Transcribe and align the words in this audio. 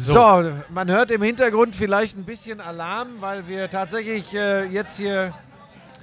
So. 0.00 0.52
man 0.70 0.90
hört 0.90 1.10
im 1.10 1.22
Hintergrund 1.22 1.76
vielleicht 1.76 2.16
ein 2.16 2.24
bisschen 2.24 2.60
Alarm, 2.60 3.08
weil 3.20 3.46
wir 3.46 3.68
tatsächlich 3.68 4.34
äh, 4.34 4.64
jetzt 4.64 4.96
hier 4.96 5.34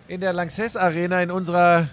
in 0.08 0.22
der 0.22 0.34
Lanxess 0.34 0.78
Arena 0.78 1.22
in 1.22 1.32
unserer, 1.32 1.88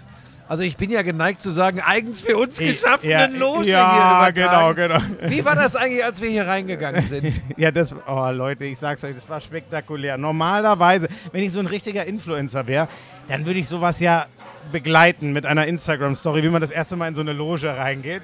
also 0.47 0.61
ich 0.61 0.77
bin 0.77 0.91
ja 0.91 1.01
geneigt 1.01 1.41
zu 1.41 1.49
sagen, 1.49 1.81
eigens 1.81 2.21
für 2.21 2.37
uns 2.37 2.59
geschaffenen 2.59 3.33
ja, 3.33 3.39
Loge 3.39 3.67
ja, 3.67 4.23
hier 4.23 4.33
genau, 4.33 4.73
genau. 4.73 4.99
Wie 5.23 5.43
war 5.43 5.55
das 5.55 5.75
eigentlich, 5.75 6.03
als 6.03 6.21
wir 6.21 6.29
hier 6.29 6.45
reingegangen 6.45 7.01
sind? 7.07 7.41
ja, 7.57 7.71
das, 7.71 7.95
oh 8.07 8.29
Leute, 8.31 8.65
ich 8.65 8.77
sag's 8.77 9.03
euch, 9.03 9.15
das 9.15 9.27
war 9.27 9.41
spektakulär. 9.41 10.17
Normalerweise, 10.17 11.07
wenn 11.31 11.43
ich 11.43 11.51
so 11.51 11.59
ein 11.59 11.67
richtiger 11.67 12.05
Influencer 12.05 12.67
wäre, 12.67 12.87
dann 13.27 13.45
würde 13.47 13.59
ich 13.59 13.67
sowas 13.67 13.99
ja 13.99 14.27
begleiten 14.71 15.33
mit 15.33 15.45
einer 15.45 15.65
Instagram-Story, 15.65 16.43
wie 16.43 16.49
man 16.49 16.61
das 16.61 16.71
erste 16.71 16.95
Mal 16.95 17.07
in 17.07 17.15
so 17.15 17.21
eine 17.21 17.33
Loge 17.33 17.75
reingeht. 17.75 18.21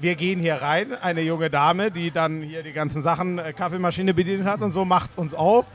Wir 0.00 0.16
gehen 0.16 0.40
hier 0.40 0.56
rein, 0.56 0.92
eine 1.00 1.22
junge 1.22 1.50
Dame, 1.50 1.90
die 1.90 2.10
dann 2.10 2.42
hier 2.42 2.62
die 2.62 2.72
ganzen 2.72 3.02
Sachen, 3.02 3.38
äh, 3.38 3.52
Kaffeemaschine 3.52 4.12
bedient 4.12 4.44
hat 4.44 4.60
und 4.60 4.70
so, 4.70 4.84
macht 4.84 5.10
uns 5.16 5.34
auf. 5.34 5.66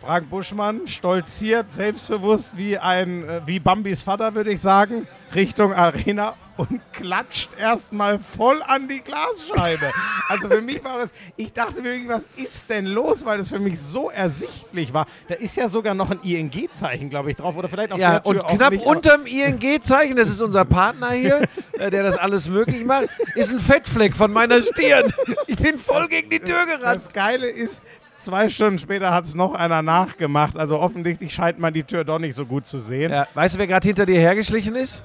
Frank 0.00 0.28
Buschmann 0.28 0.86
stolziert 0.86 1.70
selbstbewusst 1.70 2.56
wie 2.56 2.76
ein, 2.76 3.28
äh, 3.28 3.40
wie 3.46 3.60
Bambis 3.60 4.02
Vater, 4.02 4.34
würde 4.34 4.52
ich 4.52 4.60
sagen, 4.60 5.06
Richtung 5.34 5.72
Arena 5.72 6.34
und 6.56 6.80
klatscht 6.92 7.50
erstmal 7.58 8.18
voll 8.18 8.62
an 8.62 8.88
die 8.88 9.00
Glasscheibe. 9.00 9.90
Also 10.28 10.48
für 10.48 10.60
mich 10.60 10.84
war 10.84 10.98
das, 10.98 11.12
ich 11.36 11.52
dachte 11.52 11.82
mir, 11.82 11.96
was 12.08 12.24
ist 12.36 12.68
denn 12.70 12.86
los, 12.86 13.24
weil 13.24 13.38
das 13.38 13.48
für 13.48 13.58
mich 13.58 13.80
so 13.80 14.10
ersichtlich 14.10 14.92
war. 14.92 15.06
Da 15.28 15.34
ist 15.34 15.56
ja 15.56 15.68
sogar 15.68 15.94
noch 15.94 16.10
ein 16.10 16.20
ING-Zeichen, 16.22 17.10
glaube 17.10 17.30
ich, 17.30 17.36
drauf. 17.36 17.56
Oder 17.56 17.68
vielleicht 17.68 17.92
auf 17.92 17.98
ja, 17.98 18.18
der 18.18 18.22
Tür 18.22 18.44
und 18.44 18.56
knapp 18.56 18.70
nicht, 18.72 18.84
unterm 18.84 19.26
ING-Zeichen, 19.26 20.16
das 20.16 20.28
ist 20.28 20.40
unser 20.40 20.64
Partner 20.64 21.10
hier, 21.10 21.42
äh, 21.78 21.90
der 21.90 22.02
das 22.02 22.16
alles 22.16 22.48
möglich 22.48 22.84
macht, 22.84 23.08
ist 23.34 23.50
ein 23.50 23.58
Fettfleck 23.58 24.14
von 24.14 24.32
meiner 24.32 24.62
Stirn. 24.62 25.12
Ich 25.46 25.56
bin 25.56 25.78
voll 25.78 26.08
gegen 26.08 26.30
die 26.30 26.40
Tür 26.40 26.66
gerannt. 26.66 26.96
Das 26.96 27.08
Geile 27.12 27.48
ist, 27.48 27.82
Zwei 28.22 28.48
Stunden 28.50 28.78
später 28.78 29.12
hat 29.12 29.24
es 29.24 29.34
noch 29.34 29.52
einer 29.52 29.82
nachgemacht. 29.82 30.56
Also 30.56 30.78
offensichtlich 30.78 31.34
scheint 31.34 31.58
man 31.58 31.74
die 31.74 31.82
Tür 31.82 32.04
doch 32.04 32.20
nicht 32.20 32.36
so 32.36 32.46
gut 32.46 32.66
zu 32.66 32.78
sehen. 32.78 33.10
Ja. 33.10 33.26
Weißt 33.34 33.56
du, 33.56 33.58
wer 33.58 33.66
gerade 33.66 33.84
hinter 33.84 34.06
dir 34.06 34.20
hergeschlichen 34.20 34.76
ist? 34.76 35.04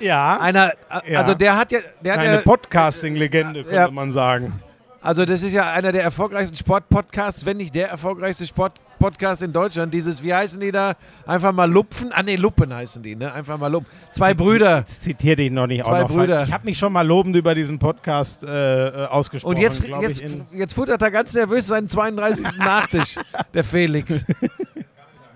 Ja. 0.00 0.38
Einer, 0.38 0.72
also 0.88 1.34
der 1.34 1.56
hat 1.56 1.72
ja. 1.72 1.80
Der 2.00 2.12
hat 2.14 2.20
Eine 2.20 2.34
ja, 2.34 2.40
Podcasting-Legende, 2.42 3.62
könnte 3.64 3.74
ja. 3.74 3.90
man 3.90 4.12
sagen. 4.12 4.60
Also 5.00 5.24
das 5.24 5.42
ist 5.42 5.52
ja 5.52 5.72
einer 5.72 5.92
der 5.92 6.02
erfolgreichsten 6.02 6.56
Sportpodcasts, 6.56 7.46
wenn 7.46 7.56
nicht 7.56 7.74
der 7.74 7.88
erfolgreichste 7.88 8.46
Sportpodcast 8.46 9.42
in 9.42 9.52
Deutschland. 9.52 9.94
Dieses, 9.94 10.22
wie 10.24 10.34
heißen 10.34 10.60
die 10.60 10.72
da? 10.72 10.94
Einfach 11.24 11.52
mal 11.52 11.70
Lupfen. 11.70 12.12
Ah 12.12 12.22
ne, 12.22 12.34
Luppen 12.34 12.74
heißen 12.74 13.02
die, 13.02 13.14
ne? 13.14 13.32
Einfach 13.32 13.56
mal 13.58 13.68
Lupfen. 13.68 13.90
Zwei 14.10 14.30
Zit 14.30 14.38
Brüder. 14.38 14.78
Jetzt 14.78 15.04
zitiere 15.04 15.42
ich 15.42 15.52
noch 15.52 15.68
nicht 15.68 15.84
Zwei 15.84 16.02
auch 16.02 16.08
noch 16.08 16.16
Brüder. 16.16 16.42
Ich 16.42 16.52
habe 16.52 16.64
mich 16.64 16.78
schon 16.78 16.92
mal 16.92 17.06
lobend 17.06 17.36
über 17.36 17.54
diesen 17.54 17.78
Podcast 17.78 18.44
äh, 18.44 18.88
äh 18.88 19.06
ausgesprochen. 19.06 19.54
Und 19.54 19.62
jetzt, 19.62 19.82
jetzt, 20.00 20.24
jetzt 20.52 20.74
futtert 20.74 21.00
er 21.00 21.10
ganz 21.12 21.32
nervös 21.32 21.68
seinen 21.68 21.88
32. 21.88 22.44
Nachtisch, 22.58 23.16
der 23.54 23.62
Felix. 23.62 24.24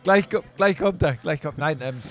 gleich, 0.03 0.25
gleich 0.57 0.77
kommt 0.77 1.03
er, 1.05 1.15
gleich 1.15 1.41
kommt. 1.41 1.59
Nein, 1.59 1.79
ähm, 1.83 2.03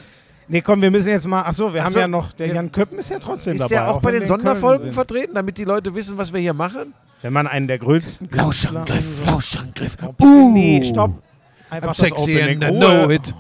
Nee, 0.47 0.61
komm, 0.61 0.81
wir 0.81 0.91
müssen 0.91 1.09
jetzt 1.09 1.27
mal. 1.27 1.41
Achso, 1.43 1.73
wir 1.73 1.81
Ach 1.81 1.85
haben 1.85 1.93
ja 1.93 2.07
noch. 2.07 2.33
Der 2.33 2.47
Jan 2.47 2.71
Köppen 2.71 2.99
ist 2.99 3.09
ja 3.09 3.19
trotzdem 3.19 3.53
ist 3.53 3.61
dabei. 3.61 3.75
Ist 3.75 3.79
der 3.79 3.89
auch, 3.89 3.95
auch 3.97 4.01
bei 4.01 4.11
den 4.11 4.25
Sonderfolgen 4.25 4.91
vertreten, 4.91 5.35
damit 5.35 5.57
die 5.57 5.63
Leute 5.63 5.95
wissen, 5.95 6.17
was 6.17 6.33
wir 6.33 6.39
hier 6.39 6.53
machen? 6.53 6.93
Wenn 7.21 7.33
man 7.33 7.47
einen 7.47 7.67
der 7.67 7.77
größten. 7.77 8.29
Lauschangriff, 8.31 9.25
Lauschangriff. 9.25 9.97
Uh, 10.19 10.51
nee, 10.53 10.83
stopp. 10.83 11.21
Einfach 11.69 11.93
I'm 11.93 12.01
das 12.01 12.11
Opening. 12.13 12.63
And 12.63 12.77
know 12.79 13.09
it. 13.09 13.33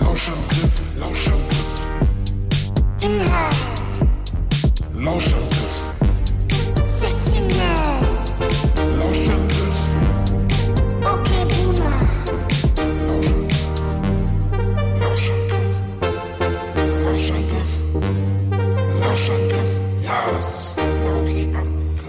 Lauschangriff, 0.00 0.82
Lauschangriff. 0.98 1.82
Inhalt. 3.00 3.56
Lauschangriff. 4.94 5.58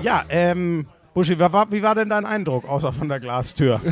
Ja, 0.02 0.24
ähm, 0.30 0.88
Buschi, 1.14 1.36
wie 1.36 1.40
war, 1.40 1.72
wie 1.72 1.82
war 1.82 1.96
denn 1.96 2.10
dein 2.10 2.26
Eindruck, 2.26 2.68
außer 2.68 2.94
von 2.94 3.10
der 3.10 3.20
Glastür? 3.20 3.82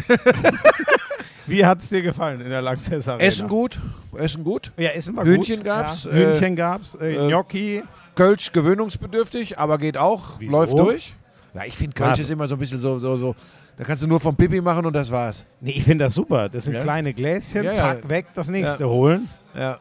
Wie 1.48 1.66
hat 1.66 1.80
es 1.80 1.88
dir 1.88 2.02
gefallen 2.02 2.42
in 2.42 2.50
der 2.50 2.62
Lanxess 2.62 3.08
Arena? 3.08 3.24
Essen 3.24 3.48
gut, 3.48 3.80
Essen 4.18 4.44
gut. 4.44 4.74
Ja, 4.76 4.90
Essen 4.90 5.16
war 5.16 5.24
Hühnchen 5.24 5.58
gut. 5.58 5.66
gab's. 5.66 6.04
Ja, 6.04 6.12
Hühnchen 6.12 6.54
äh, 6.54 6.56
gab's, 6.56 6.96
äh, 6.96 7.14
äh, 7.14 7.28
Gnocchi. 7.28 7.84
Kölsch 8.16 8.52
gewöhnungsbedürftig, 8.52 9.58
aber 9.60 9.78
geht 9.78 9.96
auch, 9.96 10.40
Wieso? 10.40 10.52
läuft 10.52 10.78
durch. 10.78 11.16
Ja, 11.54 11.64
ich 11.66 11.78
finde 11.78 11.94
Kölsch 11.94 12.20
ist 12.20 12.30
immer 12.30 12.48
so 12.48 12.56
ein 12.56 12.60
bisschen 12.60 12.80
so, 12.80 13.00
so, 13.00 13.16
so. 13.16 13.36
Da 13.78 13.84
kannst 13.84 14.04
du 14.04 14.08
nur 14.08 14.20
vom 14.20 14.36
Pipi 14.36 14.60
machen 14.60 14.86
und 14.86 14.94
das 14.94 15.12
war's. 15.12 15.46
Nee, 15.62 15.72
ich 15.72 15.84
finde 15.84 16.06
das 16.06 16.16
super. 16.16 16.50
Das 16.50 16.66
sind 16.66 16.74
ja. 16.74 16.82
kleine 16.82 17.14
Gläschen, 17.14 17.64
ja, 17.64 17.74
zack, 17.74 18.10
weg, 18.10 18.26
das 18.34 18.50
nächste 18.50 18.90
holen. 18.90 19.30
Ja. 19.56 19.78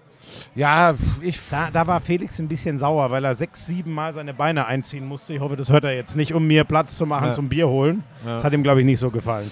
Ja, 0.55 0.95
ich. 1.21 1.39
Da, 1.51 1.69
da, 1.73 1.87
war 1.87 2.01
Felix 2.01 2.39
ein 2.39 2.49
bisschen 2.49 2.79
sauer, 2.79 3.11
weil 3.11 3.25
er 3.25 3.35
sechs, 3.35 3.67
sieben 3.67 3.93
Mal 3.93 4.13
seine 4.13 4.35
Beine 4.35 4.67
einziehen 4.67 5.07
musste. 5.07 5.35
Ich 5.35 5.41
hoffe, 5.41 5.57
das 5.57 5.71
hört 5.71 5.85
er 5.85 5.95
jetzt 5.95 6.17
nicht, 6.17 6.35
um 6.35 6.47
mir 6.47 6.65
Platz 6.65 6.97
zu 6.97 7.07
machen 7.07 7.27
ja. 7.27 7.31
zum 7.31 7.49
Bier 7.49 7.69
holen. 7.69 8.03
Ja. 8.25 8.35
Das 8.35 8.45
hat 8.45 8.53
ihm, 8.53 8.63
glaube 8.63 8.81
ich, 8.81 8.87
nicht 8.87 8.99
so 8.99 9.11
gefallen. 9.11 9.51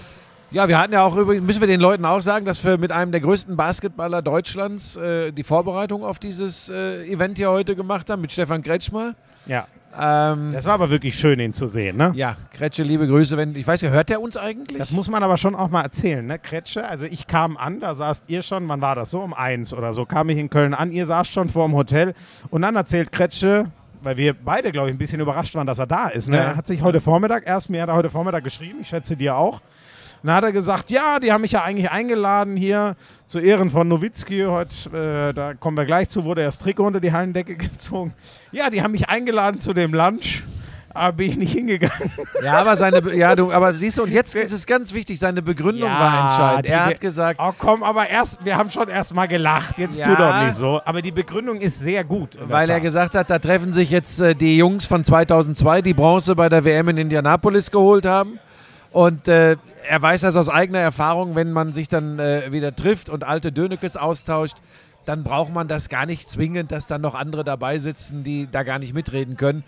Ja, 0.51 0.67
wir 0.67 0.77
hatten 0.77 0.93
ja 0.93 1.03
auch 1.03 1.17
übrigens, 1.17 1.45
müssen 1.45 1.59
wir 1.59 1.67
den 1.67 1.81
Leuten 1.81 2.05
auch 2.05 2.21
sagen, 2.21 2.45
dass 2.45 2.63
wir 2.63 2.77
mit 2.77 2.91
einem 2.91 3.11
der 3.11 3.21
größten 3.21 3.57
Basketballer 3.57 4.21
Deutschlands 4.21 4.95
äh, 4.95 5.31
die 5.31 5.43
Vorbereitung 5.43 6.03
auf 6.03 6.19
dieses 6.19 6.69
äh, 6.69 7.05
Event 7.07 7.37
hier 7.37 7.49
heute 7.49 7.75
gemacht 7.75 8.09
haben, 8.09 8.21
mit 8.21 8.31
Stefan 8.31 8.61
Kretschmer. 8.61 9.15
Ja. 9.47 9.67
Ähm, 9.99 10.53
das 10.53 10.65
war 10.65 10.73
aber 10.73 10.89
wirklich 10.89 11.17
schön, 11.17 11.39
ihn 11.39 11.53
zu 11.53 11.67
sehen, 11.67 11.97
ne? 11.97 12.11
Ja, 12.15 12.35
Kretsche, 12.51 12.83
liebe 12.83 13.07
Grüße. 13.07 13.37
Wenn, 13.37 13.55
ich 13.55 13.65
weiß 13.65 13.81
ja, 13.81 13.89
hört 13.89 14.09
der 14.09 14.21
uns 14.21 14.37
eigentlich? 14.37 14.77
Das 14.77 14.91
muss 14.91 15.09
man 15.09 15.23
aber 15.23 15.37
schon 15.37 15.55
auch 15.55 15.69
mal 15.69 15.81
erzählen, 15.81 16.25
ne? 16.25 16.39
Kretsche, 16.39 16.87
also 16.87 17.05
ich 17.05 17.27
kam 17.27 17.57
an, 17.57 17.79
da 17.79 17.93
saßt 17.93 18.29
ihr 18.29 18.41
schon, 18.41 18.67
wann 18.67 18.81
war 18.81 18.95
das? 18.95 19.11
So 19.11 19.21
um 19.21 19.33
eins 19.33 19.73
oder 19.73 19.93
so, 19.93 20.05
kam 20.05 20.29
ich 20.29 20.37
in 20.37 20.49
Köln 20.49 20.73
an, 20.73 20.91
ihr 20.91 21.05
saßt 21.05 21.31
schon 21.31 21.49
vor 21.49 21.67
dem 21.67 21.75
Hotel 21.75 22.13
und 22.49 22.61
dann 22.61 22.75
erzählt 22.75 23.11
Kretsche, 23.11 23.71
weil 24.01 24.17
wir 24.17 24.33
beide, 24.33 24.71
glaube 24.71 24.89
ich, 24.89 24.95
ein 24.95 24.97
bisschen 24.97 25.19
überrascht 25.19 25.55
waren, 25.55 25.67
dass 25.67 25.79
er 25.79 25.87
da 25.87 26.09
ist. 26.09 26.29
Ne? 26.29 26.37
Ja. 26.37 26.43
Er 26.43 26.55
hat 26.55 26.67
sich 26.67 26.81
heute 26.81 26.99
Vormittag, 26.99 27.47
erst 27.47 27.69
mir 27.69 27.81
hat 27.81 27.89
er 27.89 27.95
heute 27.95 28.09
Vormittag 28.09 28.43
geschrieben, 28.43 28.79
ich 28.81 28.89
schätze 28.89 29.15
dir 29.17 29.35
auch. 29.35 29.61
Dann 30.25 30.35
hat 30.35 30.43
er 30.43 30.51
gesagt, 30.51 30.89
ja, 30.89 31.19
die 31.19 31.31
haben 31.31 31.41
mich 31.41 31.51
ja 31.51 31.63
eigentlich 31.63 31.91
eingeladen 31.91 32.57
hier 32.57 32.95
zu 33.27 33.39
Ehren 33.39 33.69
von 33.69 33.87
Nowitzki. 33.87 34.45
Heute, 34.47 35.29
äh, 35.29 35.33
da 35.33 35.53
kommen 35.53 35.77
wir 35.77 35.85
gleich 35.85 36.09
zu, 36.09 36.23
wurde 36.23 36.43
das 36.43 36.57
Trikot 36.57 36.87
unter 36.87 36.99
die 36.99 37.11
Hallendecke 37.11 37.55
gezogen. 37.55 38.11
Ja, 38.51 38.71
die 38.71 38.81
haben 38.81 38.91
mich 38.91 39.07
eingeladen 39.07 39.59
zu 39.59 39.73
dem 39.73 39.93
Lunch. 39.93 40.43
Aber 40.95 41.11
bin 41.11 41.29
ich 41.29 41.37
nicht 41.37 41.51
hingegangen. 41.51 42.09
Ja, 42.41 42.53
aber 42.53 42.77
seine, 42.77 43.01
ja, 43.15 43.35
du, 43.35 43.51
aber 43.51 43.73
siehst 43.73 43.97
du, 43.97 44.03
und 44.03 44.13
jetzt 44.13 44.33
ist 44.33 44.53
es 44.53 44.65
ganz 44.65 44.93
wichtig, 44.93 45.19
seine 45.19 45.41
Begründung 45.41 45.89
ja, 45.89 45.99
war 45.99 46.23
entscheidend. 46.23 46.67
Er 46.67 46.85
hat 46.85 47.01
gesagt. 47.01 47.39
Oh 47.43 47.51
komm, 47.57 47.83
aber 47.83 48.09
erst, 48.09 48.43
wir 48.43 48.57
haben 48.57 48.71
schon 48.71 48.87
erst 48.87 49.13
mal 49.13 49.27
gelacht. 49.27 49.77
Jetzt 49.77 49.99
ja, 49.99 50.07
tu 50.07 50.15
doch 50.15 50.41
nicht 50.41 50.55
so. 50.55 50.81
Aber 50.85 51.01
die 51.01 51.11
Begründung 51.11 51.59
ist 51.59 51.79
sehr 51.79 52.03
gut. 52.03 52.37
Weil 52.47 52.67
er 52.69 52.79
gesagt 52.79 53.13
hat, 53.13 53.29
da 53.29 53.37
treffen 53.37 53.73
sich 53.73 53.91
jetzt 53.91 54.21
äh, 54.21 54.33
die 54.33 54.57
Jungs 54.57 54.85
von 54.85 55.03
2002, 55.03 55.81
die 55.81 55.93
Bronze 55.93 56.33
bei 56.33 56.47
der 56.47 56.63
WM 56.63 56.89
in 56.89 56.97
Indianapolis 56.97 57.69
geholt 57.69 58.05
haben. 58.05 58.39
Und 58.91 59.27
äh, 59.27 59.57
er 59.87 60.01
weiß 60.01 60.21
das 60.21 60.35
aus 60.35 60.49
eigener 60.49 60.79
Erfahrung, 60.79 61.35
wenn 61.35 61.51
man 61.51 61.73
sich 61.73 61.87
dann 61.87 62.19
äh, 62.19 62.51
wieder 62.51 62.75
trifft 62.75 63.09
und 63.09 63.23
alte 63.23 63.51
Dönekes 63.51 63.97
austauscht, 63.97 64.57
dann 65.05 65.23
braucht 65.23 65.53
man 65.53 65.67
das 65.67 65.89
gar 65.89 66.05
nicht 66.05 66.29
zwingend, 66.29 66.71
dass 66.71 66.87
dann 66.87 67.01
noch 67.01 67.15
andere 67.15 67.43
dabei 67.43 67.77
sitzen, 67.77 68.23
die 68.23 68.47
da 68.51 68.63
gar 68.63 68.79
nicht 68.79 68.93
mitreden 68.93 69.37
können. 69.37 69.63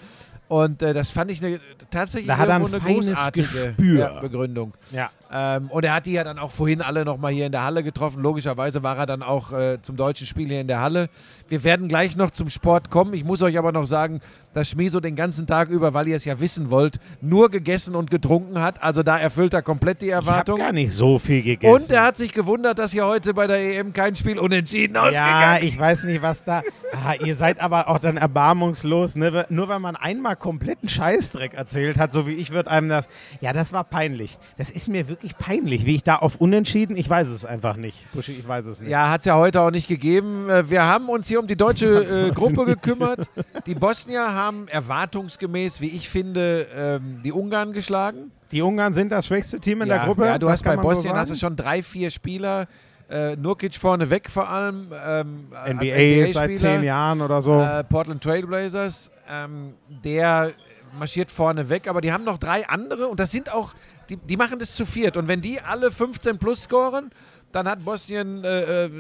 Und 0.48 0.82
äh, 0.82 0.94
das 0.94 1.12
fand 1.12 1.30
ich 1.32 1.44
eine, 1.44 1.60
tatsächlich 1.92 2.28
da 2.28 2.38
hat 2.38 2.50
eine 2.50 2.66
großartige 2.66 3.76
ja, 3.82 4.20
Begründung. 4.20 4.74
Ja. 4.92 5.10
Ähm, 5.32 5.70
und 5.70 5.84
er 5.84 5.94
hat 5.94 6.06
die 6.06 6.14
ja 6.14 6.24
dann 6.24 6.40
auch 6.40 6.52
vorhin 6.52 6.82
alle 6.82 7.06
nochmal 7.06 7.34
hier 7.34 7.46
in 7.46 7.52
der 7.52 7.64
Halle 7.64 7.84
getroffen. 7.84 8.22
Logischerweise 8.22 8.84
war 8.84 8.98
er 8.98 9.06
dann 9.06 9.24
auch 9.24 9.52
äh, 9.52 9.82
zum 9.82 9.98
deutschen 9.98 10.28
Spiel 10.28 10.48
hier 10.48 10.62
in 10.62 10.68
der 10.68 10.82
Halle. 10.82 11.10
Wir 11.50 11.64
werden 11.64 11.88
gleich 11.88 12.16
noch 12.16 12.32
zum 12.32 12.50
Sport 12.50 12.90
kommen. 12.90 13.14
Ich 13.14 13.24
muss 13.24 13.42
euch 13.42 13.58
aber 13.58 13.72
noch 13.72 13.86
sagen, 13.86 14.22
dass 14.54 14.70
Schmieso 14.70 15.00
den 15.00 15.16
ganzen 15.16 15.46
Tag 15.46 15.70
über, 15.70 15.94
weil 15.94 16.08
ihr 16.08 16.16
es 16.16 16.26
ja 16.26 16.40
wissen 16.40 16.70
wollt, 16.70 17.00
nur 17.22 17.50
gegessen 17.52 17.96
und 17.96 18.10
getrunken 18.10 18.60
hat. 18.60 18.82
Also 18.82 19.04
da 19.04 19.18
erfüllt 19.18 19.54
er 19.54 19.62
komplett 19.62 20.02
die 20.02 20.10
Erwartung. 20.10 20.58
Ich 20.58 20.64
gar 20.64 20.72
nicht 20.72 20.94
so 20.94 21.20
viel 21.20 21.44
gegessen. 21.44 21.74
Und 21.74 21.92
er 21.92 22.04
hat 22.04 22.18
sich 22.18 22.34
gewundert, 22.34 22.80
dass 22.80 22.92
hier 22.92 23.06
heute 23.06 23.34
bei 23.34 23.48
der 23.48 23.58
EM 23.58 23.94
kein 23.94 24.16
Spiel 24.16 24.40
unentschieden 24.40 24.96
ja, 24.96 25.04
ausgegangen 25.04 25.58
ist. 25.58 25.64
Ja, 25.64 25.70
ich 25.70 25.80
weiß 25.80 26.04
nicht, 26.06 26.22
was 26.22 26.44
da... 26.44 26.64
Ah, 26.94 27.14
ihr 27.14 27.36
seid 27.36 27.60
aber 27.60 27.90
auch 27.90 28.00
dann 28.00 28.18
erbarmungslos. 28.18 29.16
Ne? 29.16 29.46
Nur 29.50 29.70
wenn 29.70 29.82
man 29.82 29.96
einmal 29.96 30.36
kompletten 30.36 30.90
Scheißdreck 30.90 31.54
erzählt 31.54 31.98
hat, 31.98 32.14
so 32.14 32.26
wie 32.26 32.34
ich, 32.34 32.52
wird 32.52 32.68
einem 32.68 32.90
das... 32.90 33.08
Ja, 33.42 33.54
das 33.54 33.74
war 33.74 33.84
peinlich. 33.84 34.40
Das 34.58 34.70
ist 34.70 34.88
mir 34.88 35.08
wirklich 35.08 35.17
wirklich 35.18 35.38
peinlich, 35.38 35.86
wie 35.86 35.96
ich 35.96 36.04
da 36.04 36.18
auf 36.18 36.38
Unentschieden, 36.38 36.96
ich 36.96 37.10
weiß 37.10 37.28
es 37.30 37.44
einfach 37.44 37.76
nicht. 37.76 37.98
Buschi, 38.14 38.34
ich 38.34 38.48
weiß 38.48 38.66
es 38.68 38.82
nicht. 38.82 38.90
Ja, 38.90 39.10
hat 39.10 39.22
es 39.22 39.26
ja 39.26 39.36
heute 39.36 39.62
auch 39.62 39.72
nicht 39.72 39.88
gegeben. 39.88 40.50
Äh, 40.50 40.70
wir 40.70 40.84
haben 40.84 41.10
uns 41.10 41.28
hier 41.28 41.40
um 41.40 41.48
die 41.48 41.56
deutsche 41.56 42.28
äh, 42.28 42.32
Gruppe 42.32 42.66
gekümmert. 42.66 43.30
Die 43.66 43.76
Bosnier 43.76 44.34
haben 44.34 44.68
erwartungsgemäß, 44.68 45.82
wie 45.82 45.88
ich 45.88 46.08
finde, 46.08 46.68
ähm, 46.74 47.20
die 47.24 47.34
Ungarn 47.34 47.74
geschlagen. 47.74 48.32
Die 48.52 48.62
Ungarn 48.62 48.94
sind 48.94 49.12
das 49.12 49.28
schwächste 49.28 49.60
Team 49.60 49.82
in 49.82 49.90
ja, 49.90 49.98
der 49.98 50.06
Gruppe. 50.06 50.26
Ja, 50.26 50.38
du 50.38 50.46
das 50.46 50.54
hast 50.54 50.64
bei 50.64 50.78
Bosnien 50.78 51.14
so 51.14 51.20
hast 51.20 51.32
du 51.32 51.36
schon 51.36 51.56
drei, 51.56 51.84
vier 51.84 52.10
Spieler. 52.10 52.68
Äh, 53.10 53.36
Nurkic 53.36 53.76
vorne 53.76 54.10
weg 54.10 54.30
vor 54.30 54.50
allem. 54.50 54.94
Ähm, 55.06 55.48
NBA, 55.66 56.24
NBA 56.24 56.28
seit 56.28 56.58
zehn 56.58 56.84
Jahren 56.84 57.22
oder 57.22 57.42
so. 57.42 57.60
Äh, 57.60 57.84
Portland 57.84 58.24
Trailblazers. 58.24 59.12
Ähm, 59.30 59.74
der 59.90 60.54
marschiert 60.98 61.32
vorne 61.32 61.70
weg, 61.70 61.88
aber 61.88 62.02
die 62.02 62.12
haben 62.12 62.24
noch 62.24 62.38
drei 62.38 62.68
andere 62.68 63.08
und 63.08 63.20
das 63.20 63.32
sind 63.32 63.52
auch, 63.52 63.74
die, 64.10 64.18
die 64.18 64.38
machen 64.38 64.60
das 64.60 64.76
zu 64.76 64.86
viert. 64.86 65.18
Und 65.18 65.28
wenn 65.28 65.42
die 65.42 65.60
alle 65.62 65.92
15 65.92 66.38
plus 66.38 66.64
scoren, 66.64 67.12
dann 67.52 67.68
hat 67.68 67.84
Bosnien 67.84 68.44
äh, 68.44 68.86
äh, 68.86 68.92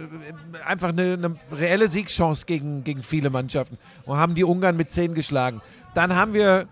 einfach 0.65 0.89
eine, 0.89 1.13
eine 1.13 1.35
reelle 1.51 1.87
Siegchance 1.89 2.45
gegen, 2.45 2.83
gegen 2.83 3.03
viele 3.03 3.29
Mannschaften 3.29 3.77
und 4.05 4.17
haben 4.17 4.35
die 4.35 4.43
Ungarn 4.43 4.77
mit 4.77 4.89
10 4.89 5.13
geschlagen. 5.13 5.61
Dann 5.93 6.15
haben 6.15 6.33
wir 6.33 6.67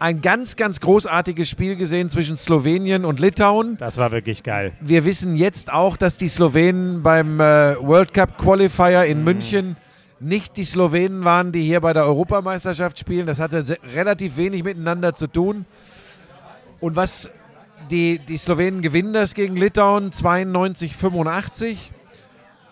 ein 0.00 0.20
ganz, 0.20 0.56
ganz 0.56 0.80
großartiges 0.80 1.48
Spiel 1.48 1.76
gesehen 1.76 2.10
zwischen 2.10 2.36
Slowenien 2.36 3.04
und 3.04 3.20
Litauen. 3.20 3.76
Das 3.78 3.96
war 3.96 4.12
wirklich 4.12 4.42
geil. 4.42 4.72
Wir 4.80 5.04
wissen 5.04 5.36
jetzt 5.36 5.72
auch, 5.72 5.96
dass 5.96 6.18
die 6.18 6.28
Slowenen 6.28 7.02
beim 7.02 7.40
äh, 7.40 7.76
World 7.80 8.12
Cup 8.12 8.36
Qualifier 8.36 9.04
in 9.04 9.22
München 9.22 9.76
nicht 10.20 10.56
die 10.56 10.64
Slowenen 10.64 11.24
waren, 11.24 11.52
die 11.52 11.62
hier 11.62 11.80
bei 11.80 11.92
der 11.92 12.06
Europameisterschaft 12.06 12.98
spielen. 12.98 13.26
Das 13.26 13.38
hatte 13.38 13.78
relativ 13.94 14.36
wenig 14.36 14.64
miteinander 14.64 15.14
zu 15.14 15.26
tun. 15.26 15.64
Und 16.80 16.96
was 16.96 17.30
die, 17.90 18.18
die 18.18 18.36
Slowenen 18.36 18.82
gewinnen 18.82 19.12
das 19.12 19.34
gegen 19.34 19.56
Litauen 19.56 20.12
92, 20.12 20.96
85 20.96 21.92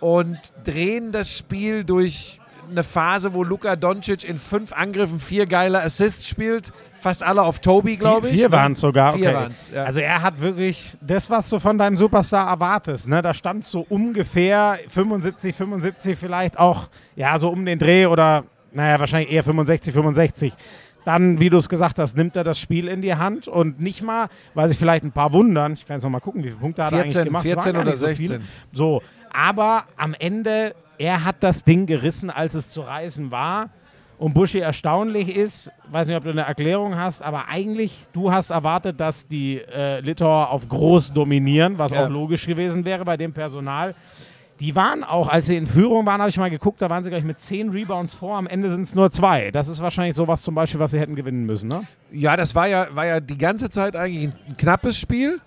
und 0.01 0.39
drehen 0.65 1.13
das 1.13 1.37
Spiel 1.37 1.85
durch 1.85 2.41
eine 2.73 2.85
Phase, 2.85 3.35
wo 3.35 3.45
Luka 3.45 3.77
Doncic 3.77 4.25
in 4.25 4.39
fünf 4.39 4.73
Angriffen 4.73 5.21
vier 5.21 5.47
geile 5.47 5.83
Assists 5.83 6.27
spielt. 6.27 6.73
Fast 6.99 7.23
alle 7.23 7.43
auf 7.43 7.61
Tobi, 7.61 7.97
glaube 7.97 8.29
ich. 8.29 8.35
Vier 8.35 8.51
waren 8.51 8.73
es 8.73 8.81
sogar. 8.81 9.13
Vier 9.13 9.29
okay. 9.29 9.37
waren's, 9.37 9.71
ja. 9.75 9.85
Also 9.85 10.01
er 10.01 10.23
hat 10.23 10.41
wirklich 10.41 10.97
das, 11.01 11.31
was 11.31 11.49
du 11.51 11.59
von 11.59 11.79
deinem 11.79 11.97
Superstar 11.97 12.49
erwartest. 12.49 13.09
Ne? 13.09 13.23
Da 13.23 13.35
stand 13.35 13.65
so 13.65 13.85
ungefähr 13.89 14.79
75, 14.89 15.55
75 15.55 16.19
vielleicht 16.19 16.59
auch, 16.59 16.89
ja, 17.17 17.39
so 17.39 17.49
um 17.51 17.65
den 17.65 17.79
Dreh 17.79 18.07
oder, 18.07 18.45
naja, 18.73 18.99
wahrscheinlich 18.99 19.33
eher 19.33 19.45
65, 19.45 19.93
65. 19.93 20.53
Dann, 21.05 21.41
wie 21.41 21.51
du 21.51 21.57
es 21.57 21.69
gesagt 21.69 21.99
hast, 21.99 22.17
nimmt 22.17 22.37
er 22.37 22.45
das 22.45 22.59
Spiel 22.61 22.87
in 22.89 23.03
die 23.03 23.15
Hand 23.15 23.49
und 23.49 23.81
nicht 23.81 24.03
mal, 24.03 24.29
weil 24.55 24.69
sich 24.69 24.79
vielleicht 24.79 25.05
ein 25.05 25.13
paar 25.13 25.33
wundern, 25.33 25.73
ich 25.73 25.85
kann 25.87 25.97
jetzt 25.97 26.05
noch 26.05 26.11
mal 26.11 26.21
gucken, 26.21 26.43
wie 26.45 26.49
viele 26.49 26.61
Punkte 26.61 26.85
hat 26.85 26.93
er 26.93 27.01
14, 27.03 27.23
eigentlich 27.23 27.25
gemacht? 27.27 27.45
Es 27.47 27.51
waren 27.57 27.63
14 27.63 27.73
gar 27.73 27.83
oder 27.83 27.91
nicht 27.91 27.99
so 28.01 28.07
16. 28.07 28.27
viele. 28.27 28.41
So, 28.73 29.03
aber 29.33 29.85
am 29.97 30.15
Ende, 30.19 30.75
er 30.99 31.25
hat 31.25 31.37
das 31.41 31.65
Ding 31.65 31.87
gerissen, 31.87 32.31
als 32.31 32.55
es 32.55 32.69
zu 32.69 32.83
reißen 32.83 33.31
war. 33.31 33.71
Und 34.19 34.35
Buschi 34.35 34.61
erstaunlich 34.61 35.35
ist, 35.35 35.73
weiß 35.91 36.07
nicht, 36.07 36.17
ob 36.17 36.23
du 36.23 36.31
eine 36.31 36.43
Erklärung 36.43 36.97
hast, 36.97 37.23
aber 37.23 37.49
eigentlich, 37.49 38.07
du 38.13 38.31
hast 38.31 38.53
erwartet, 38.53 39.01
dass 39.01 39.27
die 39.27 39.57
äh, 39.59 39.99
Litauer 39.99 40.51
auf 40.51 40.69
groß 40.69 41.13
dominieren, 41.13 41.77
was 41.79 41.91
Ja. 41.91 42.05
auch 42.05 42.09
logisch 42.09 42.47
gewesen 42.47 42.85
wäre 42.85 43.05
bei 43.05 43.17
dem 43.17 43.33
Personal. 43.33 43.97
Die 44.61 44.77
waren 44.77 45.03
auch, 45.03 45.29
als 45.29 45.47
sie 45.47 45.57
in 45.57 45.67
Führung 45.67 46.07
waren, 46.07 46.21
habe 46.21 46.31
ich 46.31 46.37
mal 46.37 46.51
geguckt, 46.51 46.81
da 46.83 46.91
waren 46.91 47.03
sie 47.03 47.11
gleich 47.11 47.25
mit 47.25 47.41
zehn 47.41 47.71
Rebounds 47.71 48.15
vor, 48.15 48.37
am 48.37 48.47
Ende 48.47 48.71
sind 48.71 48.83
es 48.83 48.95
nur 48.95 49.11
zwei. 49.11 49.51
Das 49.51 49.69
ist 49.69 49.83
wahrscheinlich 49.83 50.15
sowas 50.15 50.43
zum 50.43 50.55
Beispiel, 50.55 50.79
was 50.79 50.93
sie 50.93 51.01
hätten 51.01 51.17
gewinnen 51.17 51.47
müssen, 51.47 51.69
ne? 51.69 51.85
Ja, 52.11 52.37
das 52.37 52.55
war 52.55 52.69
ja, 52.69 52.89
war 52.95 53.07
ja 53.07 53.21
die 53.21 53.39
ganze 53.39 53.71
Zeit 53.71 53.97
eigentlich 53.97 54.33
ein, 54.49 54.57
knappes 54.57 54.99
Spiel. 54.99 55.41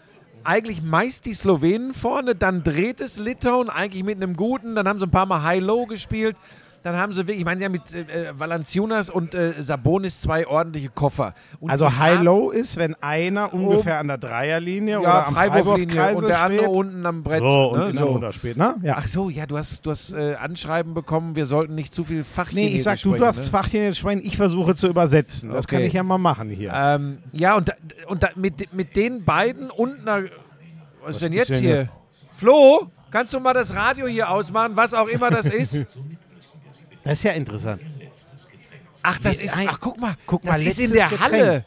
Eigentlich 0.44 0.84
meist 0.84 1.26
die 1.26 1.34
Slowenen 1.34 1.94
vorne, 1.94 2.36
dann 2.36 2.64
dreht 2.64 3.02
es 3.02 3.18
Litauen 3.18 3.70
eigentlich 3.70 4.04
mit 4.04 4.22
einem 4.22 4.36
guten, 4.36 4.76
dann 4.76 4.88
haben 4.88 5.00
sie 5.00 5.06
ein 5.06 5.12
paar 5.12 5.26
Mal 5.26 5.44
High-Low 5.44 5.86
gespielt. 5.86 6.36
Dann 6.86 6.98
haben 6.98 7.14
sie 7.14 7.18
wirklich, 7.22 7.40
ich 7.40 7.46
meine, 7.46 7.58
sie 7.58 7.66
haben 7.66 7.72
mit 7.72 7.92
äh, 7.92 8.28
äh, 8.30 8.40
Valanciunas 8.40 9.10
und 9.10 9.34
äh, 9.34 9.54
Sabonis 9.58 10.22
zwei 10.22 10.46
ordentliche 10.46 10.90
Koffer. 10.90 11.34
Und 11.60 11.72
Also 11.72 11.98
High-Low 11.98 12.52
ist, 12.52 12.78
wenn 12.78 12.94
einer 13.02 13.52
ungefähr 13.56 13.98
an 13.98 14.08
der 14.08 14.20
Dreierlinie 14.20 14.98
haben, 14.98 15.02
oder 15.02 15.10
ja, 15.12 15.26
am 15.26 15.34
Freiwurflinie 15.34 16.16
und 16.16 16.28
der 16.28 16.42
andere 16.44 16.66
steht. 16.66 16.78
unten 16.78 17.04
am 17.08 17.24
Brett. 17.24 17.40
So, 17.40 17.72
und 17.72 17.80
ne, 17.80 17.92
der 17.92 18.04
so. 18.04 18.32
Spielt, 18.34 18.58
ne? 18.58 18.76
Ja. 18.84 18.98
Ach 19.00 19.08
so, 19.08 19.32
ja, 19.32 19.48
du 19.48 19.58
hast, 19.58 19.84
du 19.84 19.90
hast 19.90 20.14
äh, 20.14 20.36
Anschreiben 20.36 20.94
bekommen, 20.94 21.36
wir 21.36 21.48
sollten 21.48 21.74
nicht 21.74 21.92
zu 21.92 22.04
viel 22.04 22.24
Fachchinesisch 22.24 22.72
Nee, 22.72 22.78
ich 22.78 22.84
sag, 22.84 22.94
du, 22.98 23.00
sprechen, 23.00 23.18
du 23.18 23.26
hast 23.26 23.40
ne? 23.40 23.46
Fachchen 23.46 23.82
jetzt 23.82 23.98
sprechen, 23.98 24.22
ich 24.24 24.38
versuche 24.38 24.76
zu 24.76 24.88
übersetzen. 24.88 25.50
Das 25.50 25.66
Okay. 25.66 25.78
kann 25.78 25.86
ich 25.86 25.94
ja 25.94 26.04
mal 26.04 26.20
machen 26.20 26.52
hier. 26.52 26.72
Ähm, 26.72 27.18
ja, 27.32 27.56
und, 27.56 27.70
da, 27.70 27.74
und 28.10 28.22
da, 28.22 28.30
mit, 28.36 28.72
mit 28.76 28.96
den 28.96 29.26
beiden 29.26 29.72
und 29.72 30.08
einer. 30.08 30.28
Was, 31.04 31.16
ist 31.16 31.24
denn 31.24 31.34
jetzt 31.34 31.52
hier? 31.52 31.90
Flo, 32.32 32.92
kannst 33.10 33.34
du 33.34 33.40
mal 33.40 33.54
das 33.54 33.74
Radio 33.74 34.06
hier 34.06 34.30
ausmachen, 34.30 34.74
was 34.76 34.94
auch 34.94 35.08
immer 35.08 35.32
das 35.32 35.48
ist? 35.48 35.88
Das 37.06 37.20
ist 37.20 37.24
ja 37.24 37.32
interessant. 37.32 37.82
Ach, 39.04 39.20
das 39.20 39.40
ist. 39.40 39.58
Ach, 39.58 39.80
guck 39.80 40.00
mal, 40.02 40.16
Guck 40.26 40.42
das 40.42 40.60
mal, 40.60 40.68
ist 40.68 40.80
in 40.80 40.92
der 40.92 41.08
Getränk. 41.08 41.22
Halle. 41.22 41.66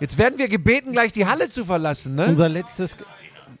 Jetzt 0.00 0.18
werden 0.18 0.36
wir 0.36 0.48
gebeten, 0.48 0.90
gleich 0.90 1.12
die 1.12 1.24
Halle 1.24 1.48
zu 1.48 1.64
verlassen, 1.64 2.16
ne? 2.16 2.26
Unser 2.26 2.48
letztes. 2.48 2.96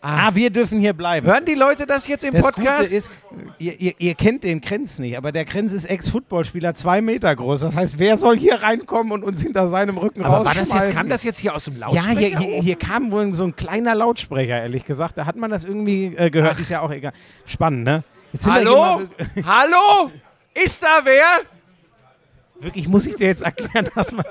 Ah, 0.04 0.34
wir 0.34 0.50
dürfen 0.50 0.80
hier 0.80 0.94
bleiben. 0.94 1.28
Hören 1.28 1.44
die 1.44 1.54
Leute 1.54 1.86
das 1.86 2.08
jetzt 2.08 2.24
im 2.24 2.34
das 2.34 2.44
Podcast? 2.44 2.90
Gute 2.90 2.96
ist, 2.96 3.10
ihr, 3.58 3.80
ihr, 3.80 3.94
ihr 3.98 4.14
kennt 4.16 4.42
den 4.42 4.60
Krenz 4.60 4.98
nicht, 4.98 5.16
aber 5.16 5.30
der 5.30 5.44
Krenz 5.44 5.72
ist 5.72 5.84
Ex-Footballspieler, 5.84 6.74
zwei 6.74 7.00
Meter 7.00 7.36
groß. 7.36 7.60
Das 7.60 7.76
heißt, 7.76 8.00
wer 8.00 8.18
soll 8.18 8.36
hier 8.36 8.56
reinkommen 8.56 9.12
und 9.12 9.22
uns 9.22 9.40
hinter 9.40 9.68
seinem 9.68 9.98
Rücken 9.98 10.24
Aber 10.24 10.44
war 10.44 10.54
das 10.54 10.72
jetzt, 10.72 10.94
kam 10.94 11.08
das 11.08 11.22
jetzt 11.22 11.38
hier 11.38 11.54
aus 11.54 11.66
dem 11.66 11.74
ja, 11.74 11.86
Lautsprecher? 11.86 12.18
hier, 12.18 12.38
hier, 12.40 12.62
hier 12.62 12.76
kam 12.76 13.12
wohl 13.12 13.32
so 13.32 13.44
ein 13.44 13.54
kleiner 13.54 13.94
Lautsprecher, 13.94 14.60
ehrlich 14.60 14.84
gesagt. 14.84 15.16
Da 15.18 15.24
hat 15.24 15.36
man 15.36 15.52
das 15.52 15.64
irgendwie 15.64 16.06
äh, 16.16 16.30
gehört. 16.30 16.58
Ist 16.58 16.70
ja 16.70 16.80
auch 16.80 16.90
egal. 16.90 17.12
Spannend, 17.46 17.84
ne? 17.84 18.02
Hallo? 18.44 19.02
Hallo? 19.46 20.10
Ist 20.54 20.82
da 20.82 21.00
wer? 21.04 21.24
Wirklich, 22.60 22.86
muss 22.86 23.08
ich 23.08 23.16
dir 23.16 23.26
jetzt 23.26 23.42
erklären, 23.42 23.88
dass 23.96 24.12
man. 24.12 24.24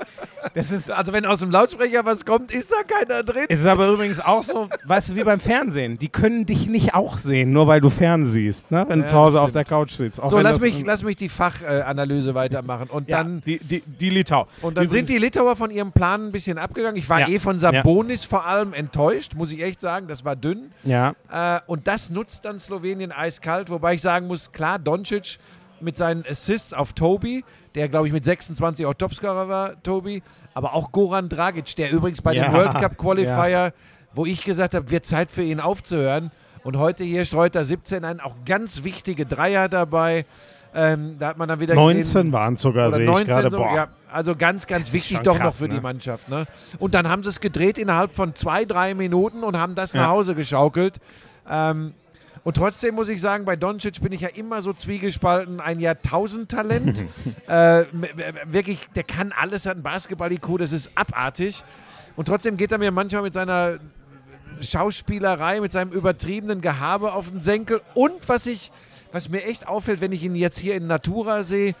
Das 0.54 0.70
ist. 0.70 0.90
Also, 0.90 1.12
wenn 1.12 1.26
aus 1.26 1.40
dem 1.40 1.50
Lautsprecher 1.50 2.06
was 2.06 2.24
kommt, 2.24 2.50
ist 2.50 2.72
da 2.72 2.76
keiner 2.82 3.22
drin. 3.22 3.44
Es 3.50 3.60
ist 3.60 3.66
aber 3.66 3.88
übrigens 3.88 4.20
auch 4.20 4.42
so, 4.42 4.70
weißt 4.84 5.10
du, 5.10 5.16
wie 5.16 5.22
beim 5.24 5.38
Fernsehen. 5.38 5.98
Die 5.98 6.08
können 6.08 6.46
dich 6.46 6.66
nicht 6.66 6.94
auch 6.94 7.18
sehen, 7.18 7.52
nur 7.52 7.66
weil 7.66 7.82
du 7.82 7.90
fernsiehst, 7.90 8.70
ne? 8.70 8.86
wenn 8.88 9.00
du 9.00 9.04
Ja, 9.04 9.10
zu 9.10 9.16
Hause 9.18 9.38
auf 9.42 9.52
der 9.52 9.66
Couch 9.66 9.92
sitzt. 9.92 10.18
Auch 10.18 10.30
So, 10.30 10.38
lass 10.40 10.60
mich, 10.60 10.82
lass 10.86 11.02
mich 11.04 11.16
die 11.16 11.28
Fachanalyse 11.28 12.34
weitermachen. 12.34 12.88
Und 12.88 13.10
ja, 13.10 13.18
dann 13.18 13.42
die, 13.42 13.58
die, 13.58 13.80
die 13.82 14.08
Litau. 14.08 14.48
Und 14.62 14.78
dann 14.78 14.86
Übrigens- 14.86 15.08
sind 15.08 15.14
die 15.14 15.22
Litauer 15.22 15.54
von 15.54 15.70
ihrem 15.70 15.92
Plan 15.92 16.28
ein 16.28 16.32
bisschen 16.32 16.56
abgegangen. 16.56 16.96
Ich 16.96 17.10
war 17.10 17.20
Ja. 17.20 17.28
eh 17.28 17.38
von 17.38 17.58
Sabonis 17.58 18.24
vor 18.24 18.46
allem 18.46 18.72
enttäuscht, 18.72 19.34
muss 19.34 19.52
ich 19.52 19.62
echt 19.62 19.82
sagen. 19.82 20.08
Das 20.08 20.24
war 20.24 20.36
dünn. 20.36 20.72
Ja, 20.84 21.12
Äh, 21.30 21.60
und 21.66 21.86
das 21.86 22.08
nutzt 22.08 22.46
dann 22.46 22.58
Slowenien 22.58 23.12
eiskalt. 23.12 23.68
Wobei 23.68 23.92
ich 23.94 24.00
sagen 24.00 24.26
muss, 24.26 24.52
klar, 24.52 24.78
Doncic 24.78 25.38
mit 25.82 25.96
seinen 25.96 26.24
Assists 26.28 26.72
auf 26.72 26.92
Tobi, 26.92 27.44
der 27.74 27.88
glaube 27.88 28.06
ich 28.06 28.12
mit 28.12 28.24
26 28.24 28.86
auch 28.86 28.94
Topscorer 28.94 29.48
war, 29.48 29.82
Tobi. 29.82 30.22
Aber 30.54 30.74
auch 30.74 30.92
Goran 30.92 31.28
Dragic, 31.28 31.74
der 31.76 31.90
übrigens 31.90 32.22
bei 32.22 32.34
Ja. 32.34 32.44
dem 32.44 32.52
World 32.54 32.74
Cup 32.74 32.96
Qualifier, 32.98 33.72
wo 34.14 34.26
ich 34.26 34.44
gesagt 34.44 34.74
habe, 34.74 34.90
wird 34.90 35.06
Zeit 35.06 35.30
für 35.30 35.42
ihn 35.42 35.60
aufzuhören. 35.60 36.30
Und 36.64 36.76
heute 36.78 37.02
hier 37.02 37.24
streut 37.24 37.54
er 37.56 37.64
17 37.64 38.04
ein, 38.04 38.20
auch 38.20 38.34
ganz 38.46 38.84
wichtige 38.84 39.26
Dreier 39.26 39.68
dabei. 39.68 40.26
Ähm, 40.74 41.16
da 41.18 41.28
hat 41.28 41.36
man 41.38 41.48
dann 41.48 41.60
wieder 41.60 41.74
19 41.74 41.98
gesehen, 42.02 42.32
waren 42.32 42.54
es 42.54 42.60
sogar, 42.62 42.90
sehe 42.92 43.02
ich 43.02 43.06
19 43.10 43.26
gerade. 43.26 43.50
so, 43.50 43.58
ja, 43.60 43.88
also 44.10 44.34
ganz, 44.36 44.66
ganz 44.66 44.92
wichtig 44.94 45.18
doch 45.20 45.36
krass, 45.36 45.44
noch 45.60 45.66
für 45.66 45.68
ne? 45.68 45.74
die 45.74 45.80
Mannschaft. 45.82 46.28
Ne? 46.30 46.46
Und 46.78 46.94
dann 46.94 47.08
haben 47.08 47.22
sie 47.22 47.28
es 47.28 47.40
gedreht 47.40 47.76
innerhalb 47.76 48.12
von 48.12 48.34
zwei, 48.34 48.64
drei 48.64 48.94
Minuten 48.94 49.42
und 49.42 49.56
haben 49.58 49.74
das 49.74 49.92
Ja. 49.92 50.02
nach 50.02 50.08
Hause 50.10 50.34
geschaukelt. 50.34 50.98
Ähm, 51.50 51.92
und 52.44 52.56
trotzdem 52.56 52.96
muss 52.96 53.08
ich 53.08 53.20
sagen, 53.20 53.44
bei 53.44 53.54
Doncic 53.54 54.00
bin 54.00 54.12
ich 54.12 54.22
ja 54.22 54.28
immer 54.28 54.62
so 54.62 54.72
zwiegespalten, 54.72 55.60
ein 55.60 55.78
Jahrtausendtalent. 55.78 57.04
äh, 57.46 57.84
wirklich, 58.46 58.80
der 58.96 59.04
kann 59.04 59.32
alles, 59.32 59.66
hat 59.66 59.76
ein 59.76 59.82
Basketball-IQ, 59.82 60.58
das 60.58 60.72
ist 60.72 60.90
abartig. 60.96 61.62
Und 62.16 62.26
trotzdem 62.26 62.56
geht 62.56 62.72
er 62.72 62.78
mir 62.78 62.90
manchmal 62.90 63.22
mit 63.22 63.32
seiner 63.32 63.78
Schauspielerei, 64.60 65.60
mit 65.60 65.72
seinem 65.72 65.92
übertriebenen 65.92 66.60
Gehabe 66.60 67.12
auf 67.12 67.30
den 67.30 67.40
Senkel. 67.40 67.80
Und 67.94 68.28
was 68.28 68.46
ich, 68.46 68.72
was 69.12 69.28
mir 69.28 69.44
echt 69.44 69.68
auffällt, 69.68 70.00
wenn 70.00 70.12
ich 70.12 70.24
ihn 70.24 70.34
jetzt 70.34 70.58
hier 70.58 70.74
in 70.74 70.88
Natura 70.88 71.44
sehe, 71.44 71.74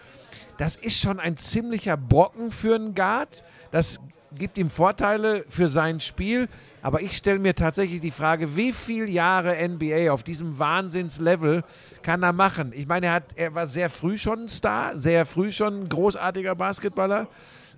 das 0.58 0.76
ist 0.76 1.00
schon 1.00 1.18
ein 1.18 1.36
ziemlicher 1.36 1.96
Brocken 1.96 2.52
für 2.52 2.76
einen 2.76 2.94
Guard. 2.94 3.42
Das 3.72 3.98
gibt 4.34 4.58
ihm 4.58 4.70
Vorteile 4.70 5.44
für 5.48 5.68
sein 5.68 5.98
Spiel. 5.98 6.48
Aber 6.82 7.00
ich 7.00 7.16
stelle 7.16 7.38
mir 7.38 7.54
tatsächlich 7.54 8.00
die 8.00 8.10
Frage, 8.10 8.56
wie 8.56 8.72
viele 8.72 9.06
Jahre 9.06 9.56
NBA 9.68 10.10
auf 10.12 10.24
diesem 10.24 10.58
Wahnsinnslevel 10.58 11.62
kann 12.02 12.24
er 12.24 12.32
machen? 12.32 12.72
Ich 12.74 12.88
meine, 12.88 13.06
er, 13.06 13.12
hat, 13.12 13.24
er 13.36 13.54
war 13.54 13.68
sehr 13.68 13.88
früh 13.88 14.18
schon 14.18 14.44
ein 14.44 14.48
Star, 14.48 14.96
sehr 14.96 15.24
früh 15.24 15.52
schon 15.52 15.84
ein 15.84 15.88
großartiger 15.88 16.56
Basketballer. 16.56 17.28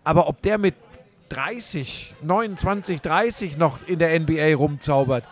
Aber 0.05 0.27
ob 0.27 0.41
der 0.41 0.57
mit 0.57 0.75
30, 1.29 2.15
29, 2.23 3.03
30 3.03 3.59
noch 3.59 3.87
in 3.87 3.99
der 3.99 4.19
NBA 4.19 4.57
rumzaubert, 4.57 5.29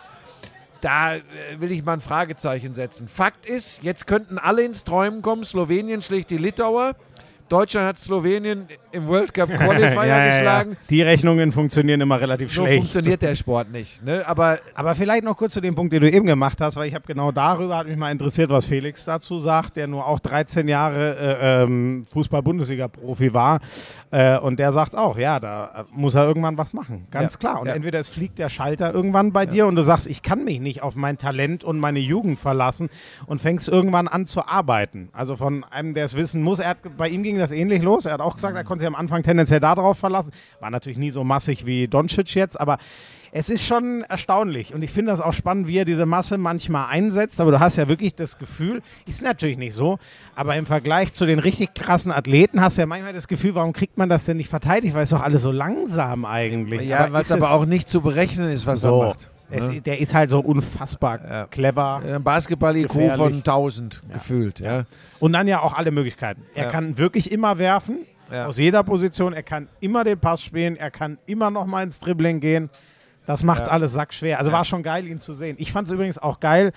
da 0.81 1.15
äh, 1.15 1.21
will 1.57 1.71
ich 1.71 1.83
mal 1.83 1.93
ein 1.93 2.01
Fragezeichen 2.01 2.75
setzen. 2.75 3.07
Fakt 3.07 3.45
ist, 3.47 3.81
jetzt 3.81 4.05
könnten 4.05 4.37
alle 4.37 4.63
ins 4.63 4.83
Träumen 4.83 5.23
kommen. 5.23 5.43
Slowenien 5.43 6.01
schlägt 6.03 6.29
die 6.29 6.37
Litauer. 6.37 6.95
Deutschland 7.49 7.87
hat 7.87 7.97
Slowenien 7.99 8.67
im 8.91 9.07
World 9.07 9.33
Cup 9.33 9.49
Qualifier 9.55 10.25
geschlagen. 10.25 10.77
Die 10.89 11.01
Rechnungen 11.01 11.51
funktionieren 11.51 12.01
immer 12.01 12.19
relativ 12.19 12.51
So 12.53 12.63
schlecht. 12.63 12.77
funktioniert 12.79 13.21
der 13.21 13.35
Sport 13.35 13.71
nicht. 13.71 14.03
Ne? 14.03 14.23
Aber 14.25 14.59
Aber 14.75 14.95
vielleicht 14.95 15.23
noch 15.23 15.37
kurz 15.37 15.53
zu 15.53 15.61
dem 15.61 15.75
Punkt, 15.75 15.93
den 15.93 16.01
du 16.01 16.09
eben 16.11 16.25
gemacht 16.25 16.59
hast, 16.61 16.75
weil 16.75 16.87
ich 16.87 16.95
habe 16.95 17.05
genau 17.05 17.31
darüber, 17.31 17.77
hat 17.77 17.87
mich 17.87 17.97
mal 17.97 18.11
interessiert, 18.11 18.49
was 18.49 18.65
Felix 18.65 19.05
dazu 19.05 19.37
sagt, 19.39 19.77
der 19.77 19.87
nur 19.87 20.05
auch 20.07 20.19
13 20.19 20.67
Jahre 20.67 21.15
äh, 21.17 21.63
ähm, 21.63 22.05
Fußball-Bundesliga-Profi 22.13 23.33
war. 23.33 23.59
Äh, 24.11 24.37
und 24.39 24.59
der 24.59 24.71
sagt 24.71 24.95
auch, 24.95 25.17
ja, 25.17 25.39
da 25.39 25.85
muss 25.91 26.15
er 26.15 26.25
irgendwann 26.25 26.57
was 26.57 26.73
machen. 26.73 27.07
Ganz 27.11 27.33
Ja. 27.33 27.39
klar. 27.39 27.61
Und 27.61 27.67
Ja. 27.67 27.73
entweder 27.73 27.99
es 27.99 28.09
fliegt 28.09 28.39
der 28.39 28.49
Schalter 28.49 28.93
irgendwann 28.93 29.31
bei 29.31 29.45
dir 29.45 29.65
und 29.67 29.75
du 29.75 29.81
sagst, 29.81 30.07
ich 30.07 30.21
kann 30.21 30.43
mich 30.43 30.59
nicht 30.59 30.81
auf 30.83 30.95
mein 30.95 31.17
Talent 31.17 31.63
und 31.63 31.79
meine 31.79 31.99
Jugend 31.99 32.39
verlassen 32.39 32.89
und 33.25 33.41
fängst 33.41 33.67
irgendwann 33.69 34.07
an 34.07 34.25
zu 34.25 34.47
arbeiten. 34.47 35.09
Also 35.13 35.35
von 35.35 35.63
einem, 35.65 35.93
der 35.93 36.05
es 36.05 36.15
wissen 36.15 36.41
muss, 36.43 36.59
er 36.59 36.69
hat, 36.69 36.77
bei 36.97 37.09
ihm 37.09 37.23
ging 37.23 37.32
ging 37.33 37.39
das 37.39 37.51
ähnlich 37.51 37.81
los. 37.81 38.05
Er 38.05 38.13
hat 38.13 38.21
auch 38.21 38.35
gesagt, 38.35 38.55
er 38.55 38.63
konnte 38.63 38.81
sich 38.81 38.87
am 38.87 38.95
Anfang 38.95 39.23
tendenziell 39.23 39.59
darauf 39.59 39.97
verlassen. 39.97 40.31
War 40.59 40.69
natürlich 40.69 40.97
nie 40.97 41.11
so 41.11 41.23
massig 41.23 41.65
wie 41.65 41.87
Doncic 41.87 42.35
jetzt, 42.35 42.59
aber 42.59 42.77
es 43.35 43.49
ist 43.49 43.65
schon 43.65 44.03
erstaunlich. 44.07 44.75
Und 44.75 44.83
ich 44.83 44.91
finde 44.91 45.11
das 45.11 45.19
auch 45.19 45.33
spannend, 45.33 45.67
wie 45.67 45.77
er 45.77 45.85
diese 45.85 46.05
Masse 46.05 46.37
manchmal 46.37 46.87
einsetzt. 46.89 47.41
Aber 47.41 47.49
du 47.49 47.59
hast 47.59 47.77
ja 47.77 47.87
wirklich 47.87 48.13
das 48.13 48.37
Gefühl, 48.37 48.83
ist 49.07 49.23
natürlich 49.23 49.57
nicht 49.57 49.73
so, 49.73 49.97
aber 50.35 50.55
im 50.55 50.67
Vergleich 50.67 51.13
zu 51.13 51.25
den 51.25 51.39
richtig 51.39 51.73
krassen 51.73 52.11
Athleten 52.11 52.61
hast 52.61 52.77
du 52.77 52.83
ja 52.83 52.85
manchmal 52.85 53.11
das 53.11 53.27
Gefühl, 53.27 53.55
warum 53.55 53.73
kriegt 53.73 53.97
man 53.97 54.07
das 54.07 54.25
denn 54.25 54.37
nicht 54.37 54.49
verteidigt? 54.49 54.93
Weil 54.93 55.03
es 55.03 55.09
doch 55.09 55.23
alles 55.23 55.41
so 55.41 55.51
langsam 55.51 56.25
eigentlich. 56.25 56.87
Ja, 56.87 57.11
was 57.11 57.27
ist 57.27 57.31
aber 57.31 57.53
auch 57.53 57.65
nicht 57.65 57.89
zu 57.89 58.01
berechnen 58.01 58.51
ist, 58.51 58.67
was 58.67 58.81
so. 58.81 59.01
er 59.01 59.07
macht. 59.07 59.31
Es, 59.55 59.67
ne? 59.69 59.81
der 59.81 59.99
ist 59.99 60.13
halt 60.13 60.29
so 60.29 60.39
unfassbar 60.39 61.19
Ja. 61.27 61.47
clever. 61.47 62.19
Basketball-IQ 62.23 63.15
von 63.15 63.33
1000 63.43 64.01
gefühlt. 64.11 64.59
Ja. 64.59 64.85
Und 65.19 65.33
dann 65.33 65.47
ja 65.47 65.61
auch 65.61 65.73
alle 65.73 65.91
Möglichkeiten. 65.91 66.43
Er 66.55 66.65
Ja. 66.65 66.69
kann 66.71 66.97
wirklich 66.97 67.31
immer 67.31 67.57
werfen, 67.59 67.99
Ja. 68.31 68.47
aus 68.47 68.57
jeder 68.57 68.83
Position. 68.83 69.33
Er 69.33 69.43
kann 69.43 69.67
immer 69.79 70.03
den 70.03 70.19
Pass 70.19 70.41
spielen. 70.41 70.75
Er 70.75 70.91
kann 70.91 71.17
immer 71.25 71.49
noch 71.51 71.65
mal 71.65 71.83
ins 71.83 71.99
Dribbling 71.99 72.39
gehen. 72.39 72.69
Das 73.25 73.43
macht 73.43 73.61
es 73.61 73.67
Ja. 73.67 73.73
alles 73.73 73.93
sackschwer. 73.93 74.39
Also 74.39 74.51
war 74.51 74.65
schon 74.65 74.83
geil, 74.83 75.05
ihn 75.07 75.19
zu 75.19 75.33
sehen. 75.33 75.55
Ich 75.59 75.71
fand 75.71 75.87
es 75.87 75.93
übrigens 75.93 76.17
auch 76.17 76.39
geil, 76.39 76.71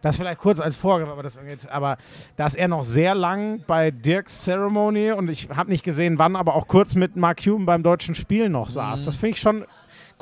das 0.00 0.16
vielleicht 0.16 0.40
kurz 0.40 0.58
als 0.58 0.74
Vorgriff, 0.74 1.08
aber, 1.08 1.22
das, 1.22 1.38
angeht, 1.38 1.68
aber 1.70 1.96
dass 2.36 2.56
er 2.56 2.66
noch 2.66 2.82
sehr 2.82 3.14
lang 3.14 3.62
bei 3.68 3.92
Dirks 3.92 4.42
Ceremony 4.42 5.12
und 5.12 5.30
ich 5.30 5.48
habe 5.54 5.70
nicht 5.70 5.84
gesehen, 5.84 6.18
wann, 6.18 6.34
aber 6.34 6.56
auch 6.56 6.66
kurz 6.66 6.96
mit 6.96 7.14
Mark 7.14 7.44
Cuban 7.44 7.66
beim 7.66 7.82
deutschen 7.84 8.16
Spiel 8.16 8.48
noch 8.48 8.66
Mhm. 8.66 8.72
saß. 8.72 9.04
Das 9.04 9.14
finde 9.14 9.36
ich 9.36 9.40
schon 9.40 9.64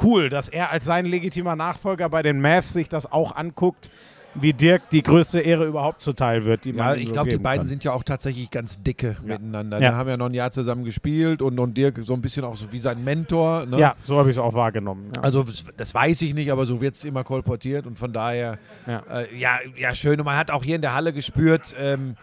cool, 0.03 0.29
dass 0.29 0.49
er 0.49 0.71
als 0.71 0.85
sein 0.87 1.07
legitimer 1.07 1.57
Nachfolger 1.57 2.09
bei 2.09 2.23
den 2.23 2.41
Mavs 2.41 2.73
sich 2.73 2.89
das 2.89 3.11
auch 3.11 3.35
anguckt, 3.37 3.91
wie 4.37 4.53
Dirk 4.53 4.89
die 4.91 5.03
größte 5.03 5.41
Ehre 5.41 5.65
überhaupt 5.67 6.03
zuteil 6.03 6.45
wird. 6.45 6.65
Die 6.65 6.71
Ja, 6.71 6.95
ich 6.95 7.09
so 7.09 7.13
glaube, 7.15 7.31
die 7.31 7.39
beiden 7.39 7.63
kann. 7.63 7.67
sind 7.67 7.83
ja 7.83 7.93
auch 7.93 8.05
tatsächlich 8.05 8.49
ganz 8.53 8.81
dicke 8.81 9.17
miteinander. 9.25 9.81
Ja. 9.81 9.91
Die 9.91 9.97
haben 9.97 10.09
ja 10.09 10.17
noch 10.17 10.27
ein 10.27 10.35
Jahr 10.35 10.53
zusammen 10.53 10.85
gespielt 10.85 11.43
und, 11.43 11.59
und 11.59 11.77
Dirk 11.77 11.99
so 12.03 12.15
ein 12.15 12.23
bisschen 12.23 12.45
auch 12.45 12.57
so 12.57 12.71
wie 12.73 12.79
sein 12.79 13.03
Mentor. 13.03 13.67
Ne? 13.67 13.81
Ja, 13.81 13.97
so 14.05 14.19
habe 14.19 14.31
ich 14.31 14.37
es 14.37 14.41
auch 14.41 14.55
wahrgenommen. 14.55 15.11
Ja. 15.17 15.23
Also 15.23 15.45
das- 15.77 15.95
weiß 15.95 16.23
ich 16.23 16.33
nicht, 16.35 16.53
aber 16.53 16.65
so 16.65 16.81
wird 16.81 16.95
es 16.95 17.05
immer 17.05 17.25
kolportiert 17.25 17.89
und 17.89 17.99
von 17.99 18.13
daher, 18.13 18.59
Ja. 18.87 19.03
äh, 19.11 19.37
ja, 19.37 19.59
ja, 19.77 19.95
schön. 19.97 20.21
Und 20.21 20.27
man 20.27 20.37
hat 20.37 20.53
auch 20.53 20.63
hier 20.63 20.77
in 20.77 20.83
der 20.83 20.95
Halle 20.95 21.13
gespürt, 21.13 21.75
ähm, 21.77 22.15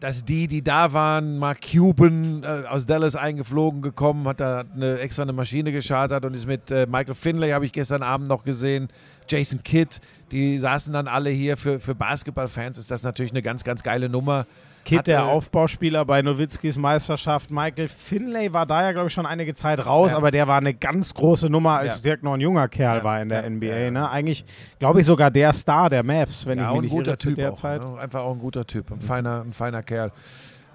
dass 0.00 0.24
die, 0.24 0.46
die 0.46 0.62
da 0.62 0.92
waren, 0.92 1.38
Mark 1.38 1.60
Cuban 1.60 2.42
äh, 2.42 2.66
aus 2.68 2.86
Dallas 2.86 3.16
eingeflogen 3.16 3.82
gekommen, 3.82 4.28
hat 4.28 4.40
da 4.40 4.64
eine, 4.74 4.98
extra 4.98 5.22
eine 5.22 5.32
Maschine 5.32 5.72
geschartert 5.72 6.24
und 6.24 6.34
ist 6.34 6.46
mit 6.46 6.70
äh, 6.70 6.86
Michael 6.86 7.14
Finlay, 7.14 7.50
habe 7.50 7.64
ich 7.64 7.72
gestern 7.72 8.02
Abend 8.02 8.28
noch 8.28 8.44
gesehen, 8.44 8.88
Jason 9.28 9.62
Kidd, 9.62 10.00
die 10.32 10.58
saßen 10.58 10.92
dann 10.92 11.08
alle 11.08 11.30
hier. 11.30 11.56
Für, 11.56 11.78
für 11.78 11.94
Basketballfans 11.94 12.78
ist 12.78 12.90
das 12.90 13.02
natürlich 13.02 13.32
eine 13.32 13.42
ganz, 13.42 13.64
ganz 13.64 13.82
geile 13.82 14.08
Nummer. 14.08 14.46
Kid, 14.84 15.06
der 15.06 15.26
Aufbauspieler 15.26 16.06
bei 16.06 16.22
Nowitzkis 16.22 16.78
Meisterschaft. 16.78 17.50
Michael 17.50 17.88
Finlay 17.88 18.54
war 18.54 18.64
da 18.64 18.82
ja, 18.84 18.92
glaube 18.92 19.08
ich, 19.08 19.12
schon 19.12 19.26
einige 19.26 19.52
Zeit 19.54 19.84
raus, 19.84 20.12
Ja. 20.12 20.16
aber 20.16 20.30
der 20.30 20.48
war 20.48 20.56
eine 20.56 20.72
ganz 20.72 21.12
große 21.12 21.50
Nummer, 21.50 21.78
als 21.78 21.96
Ja. 21.96 22.02
Dirk 22.04 22.22
noch 22.22 22.32
ein 22.34 22.40
junger 22.40 22.68
Kerl 22.68 22.98
Ja, 22.98 23.04
war 23.04 23.20
in 23.20 23.28
der 23.28 23.44
NBA. 23.50 23.90
Ne? 23.90 24.08
Eigentlich, 24.10 24.46
glaube 24.78 25.00
ich, 25.00 25.06
sogar 25.06 25.30
der 25.30 25.52
Star 25.52 25.90
der 25.90 26.02
Mavs, 26.02 26.46
wenn 26.46 26.58
ich 26.58 26.64
mich 26.64 26.74
ein 26.74 26.80
nicht 26.80 26.90
guter 26.90 27.10
irre, 27.10 27.18
zu 27.18 27.28
Typ 27.28 27.36
der 27.36 27.50
auch. 27.50 27.54
Zeit. 27.54 27.82
Ne? 27.84 27.98
Einfach 27.98 28.20
auch 28.20 28.32
ein 28.32 28.38
guter 28.38 28.66
Typ, 28.66 28.90
ein 28.90 29.00
feiner, 29.00 29.42
ein 29.42 29.52
feiner 29.52 29.82
Kerl. 29.82 30.10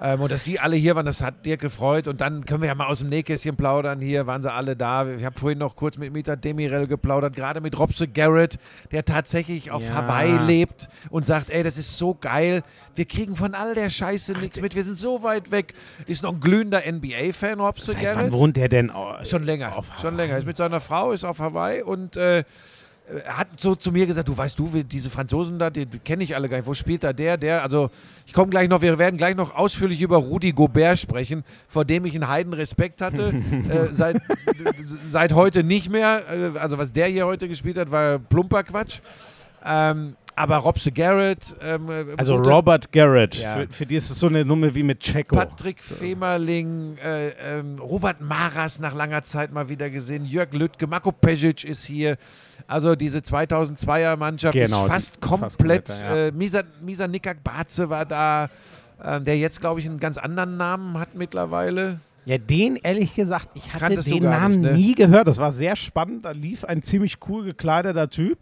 Ähm, 0.01 0.21
und 0.21 0.31
dass 0.31 0.43
die 0.43 0.59
alle 0.59 0.75
hier 0.75 0.95
waren, 0.95 1.05
das 1.05 1.21
hat 1.21 1.45
dir 1.45 1.57
gefreut. 1.57 2.07
Und 2.07 2.19
dann 2.19 2.45
können 2.45 2.61
wir 2.61 2.67
ja 2.67 2.75
mal 2.75 2.87
aus 2.87 2.99
dem 2.99 3.09
Nähkästchen 3.09 3.55
plaudern. 3.55 4.01
Hier 4.01 4.27
waren 4.27 4.41
sie 4.41 4.51
alle 4.51 4.75
da. 4.75 5.07
Ich 5.07 5.23
habe 5.23 5.39
vorhin 5.39 5.59
noch 5.59 5.75
kurz 5.75 5.97
mit 5.97 6.11
Mita 6.11 6.35
Demirel 6.35 6.87
geplaudert, 6.87 7.35
gerade 7.35 7.61
mit 7.61 7.77
Robse 7.77 8.07
Garrett, 8.07 8.57
der 8.91 9.05
tatsächlich 9.05 9.71
auf 9.71 9.87
Ja. 9.87 9.95
Hawaii 9.95 10.37
lebt 10.45 10.89
und 11.09 11.25
sagt, 11.25 11.49
ey, 11.51 11.63
das 11.63 11.77
ist 11.77 11.97
so 11.97 12.15
geil. 12.15 12.63
Wir 12.95 13.05
kriegen 13.05 13.35
von 13.35 13.53
all 13.53 13.75
der 13.75 13.89
Scheiße 13.89 14.33
nichts 14.33 14.59
mit. 14.61 14.75
Wir 14.75 14.83
sind 14.83 14.97
so 14.97 15.23
weit 15.23 15.51
weg. 15.51 15.73
Ist 16.05 16.23
noch 16.23 16.33
ein 16.33 16.39
glühender 16.39 16.81
NBA-Fan, 16.91 17.59
Robse 17.59 17.91
Seit 17.93 18.01
Garrett. 18.01 18.17
wann 18.17 18.31
wohnt 18.33 18.57
der 18.57 18.69
denn? 18.69 18.91
Schon 19.23 19.43
länger, 19.43 19.77
Auf 19.77 19.87
schon 20.01 20.15
länger. 20.17 20.37
Ist 20.37 20.45
mit 20.47 20.57
seiner 20.57 20.79
Frau, 20.79 21.11
ist 21.11 21.23
auf 21.23 21.39
Hawaii 21.39 21.81
und 21.81 22.17
äh, 22.17 22.39
er 22.39 22.45
hat 23.27 23.47
so 23.59 23.75
zu 23.75 23.91
mir 23.91 24.05
gesagt, 24.05 24.29
du 24.29 24.37
weißt 24.37 24.57
du, 24.57 24.69
diese 24.83 25.09
Franzosen 25.09 25.59
da, 25.59 25.69
die, 25.69 25.85
die 25.85 25.99
kenne 25.99 26.23
ich 26.23 26.35
alle 26.35 26.47
gar 26.47 26.57
nicht. 26.57 26.67
Wo 26.67 26.73
spielt 26.73 27.03
da 27.03 27.11
der, 27.11 27.37
der? 27.37 27.61
Also 27.61 27.89
ich 28.25 28.33
komme 28.33 28.49
gleich 28.49 28.69
noch, 28.69 28.81
wir 28.81 28.97
werden 28.97 29.17
gleich 29.17 29.35
noch 29.35 29.55
ausführlich 29.55 30.01
über 30.01 30.17
Rudi 30.17 30.53
Gobert 30.53 30.99
sprechen, 30.99 31.43
vor 31.67 31.83
dem 31.83 32.05
ich 32.05 32.15
einen 32.15 32.29
heiden 32.29 32.53
Respekt 32.53 33.01
hatte. 33.01 33.33
äh, 33.69 33.93
seit, 33.93 34.21
seit 35.09 35.33
heute 35.33 35.63
nicht 35.63 35.89
mehr. 35.89 36.23
Äh, 36.29 36.57
Also 36.57 36.77
was 36.77 36.93
der 36.93 37.07
hier 37.07 37.25
heute 37.25 37.47
gespielt 37.47 37.77
hat, 37.77 37.91
war 37.91 38.19
plumper 38.19 38.63
Quatsch. 38.63 39.01
Ähm, 39.65 40.15
aber 40.35 40.57
Robse 40.57 40.91
Garrett, 40.91 41.55
ähm, 41.61 41.89
Also 42.17 42.37
guter- 42.37 42.51
Robert 42.51 42.91
Garrett. 42.91 43.35
Ja. 43.35 43.55
Für, 43.55 43.67
für 43.69 43.85
die 43.85 43.95
ist 43.95 44.09
es 44.09 44.19
so 44.19 44.27
eine 44.27 44.43
Nummer 44.45 44.73
wie 44.73 44.83
mit 44.83 44.99
Checo. 44.99 45.35
Patrick 45.35 45.81
Femerling, 45.83 46.97
äh, 46.97 47.29
ähm, 47.59 47.79
Robert 47.79 48.21
Maras 48.21 48.79
nach 48.79 48.93
langer 48.95 49.23
Zeit 49.23 49.51
mal 49.51 49.69
wieder 49.69 49.89
gesehen, 49.89 50.25
Jörg 50.25 50.53
Lüttke, 50.53 50.87
Marco 50.87 51.11
Pesic 51.11 51.63
ist 51.63 51.83
hier. 51.85 52.17
Also 52.67 52.95
diese 52.95 53.19
2002er 53.19 54.15
Mannschaft 54.15 54.53
Genau, 54.53 54.83
ist 54.85 54.91
fast 54.91 55.21
komplett. 55.21 55.41
fast 55.41 55.57
komplett, 55.59 56.01
ja. 56.01 56.15
äh, 56.27 56.31
Misa, 56.31 56.63
Misa 56.81 57.07
Nikak 57.07 57.43
Barze 57.43 57.89
war 57.89 58.05
da, 58.05 58.49
ähm, 59.03 59.23
der 59.25 59.37
jetzt, 59.37 59.59
glaube 59.59 59.79
ich, 59.79 59.85
einen 59.87 59.99
ganz 59.99 60.17
anderen 60.17 60.57
Namen 60.57 60.97
hat 60.97 61.13
mittlerweile. 61.15 61.99
Ja, 62.25 62.37
den 62.37 62.77
ehrlich 62.77 63.15
gesagt, 63.15 63.49
ich 63.53 63.67
hatte 63.73 63.85
Kanntest 63.85 64.09
den 64.09 64.23
Namen 64.23 64.61
nicht, 64.61 64.71
ne? 64.71 64.77
nie 64.77 64.95
gehört. 64.95 65.27
Das 65.27 65.39
war 65.39 65.51
sehr 65.51 65.75
spannend. 65.75 66.25
Da 66.25 66.31
lief 66.31 66.63
ein 66.63 66.81
ziemlich 66.81 67.17
cool 67.27 67.43
gekleideter 67.43 68.09
Typ. 68.09 68.39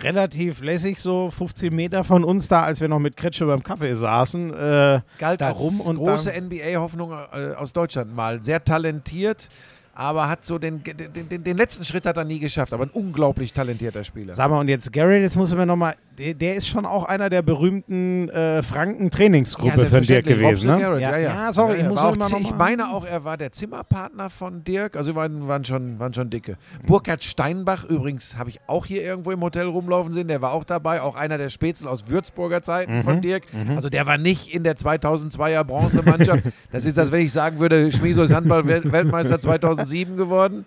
Relativ 0.00 0.62
lässig, 0.62 0.98
so 0.98 1.30
15 1.30 1.74
Meter 1.74 2.04
von 2.04 2.22
uns 2.22 2.48
da, 2.48 2.62
als 2.62 2.80
wir 2.80 2.88
noch 2.88 3.00
mit 3.00 3.16
Kretsche 3.16 3.46
beim 3.46 3.62
Kaffee 3.62 3.94
saßen. 3.94 4.54
Äh, 4.54 5.00
Galt 5.18 5.40
da 5.40 5.50
rum 5.50 5.80
und 5.80 5.96
große 5.96 6.32
NBA-Hoffnung 6.40 7.12
äh, 7.12 7.54
aus 7.54 7.72
Deutschland 7.72 8.14
mal. 8.14 8.42
Sehr 8.42 8.62
talentiert, 8.62 9.48
aber 9.94 10.28
hat 10.28 10.44
so 10.44 10.58
den, 10.58 10.82
den, 10.82 11.28
den, 11.28 11.44
den 11.44 11.56
letzten 11.56 11.84
Schritt 11.84 12.06
hat 12.06 12.16
er 12.16 12.24
nie 12.24 12.38
geschafft. 12.38 12.72
Aber 12.72 12.84
ein 12.84 12.90
unglaublich 12.90 13.52
talentierter 13.52 14.04
Spieler. 14.04 14.32
Sag 14.32 14.50
mal, 14.50 14.60
und 14.60 14.68
jetzt 14.68 14.92
Garrett, 14.92 15.22
jetzt 15.22 15.36
muss 15.36 15.54
man 15.54 15.66
nochmal, 15.66 15.96
der, 16.18 16.34
der 16.34 16.54
ist 16.56 16.68
schon 16.68 16.86
auch 16.86 17.04
einer 17.04 17.28
der 17.28 17.42
berühmten 17.42 18.28
äh, 18.28 18.62
Franken-Trainingsgruppe 18.62 19.86
von 19.86 20.02
Dirk 20.02 20.24
gewesen, 20.24 20.70
ne? 20.70 20.78
Garrett, 20.80 21.02
ja, 21.02 21.16
ja. 21.18 21.52
sorry, 21.52 21.72
Ja, 21.72 21.76
ja. 21.78 21.82
ich 21.84 21.88
muss 21.88 21.98
auch 21.98 22.14
immer 22.14 22.28
noch 22.28 22.40
Ich 22.40 22.54
meine 22.54 22.90
auch, 22.90 23.04
er 23.04 23.24
war 23.24 23.36
der 23.36 23.52
Zimmerpartner 23.52 24.30
von 24.30 24.64
Dirk. 24.64 24.96
Also, 24.96 25.12
wir 25.12 25.16
waren, 25.16 25.48
waren, 25.48 25.64
schon, 25.64 25.98
waren 25.98 26.14
schon 26.14 26.30
dicke. 26.30 26.56
Burkhard 26.86 27.24
Steinbach 27.24 27.84
übrigens 27.84 28.36
habe 28.38 28.50
ich 28.50 28.60
auch 28.66 28.86
hier 28.86 29.02
irgendwo 29.02 29.30
im 29.32 29.40
Hotel 29.42 29.66
rumlaufen 29.66 30.12
sehen. 30.12 30.28
Der 30.28 30.40
war 30.42 30.52
auch 30.52 30.64
dabei. 30.64 31.00
Auch 31.02 31.16
einer 31.16 31.38
der 31.38 31.48
Spätzle 31.48 31.90
aus 31.90 32.04
Würzburger 32.08 32.62
Zeiten 32.62 32.96
Mhm. 32.98 33.02
von 33.02 33.20
Dirk. 33.20 33.44
Also, 33.74 33.88
der 33.88 34.06
war 34.06 34.18
nicht 34.18 34.52
in 34.54 34.64
der 34.64 34.76
2002er 34.76 35.64
Bronzemannschaft. 35.64 36.44
das 36.72 36.84
ist 36.84 36.96
das, 36.96 37.10
wenn 37.12 37.20
ich 37.22 37.32
sagen 37.32 37.58
würde, 37.58 37.90
Schmieso 37.92 38.22
ist 38.22 38.32
Handball-Weltmeister 38.32 39.40
2007 39.40 40.16
geworden. 40.16 40.64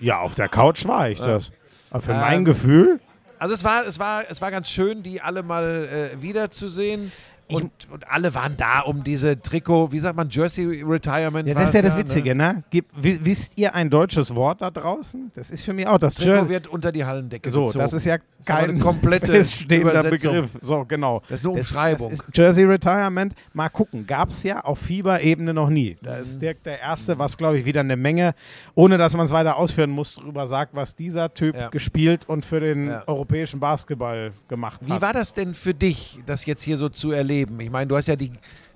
Ja, 0.00 0.20
auf 0.20 0.34
der 0.34 0.48
Couch 0.48 0.84
war 0.86 1.08
ich 1.10 1.20
das. 1.20 1.52
Aber 1.90 2.00
für 2.00 2.12
Ähm, 2.12 2.20
mein 2.20 2.44
Gefühl, 2.44 3.00
Also 3.42 3.54
es 3.56 3.64
war, 3.64 3.84
es 3.88 3.98
war, 3.98 4.30
es 4.30 4.40
war 4.40 4.52
ganz 4.52 4.68
schön, 4.68 5.02
die 5.02 5.20
alle 5.20 5.42
mal 5.42 5.88
äh, 6.14 6.22
wiederzusehen. 6.22 7.10
Und, 7.54 7.70
und 7.90 8.10
alle 8.10 8.34
waren 8.34 8.56
da, 8.56 8.80
um 8.80 9.02
diese 9.04 9.40
Trikot, 9.40 9.92
wie 9.92 9.98
sagt 9.98 10.16
man, 10.16 10.28
Jersey 10.30 10.82
Retirement. 10.82 11.48
ja, 11.48 11.54
das 11.54 11.66
ist 11.68 11.74
ja 11.74 11.82
das 11.82 11.96
Witzige, 11.96 12.34
ne? 12.34 12.62
Gib, 12.70 12.86
wi- 12.96 13.18
wisst 13.22 13.58
ihr 13.58 13.74
ein 13.74 13.90
deutsches 13.90 14.34
Wort 14.34 14.60
da 14.62 14.70
draußen? 14.70 15.30
Das 15.34 15.50
ist 15.50 15.64
für 15.64 15.72
mich 15.72 15.86
auch 15.86 15.98
das 15.98 16.14
Trikot 16.14 16.32
Jersey. 16.34 16.50
wird 16.50 16.68
unter 16.68 16.92
die 16.92 17.04
Hallendecke 17.04 17.50
So, 17.50 17.66
gezogen. 17.66 17.78
das 17.80 17.92
ist 17.92 18.04
ja 18.04 18.18
kein 18.44 18.70
eine 18.70 18.78
komplette 18.78 19.26
feststehender 19.32 19.90
Übersetzung. 20.00 20.32
Begriff. 20.34 20.58
So, 20.60 20.84
genau. 20.84 21.20
Das 21.28 21.40
ist 21.40 21.46
eine 21.46 21.56
Das- 21.56 21.68
Umschreibung. 21.68 22.10
Das 22.10 22.20
ist 22.20 22.36
Jersey 22.36 22.64
Retirement. 22.64 23.34
Mal 23.52 23.68
gucken, 23.68 24.06
gab 24.06 24.28
es 24.30 24.42
ja 24.42 24.60
auf 24.60 24.78
Fieberebene 24.78 25.54
noch 25.54 25.70
nie. 25.70 25.96
Da 26.02 26.16
Mhm. 26.16 26.22
ist 26.22 26.40
Dirk 26.42 26.62
der 26.62 26.80
Erste, 26.80 27.18
was 27.18 27.36
glaube 27.36 27.58
ich 27.58 27.64
wieder 27.64 27.80
eine 27.80 27.96
Menge, 27.96 28.34
ohne 28.74 28.98
dass 28.98 29.16
man 29.16 29.26
es 29.26 29.32
weiter 29.32 29.56
ausführen 29.56 29.90
muss, 29.90 30.16
darüber 30.16 30.46
sagt, 30.46 30.74
was 30.74 30.94
dieser 30.96 31.32
Typ 31.32 31.54
Ja. 31.56 31.68
gespielt 31.68 32.28
und 32.28 32.44
für 32.44 32.60
den 32.60 32.88
Ja. 32.88 33.02
europäischen 33.06 33.60
Basketball 33.60 34.32
gemacht 34.48 34.80
Wie 34.84 34.92
hat. 34.92 35.00
war 35.02 35.12
das 35.12 35.32
denn 35.34 35.54
für 35.54 35.74
dich, 35.74 36.20
das 36.26 36.46
jetzt 36.46 36.62
hier 36.62 36.76
so 36.76 36.88
zu 36.88 37.10
erleben? 37.12 37.32
Ich 37.58 37.70
meine, 37.70 37.86
du 37.88 37.96
hast 37.96 38.06
ja 38.08 38.16
die, 38.16 38.32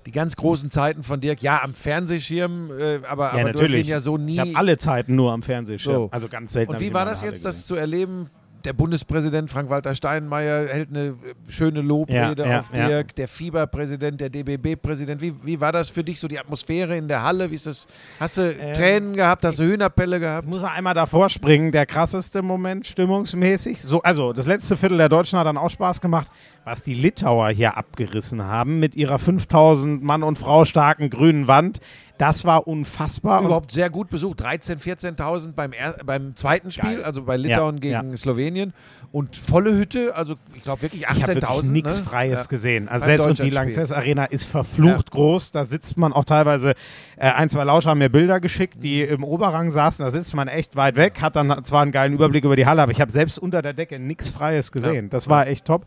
die 0.07 0.13
ganz 0.13 0.37
großen 0.37 0.71
Zeiten 0.71 1.03
von 1.03 1.21
Dirk, 1.21 1.43
ja, 1.43 1.63
am 1.63 1.75
Fernsehschirm, 1.75 2.71
äh, 2.71 3.01
aber, 3.09 3.25
ja, 3.25 3.31
aber 3.31 3.41
du 3.41 3.49
hast 3.49 3.55
natürlich. 3.63 3.87
ihn 3.87 3.91
ja 3.91 4.01
so 4.01 4.17
nie. 4.17 4.35
Ich 4.35 4.39
habe 4.39 4.51
alle 4.55 4.79
Zeiten 4.79 5.15
nur 5.17 5.33
am 5.33 5.43
Fernsehschirm. 5.43 5.95
So. 5.95 6.09
Also 6.11 6.29
ganz 6.29 6.53
selten. 6.53 6.73
Und 6.73 6.81
wie 6.81 6.95
war 6.95 7.05
das 7.05 7.23
jetzt, 7.23 7.45
das 7.45 7.67
zu 7.67 7.75
erleben? 7.75 8.31
Der 8.65 8.73
Bundespräsident 8.73 9.49
Frank-Walter 9.49 9.95
Steinmeier 9.95 10.67
hält 10.67 10.89
eine 10.89 11.15
schöne 11.49 11.83
Lobrede 11.83 12.43
Ja, 12.43 12.49
ja, 12.49 12.59
auf. 12.59 12.71
Dirk, 12.71 13.15
der 13.15 13.29
Fieberpräsident, 13.29 14.21
der 14.21 14.29
DBB-Präsident. 14.29 15.21
Wie, 15.23 15.33
wie 15.45 15.61
war 15.61 15.71
das 15.71 15.89
für 15.89 16.03
dich, 16.03 16.19
so 16.19 16.27
die 16.27 16.37
Atmosphäre 16.41 16.97
in 16.97 17.07
der 17.07 17.23
Halle? 17.23 17.49
Wie 17.49 17.55
ist 17.55 17.67
das? 17.67 17.87
Hast 18.19 18.39
du 18.39 18.43
Ähm, 18.43 18.75
Tränen 18.75 19.15
gehabt? 19.15 19.45
Hast 19.45 19.61
du 19.61 19.65
Hühnerpelle 19.65 20.19
gehabt? 20.19 20.49
Ich 20.49 20.51
muss 20.53 20.65
einmal 20.65 20.95
davor 20.95 21.31
springen. 21.31 21.71
Der 21.71 21.87
krasseste 21.87 22.43
Moment 22.43 22.87
stimmungsmäßig. 22.87 23.81
So, 23.81 24.03
also 24.03 24.33
das 24.33 24.47
letzte 24.49 24.77
Viertel 24.77 24.99
der 24.99 25.11
Deutschen 25.11 25.39
hat 25.39 25.47
dann 25.47 25.59
auch 25.59 25.71
Spaß 25.71 26.01
gemacht. 26.01 26.27
Was 26.67 26.83
die 26.83 26.95
Litauer 26.95 27.51
hier 27.51 27.77
abgerissen 27.77 28.43
haben 28.43 28.81
mit 28.81 28.97
ihrer 28.97 29.21
5000 29.21 30.03
Mann 30.03 30.25
und 30.25 30.37
Frau 30.37 30.65
starken 30.65 31.11
grünen 31.11 31.47
Wand. 31.47 31.79
Das 32.19 32.45
war 32.45 32.67
unfassbar. 32.67 33.45
Überhaupt 33.45 33.71
sehr 33.71 33.89
gut 33.89 34.11
besucht. 34.11 34.41
13.000, 34.43 35.17
14.000 35.17 35.53
beim, 35.53 35.73
beim 36.05 36.35
zweiten 36.35 36.73
Spiel, 36.73 36.97
Geil. 36.97 37.05
also 37.05 37.23
bei 37.23 37.37
Litauen 37.37 37.77
Ja, 37.77 38.01
gegen 38.03 38.17
Slowenien. 38.17 38.73
Und 39.13 39.37
volle 39.37 39.77
Hütte, 39.77 40.17
also 40.17 40.35
ich 40.57 40.65
glaube 40.65 40.83
wirklich 40.83 41.03
Ich 41.03 41.09
habe 41.09 41.21
wirklich 41.21 41.45
18.000. 41.45 41.71
nichts 41.71 41.99
ne? 42.01 42.05
Freies 42.05 42.41
Ja. 42.41 42.47
gesehen. 42.47 42.89
Also 42.89 43.07
Beim 43.07 43.19
selbst 43.21 43.27
und 43.29 43.47
die. 43.47 43.51
Lanxess 43.55 43.93
Arena 43.93 44.25
ist 44.25 44.45
verflucht 44.45 45.13
groß. 45.13 45.53
Da 45.53 45.67
sitzt 45.67 45.97
man 45.99 46.13
auch 46.13 46.25
teilweise, 46.25 46.71
äh, 47.17 47.31
ein, 47.31 47.49
zwei 47.49 47.63
Lauscher 47.63 47.91
haben 47.91 47.99
mir 47.99 48.09
Bilder 48.11 48.41
geschickt, 48.41 48.83
die 48.83 49.03
im 49.03 49.23
Oberrang 49.23 49.71
saßen. 49.71 50.05
Da 50.05 50.11
sitzt 50.11 50.35
man 50.35 50.49
echt 50.49 50.75
weit 50.75 50.97
weg, 50.97 51.21
hat 51.21 51.37
dann 51.37 51.63
zwar 51.65 51.83
einen 51.83 51.93
geilen 51.93 52.15
Überblick 52.15 52.43
über 52.45 52.57
die 52.57 52.67
Halle, 52.67 52.83
aber 52.83 52.91
ich 52.91 53.01
habe 53.01 53.13
selbst 53.13 53.39
unter 53.39 53.63
der 53.63 53.73
Decke 53.75 54.01
nichts 54.01 54.31
Freies 54.31 54.73
gesehen. 54.73 55.11
Das 55.11 55.29
war 55.29 55.47
echt 55.47 55.65
top. 55.67 55.85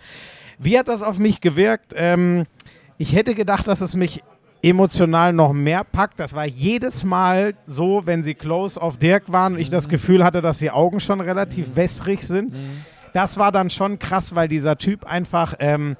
Wie 0.60 0.78
hat 0.78 0.88
das 0.88 1.04
auf 1.04 1.18
mich 1.20 1.42
gewirkt? 1.42 1.94
Ähm, 1.96 2.46
ich 2.98 3.16
hätte 3.16 3.34
gedacht, 3.34 3.68
dass 3.68 3.82
es 3.82 3.96
mich 3.96 4.22
emotional 4.62 5.32
noch 5.32 5.54
mehr 5.54 5.86
packt. 5.86 6.20
Das 6.20 6.34
war 6.34 6.46
jedes 6.46 7.06
Mal 7.06 7.54
so, 7.66 8.02
wenn 8.06 8.24
sie 8.26 8.36
close 8.36 8.80
auf 8.82 8.98
Dirk 8.98 9.32
waren 9.32 9.54
und 9.54 9.60
ich 9.60 9.70
das 9.70 9.88
Gefühl 9.88 10.24
hatte, 10.24 10.42
dass 10.42 10.58
die 10.60 10.70
Augen 10.70 11.00
schon 11.00 11.22
relativ 11.22 11.78
wässrig 11.78 12.24
sind. 12.28 12.54
Das 13.14 13.38
war 13.38 13.54
dann 13.54 13.70
schon 13.70 14.00
krass, 14.00 14.36
weil 14.36 14.50
dieser 14.50 14.78
Typ 14.78 15.06
einfach, 15.06 15.56
ähm, 15.60 15.96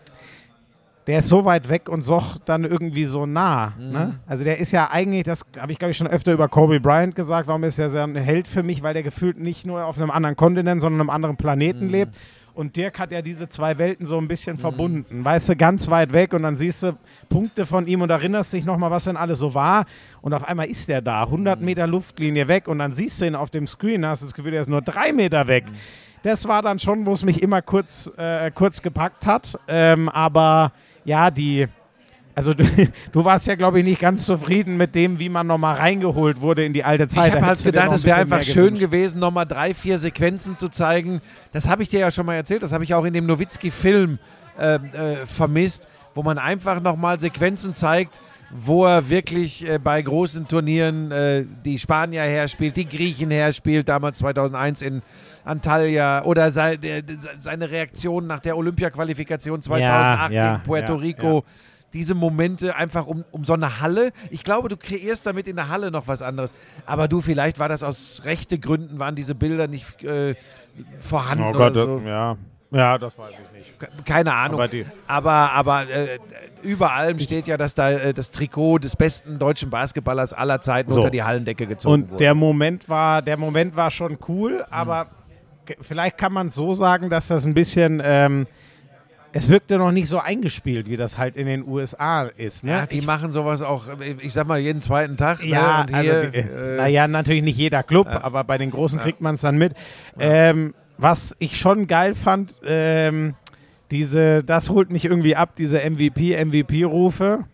der 1.08 1.20
ist 1.20 1.30
so 1.30 1.46
weit 1.46 1.70
weg 1.70 1.88
und 1.90 2.04
so 2.04 2.22
dann 2.46 2.66
irgendwie 2.66 3.06
so 3.06 3.26
nah. 3.26 3.74
Ne? 3.80 4.20
Also 4.28 4.44
der 4.44 4.60
ist 4.60 4.72
ja 4.74 4.92
eigentlich, 4.92 5.24
das 5.24 5.46
habe 5.58 5.72
ich 5.72 5.80
glaube 5.80 5.92
ich 5.92 5.98
schon 5.98 6.08
öfter 6.08 6.34
über 6.34 6.50
Kobe 6.50 6.82
Bryant 6.82 7.16
gesagt, 7.16 7.48
warum 7.48 7.64
ist 7.64 7.80
er 7.80 7.90
so 7.90 7.98
ein 7.98 8.16
Held 8.16 8.48
für 8.48 8.62
mich, 8.62 8.84
weil 8.84 8.94
der 8.94 9.04
gefühlt 9.04 9.40
nicht 9.40 9.66
nur 9.66 9.86
auf 9.86 9.98
einem 9.98 10.12
anderen 10.12 10.36
Kontinent, 10.36 10.82
sondern 10.82 11.00
einem 11.00 11.10
anderen 11.10 11.38
Planeten 11.38 11.90
lebt. 11.90 12.16
Und 12.60 12.76
Dirk 12.76 13.00
hat 13.00 13.14
ja 13.14 13.22
diese 13.22 13.48
zwei 13.48 13.78
Welten 13.78 14.06
so 14.06 14.18
ein 14.18 14.28
bisschen 14.28 14.58
verbunden. 14.58 15.24
Weißt 15.24 15.48
du, 15.48 15.56
ganz 15.56 15.90
weit 15.90 16.12
weg 16.12 16.34
und 16.34 16.44
dann 16.44 16.58
siehst 16.58 16.84
du 16.84 16.98
Punkte 17.30 17.66
von 17.66 17.88
ihm 17.88 18.02
und 18.02 18.10
erinnerst 18.10 18.52
dich 18.52 18.66
nochmal, 18.66 18.92
was 18.92 19.06
denn 19.06 19.16
alles 19.16 19.40
so 19.40 19.54
war. 19.54 19.86
Und 20.22 20.34
auf 20.34 20.46
einmal 20.46 20.68
ist 20.68 20.90
der 20.90 21.02
da, 21.02 21.24
100 21.24 21.62
Meter 21.62 21.88
Luftlinie 21.88 22.50
weg 22.50 22.68
und 22.68 22.80
dann 22.80 22.92
siehst 22.92 23.22
du 23.22 23.28
ihn 23.28 23.36
auf 23.36 23.50
dem 23.50 23.66
Screen, 23.66 24.06
hast 24.06 24.24
das 24.24 24.34
Gefühl, 24.34 24.52
der 24.52 24.60
ist 24.60 24.68
nur 24.68 24.82
drei 24.82 25.14
Meter 25.14 25.48
weg. 25.48 25.68
Das 26.24 26.50
war 26.50 26.62
dann 26.62 26.80
schon, 26.80 27.06
wo 27.06 27.14
es 27.14 27.24
mich 27.24 27.42
immer 27.42 27.62
kurz, 27.62 28.12
äh, 28.18 28.52
kurz 28.52 28.82
gepackt 28.82 29.26
hat. 29.26 29.58
Ähm, 29.70 30.10
aber 30.10 30.74
ja, 31.06 31.32
die. 31.32 31.66
Also 32.40 32.54
du, 32.54 32.64
du 33.12 33.26
warst 33.26 33.48
ja, 33.48 33.56
glaube 33.56 33.80
ich, 33.80 33.86
nicht 33.86 34.00
ganz 34.00 34.26
zufrieden 34.26 34.78
mit 34.78 34.96
dem, 34.96 35.20
wie 35.20 35.28
man 35.28 35.46
nochmal 35.46 35.76
reingeholt 35.76 36.40
wurde 36.40 36.64
in 36.64 36.72
die 36.72 36.86
alte 36.86 37.10
Zeit. 37.10 37.28
Ich 37.28 37.36
habe 37.36 37.46
halt 37.46 37.62
gedacht, 37.62 37.92
es 37.92 38.06
wäre 38.06 38.18
einfach 38.18 38.44
schön 38.44 38.76
gewünscht. 38.76 38.82
gewesen, 38.82 39.20
nochmal 39.20 39.46
drei, 39.46 39.74
vier 39.74 40.00
Sequenzen 40.00 40.56
zu 40.56 40.70
zeigen. 40.70 41.20
Das 41.52 41.68
habe 41.68 41.84
ich 41.84 41.90
dir 41.90 42.00
ja 42.00 42.12
schon 42.12 42.26
mal 42.26 42.36
erzählt, 42.36 42.64
das 42.64 42.72
habe 42.72 42.86
ich 42.86 42.94
auch 42.94 43.04
in 43.04 43.12
dem 43.12 43.26
Nowitzki-Film 43.26 44.20
ähm, 44.58 44.84
äh, 44.94 45.26
vermisst, 45.26 45.86
wo 46.14 46.24
man 46.24 46.38
einfach 46.38 46.80
nochmal 46.80 47.20
Sequenzen 47.20 47.74
zeigt, 47.74 48.22
wo 48.52 48.86
er 48.86 49.10
wirklich 49.10 49.68
äh, 49.68 49.78
bei 49.78 50.02
großen 50.02 50.48
Turnieren 50.48 51.12
äh, 51.12 51.44
die 51.66 51.78
Spanier 51.78 52.22
herspielt, 52.22 52.78
die 52.78 52.88
Griechen 52.88 53.32
herspielt, 53.32 53.90
damals 53.90 54.20
2001 54.20 54.82
in 54.82 55.02
Antalya 55.44 56.24
oder 56.24 56.54
sei, 56.54 56.78
der, 56.78 57.04
seine 57.38 57.70
Reaktion 57.70 58.28
nach 58.28 58.40
der 58.40 58.56
Olympia-Qualifikation 58.56 59.62
2008 59.62 60.32
ja, 60.32 60.52
gegen 60.54 60.64
Puerto 60.64 60.94
ja, 60.94 61.00
Rico 61.02 61.36
ja. 61.46 61.54
Diese 61.94 62.14
Momente 62.16 62.76
einfach 62.76 63.08
um, 63.08 63.24
um 63.32 63.44
so 63.46 63.54
eine 63.54 63.80
Halle. 63.82 64.12
Ich 64.30 64.44
glaube, 64.44 64.70
du 64.70 64.78
kreierst 64.78 65.26
damit 65.26 65.48
in 65.48 65.56
der 65.56 65.70
Halle 65.70 65.90
noch 65.92 66.08
was 66.08 66.22
anderes. 66.22 66.54
Aber 66.86 67.08
du, 67.08 67.22
vielleicht 67.22 67.60
war 67.60 67.68
das 67.70 67.84
aus 67.84 68.22
rechte 68.26 68.60
Gründen, 68.60 69.00
waren 69.00 69.16
diese 69.16 69.34
Bilder 69.36 69.68
nicht 69.68 70.04
äh, 70.04 70.36
vorhanden 71.00 71.44
Oh 71.44 71.50
oder 71.50 71.72
Gott, 71.72 71.74
so. 71.74 72.02
ja. 72.06 72.38
Ja, 72.72 73.00
das 73.00 73.18
weiß 73.18 73.32
ich 73.32 73.58
nicht. 73.58 73.80
Ke- 73.80 73.88
Keine 74.06 74.32
Ahnung. 74.32 74.62
Aber 74.62 74.72
Aber, 75.08 75.52
aber 75.54 75.90
äh, 75.90 76.20
über 76.62 76.92
allem 76.94 77.18
steht 77.18 77.48
ja, 77.48 77.58
dass 77.58 77.74
da 77.74 77.90
äh, 77.90 78.14
das 78.14 78.30
Trikot 78.30 78.78
des 78.78 78.96
besten 78.96 79.40
deutschen 79.40 79.72
Basketballers 79.72 80.34
aller 80.34 80.62
Zeiten 80.62 80.92
So. 80.92 81.00
unter 81.00 81.10
die 81.10 81.24
Hallendecke 81.24 81.66
gezogen 81.66 81.94
Und 82.04 82.10
wurde. 82.12 82.18
der 82.18 82.36
Moment 82.36 82.88
war, 82.88 83.24
der 83.24 83.38
Moment 83.38 83.76
war 83.76 83.90
schon 83.90 84.20
cool, 84.28 84.64
aber 84.70 85.08
ge- 85.66 85.78
vielleicht 85.82 86.20
kann 86.20 86.32
man 86.32 86.50
es 86.50 86.56
so 86.56 86.76
sagen, 86.76 87.10
dass 87.10 87.30
das 87.30 87.44
ein 87.44 87.56
bisschen, 87.56 88.00
ähm, 88.06 88.46
es 89.32 89.50
wirkte 89.50 89.78
noch 89.78 89.92
nicht 89.92 90.08
so 90.08 90.20
eingespielt, 90.20 90.90
wie 90.90 90.98
das 90.98 91.18
halt 91.18 91.36
in 91.38 91.46
den 91.46 91.68
USA 91.68 92.24
ist. 92.24 92.64
Ne? 92.64 92.72
ja, 92.72 92.86
die 92.86 92.98
Ich- 93.00 93.06
machen 93.06 93.32
sowas 93.32 93.62
auch, 93.62 93.86
ich 94.22 94.34
sag 94.34 94.48
mal, 94.48 94.60
jeden 94.60 94.82
zweiten 94.82 95.18
Tag. 95.18 95.44
Ja, 95.46 95.86
ne? 95.90 95.94
Also, 95.96 96.12
die- 96.32 96.38
äh, 96.38 96.78
naja, 96.78 97.08
natürlich 97.08 97.44
nicht 97.44 97.58
jeder 97.58 97.84
Club, 97.84 98.08
aber 98.08 98.44
bei 98.44 98.58
den 98.58 98.72
Großen 98.72 99.00
kriegt 99.00 99.22
man 99.22 99.36
es 99.36 99.42
dann 99.42 99.58
mit. 99.58 99.74
Ähm, 100.20 100.74
was 100.98 101.36
ich 101.40 101.58
schon 101.60 101.88
geil 101.88 102.16
fand, 102.16 102.56
ähm, 102.66 103.36
diese, 103.92 104.44
das 104.44 104.70
holt 104.70 104.92
mich 104.92 105.06
irgendwie 105.06 105.36
ab, 105.36 105.56
diese 105.58 105.80
MVP, 105.82 106.36
MVP-Rufe. 106.36 107.46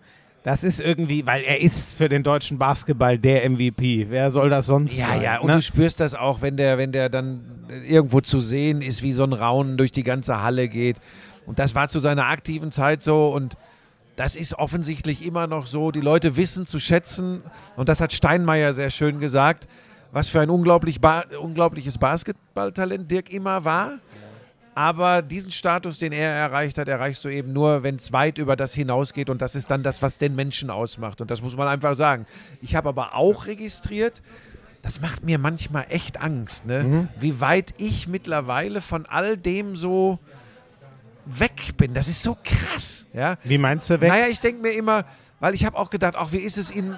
Das 0.44 0.64
ist 0.64 0.80
irgendwie, 0.80 1.26
weil 1.26 1.44
er 1.44 1.60
ist 1.62 1.98
für 1.98 2.08
den 2.08 2.22
deutschen 2.22 2.58
Basketball 2.60 3.18
der 3.18 3.50
MVP. 3.50 4.08
Wer 4.10 4.30
soll 4.30 4.50
das 4.50 4.68
sonst 4.68 4.96
Ja, 4.98 5.08
sein? 5.08 5.22
ja, 5.24 5.40
und 5.40 5.48
ne? 5.48 5.54
du 5.56 5.62
spürst 5.62 6.00
das 6.00 6.14
auch, 6.14 6.42
wenn 6.44 6.56
der, 6.56 6.78
wenn 6.78 6.92
der 6.92 7.10
dann 7.10 7.42
irgendwo 7.90 8.22
zu 8.22 8.40
sehen 8.40 8.82
ist, 8.84 9.02
wie 9.02 9.12
so 9.12 9.24
ein 9.24 9.34
Raunen 9.34 9.76
durch 9.78 9.92
die 9.92 10.04
ganze 10.04 10.44
Halle 10.44 10.68
geht. 10.68 10.98
Und 11.46 11.60
das 11.60 11.76
war 11.76 11.88
zu 11.90 12.00
seiner 12.00 12.26
aktiven 12.26 12.72
Zeit 12.72 13.02
so 13.02 13.30
und 13.30 13.58
das 14.16 14.36
ist 14.36 14.54
offensichtlich 14.54 15.26
immer 15.26 15.48
noch 15.48 15.68
so. 15.68 15.92
Die 15.92 16.00
Leute 16.00 16.38
wissen 16.38 16.66
zu 16.66 16.80
schätzen 16.80 17.44
und 17.76 17.90
das 17.90 18.00
hat 18.02 18.14
Steinmeier 18.14 18.74
sehr 18.74 18.90
schön 18.90 19.20
gesagt, 19.20 19.68
was 20.12 20.30
für 20.30 20.40
ein 20.40 20.50
unglaublich 20.50 21.02
ba 21.02 21.26
unglaubliches 21.42 21.98
Basketballtalent 21.98 23.12
Dirk 23.12 23.32
immer 23.32 23.66
war. 23.66 24.00
Aber 24.78 25.22
diesen 25.22 25.54
Status, 25.54 26.00
den 26.00 26.12
er 26.12 26.30
erreicht 26.30 26.78
hat, 26.78 26.90
erreichst 26.90 27.24
du 27.24 27.30
eben 27.30 27.54
nur, 27.54 27.84
wenn 27.84 27.96
es 27.96 28.12
weit 28.12 28.38
über 28.38 28.58
das 28.58 28.74
hinausgeht. 28.74 29.30
Und 29.30 29.42
das 29.42 29.56
ist 29.56 29.72
dann 29.72 29.84
das, 29.84 30.02
was 30.02 30.18
den 30.18 30.36
Menschen 30.36 30.70
ausmacht. 30.70 31.22
Und 31.22 31.32
das 31.32 31.42
muss 31.42 31.56
man 31.56 31.70
einfach 31.70 31.96
sagen. 31.96 32.26
Ich 32.62 32.76
habe 32.76 32.90
aber 32.90 33.16
auch 33.16 33.46
registriert, 33.46 34.22
das 34.82 35.00
macht 35.00 35.24
mir 35.24 35.40
manchmal 35.40 35.86
echt 35.90 36.22
Angst, 36.22 36.66
ne? 36.66 37.08
wie 37.20 37.40
weit 37.40 37.74
ich 37.78 38.10
mittlerweile 38.10 38.82
von 38.82 39.06
all 39.06 39.38
dem 39.38 39.78
so 39.78 40.20
weg 41.26 41.78
bin. 41.78 41.94
Das 41.94 42.08
ist 42.08 42.22
so 42.22 42.38
krass. 42.44 43.08
Ja? 43.14 43.38
Wie 43.44 43.58
meinst 43.58 43.90
du 43.90 44.00
weg? 44.00 44.10
Naja, 44.10 44.28
ich 44.28 44.40
denke 44.40 44.62
mir 44.62 44.72
immer, 44.72 45.06
weil 45.39 45.54
ich 45.54 45.65
habe 45.65 45.78
auch 45.78 45.89
gedacht, 45.89 46.15
ach, 46.17 46.32
wie 46.32 46.38
ist 46.38 46.58
es, 46.58 46.74
ihn 46.74 46.95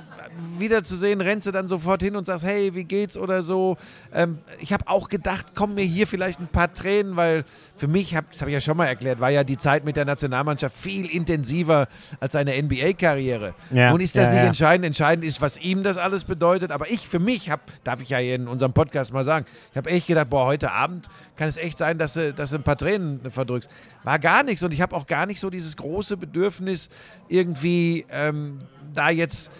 wiederzusehen? 0.59 1.21
Rennst 1.21 1.47
du 1.47 1.51
dann 1.51 1.67
sofort 1.67 2.03
hin 2.03 2.15
und 2.15 2.25
sagst, 2.25 2.45
hey, 2.45 2.75
wie 2.75 2.83
geht's 2.83 3.17
oder 3.17 3.41
so? 3.41 3.77
Ähm, 4.13 4.37
ich 4.59 4.71
habe 4.71 4.87
auch 4.87 5.09
gedacht, 5.09 5.55
kommen 5.55 5.73
mir 5.73 5.83
hier 5.83 6.05
vielleicht 6.05 6.39
ein 6.39 6.47
paar 6.47 6.71
Tränen, 6.71 7.15
weil 7.15 7.45
für 7.75 7.87
mich, 7.87 8.15
hab, 8.15 8.31
das 8.31 8.41
habe 8.41 8.51
ich 8.51 8.53
ja 8.53 8.61
schon 8.61 8.77
mal 8.77 8.85
erklärt, 8.85 9.19
war 9.19 9.31
ja 9.31 9.43
die 9.43 9.57
Zeit 9.57 9.85
mit 9.85 9.95
der 9.95 10.05
Nationalmannschaft 10.05 10.77
viel 10.77 11.07
intensiver 11.07 11.87
als 12.19 12.33
seine 12.33 12.61
NBA-Karriere. 12.61 13.55
Ja, 13.71 13.89
Nun 13.89 14.01
ist 14.01 14.15
das 14.15 14.27
ja, 14.27 14.33
nicht 14.33 14.41
ja. 14.43 14.47
entscheidend. 14.47 14.85
Entscheidend 14.85 15.25
ist, 15.25 15.41
was 15.41 15.57
ihm 15.57 15.81
das 15.81 15.97
alles 15.97 16.23
bedeutet. 16.23 16.71
Aber 16.71 16.89
ich 16.91 17.07
für 17.07 17.19
mich 17.19 17.49
habe, 17.49 17.63
darf 17.83 18.01
ich 18.01 18.09
ja 18.09 18.19
hier 18.19 18.35
in 18.35 18.47
unserem 18.47 18.73
Podcast 18.73 19.13
mal 19.13 19.25
sagen, 19.25 19.47
ich 19.71 19.77
habe 19.77 19.89
echt 19.89 20.07
gedacht, 20.07 20.29
boah, 20.29 20.45
heute 20.45 20.71
Abend 20.71 21.07
kann 21.37 21.47
es 21.47 21.57
echt 21.57 21.79
sein, 21.79 21.97
dass 21.97 22.13
du, 22.13 22.33
dass 22.33 22.51
du 22.51 22.57
ein 22.57 22.63
paar 22.63 22.77
Tränen 22.77 23.31
verdrückst. 23.31 23.69
War 24.03 24.19
gar 24.19 24.43
nichts. 24.43 24.61
Und 24.63 24.73
ich 24.73 24.81
habe 24.81 24.95
auch 24.95 25.07
gar 25.07 25.25
nicht 25.25 25.39
so 25.39 25.49
dieses 25.49 25.75
große 25.75 26.17
Bedürfnis, 26.17 26.89
irgendwie 27.29 28.05
ähm, 28.29 28.59
da 28.93 29.09
jetzt 29.09 29.51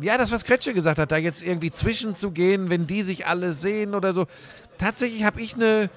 ja, 0.00 0.16
das, 0.16 0.30
was 0.30 0.44
Kretsche 0.44 0.74
gesagt 0.74 0.98
hat, 1.00 1.10
da 1.10 1.16
jetzt 1.16 1.42
irgendwie 1.42 1.72
zwischenzugehen, 1.72 2.70
wenn 2.70 2.86
die 2.86 3.02
sich 3.02 3.26
alle 3.26 3.52
sehen 3.52 3.94
oder 3.96 4.12
so. 4.12 4.26
Tatsächlich 4.78 5.24
habe 5.24 5.40
ich 5.40 5.54
eine. 5.54 5.90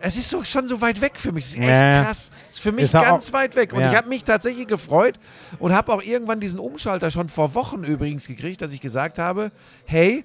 Es 0.00 0.16
ist 0.16 0.30
so, 0.30 0.42
schon 0.44 0.66
so 0.66 0.80
weit 0.80 1.00
weg 1.00 1.12
für 1.20 1.30
mich. 1.30 1.44
Es 1.44 1.50
ist 1.50 1.58
echt 1.60 1.68
Ja. 1.68 2.04
krass. 2.04 2.30
Es 2.50 2.56
ist 2.56 2.62
für 2.62 2.72
mich 2.72 2.84
Ist 2.86 2.96
auch- 2.96 3.02
ganz 3.02 3.32
weit 3.34 3.54
weg. 3.54 3.72
Und 3.74 3.80
Ja. 3.82 3.90
ich 3.90 3.96
habe 3.96 4.08
mich 4.08 4.24
tatsächlich 4.24 4.66
gefreut 4.66 5.20
und 5.60 5.74
habe 5.74 5.92
auch 5.92 6.02
irgendwann 6.02 6.40
diesen 6.40 6.58
Umschalter 6.58 7.10
schon 7.10 7.28
vor 7.28 7.54
Wochen 7.54 7.84
übrigens 7.84 8.26
gekriegt, 8.26 8.62
dass 8.62 8.72
ich 8.72 8.80
gesagt 8.80 9.18
habe: 9.18 9.52
hey, 9.84 10.24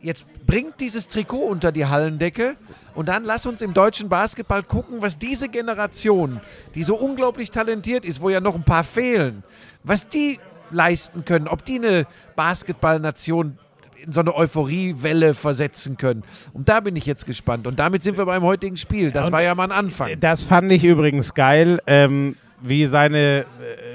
jetzt 0.00 0.24
bringt 0.46 0.80
dieses 0.80 1.06
Trikot 1.06 1.36
unter 1.44 1.70
die 1.70 1.84
Hallendecke 1.84 2.56
und 2.94 3.08
dann 3.10 3.24
lass 3.24 3.44
uns 3.46 3.60
im 3.60 3.74
deutschen 3.74 4.08
Basketball 4.08 4.62
gucken, 4.62 5.02
was 5.02 5.18
diese 5.18 5.50
Generation, 5.50 6.40
die 6.74 6.82
so 6.82 6.96
unglaublich 6.96 7.50
talentiert 7.50 8.06
ist, 8.06 8.20
wo 8.22 8.30
ja 8.30 8.40
noch 8.40 8.54
ein 8.54 8.64
paar 8.64 8.82
fehlen, 8.84 9.44
was 9.84 10.08
die 10.08 10.38
leisten 10.70 11.24
können, 11.24 11.48
ob 11.48 11.64
die 11.64 11.76
eine 11.76 12.06
Basketballnation 12.36 13.58
in 14.04 14.12
so 14.12 14.20
eine 14.20 14.34
Euphoriewelle 14.34 15.34
versetzen 15.34 15.96
können. 15.96 16.22
Und 16.52 16.68
da 16.68 16.80
bin 16.80 16.96
ich 16.96 17.06
jetzt 17.06 17.26
gespannt. 17.26 17.66
Und 17.66 17.78
damit 17.78 18.02
sind 18.02 18.16
wir 18.16 18.24
beim 18.24 18.42
heutigen 18.42 18.76
Spiel. 18.76 19.10
Das 19.10 19.26
Und 19.26 19.32
war 19.32 19.42
ja 19.42 19.54
mal 19.54 19.64
ein 19.64 19.72
Anfang. 19.72 20.18
Das 20.20 20.42
fand 20.42 20.72
ich 20.72 20.84
übrigens 20.84 21.34
geil, 21.34 21.80
ähm, 21.86 22.36
wie 22.62 22.86
seine 22.86 23.44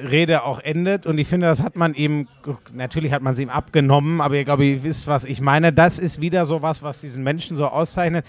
äh, 0.04 0.08
Rede 0.08 0.44
auch 0.44 0.60
endet. 0.60 1.06
Und 1.06 1.18
ich 1.18 1.28
finde, 1.28 1.48
das 1.48 1.64
hat 1.64 1.76
man 1.76 1.94
ihm, 1.94 2.28
natürlich 2.74 3.12
hat 3.12 3.22
man 3.22 3.34
es 3.34 3.40
ihm 3.40 3.50
abgenommen, 3.50 4.22
aber 4.22 4.36
ihr 4.36 4.44
glaube, 4.44 4.66
ihr 4.66 4.84
wisst, 4.84 5.08
was 5.08 5.26
ich 5.26 5.42
meine. 5.42 5.74
Das 5.74 6.00
ist 6.00 6.22
wieder 6.22 6.46
so 6.46 6.62
was, 6.62 6.84
was 6.84 7.02
diesen 7.02 7.24
Menschen 7.24 7.58
so 7.58 7.68
auszeichnet. 7.68 8.26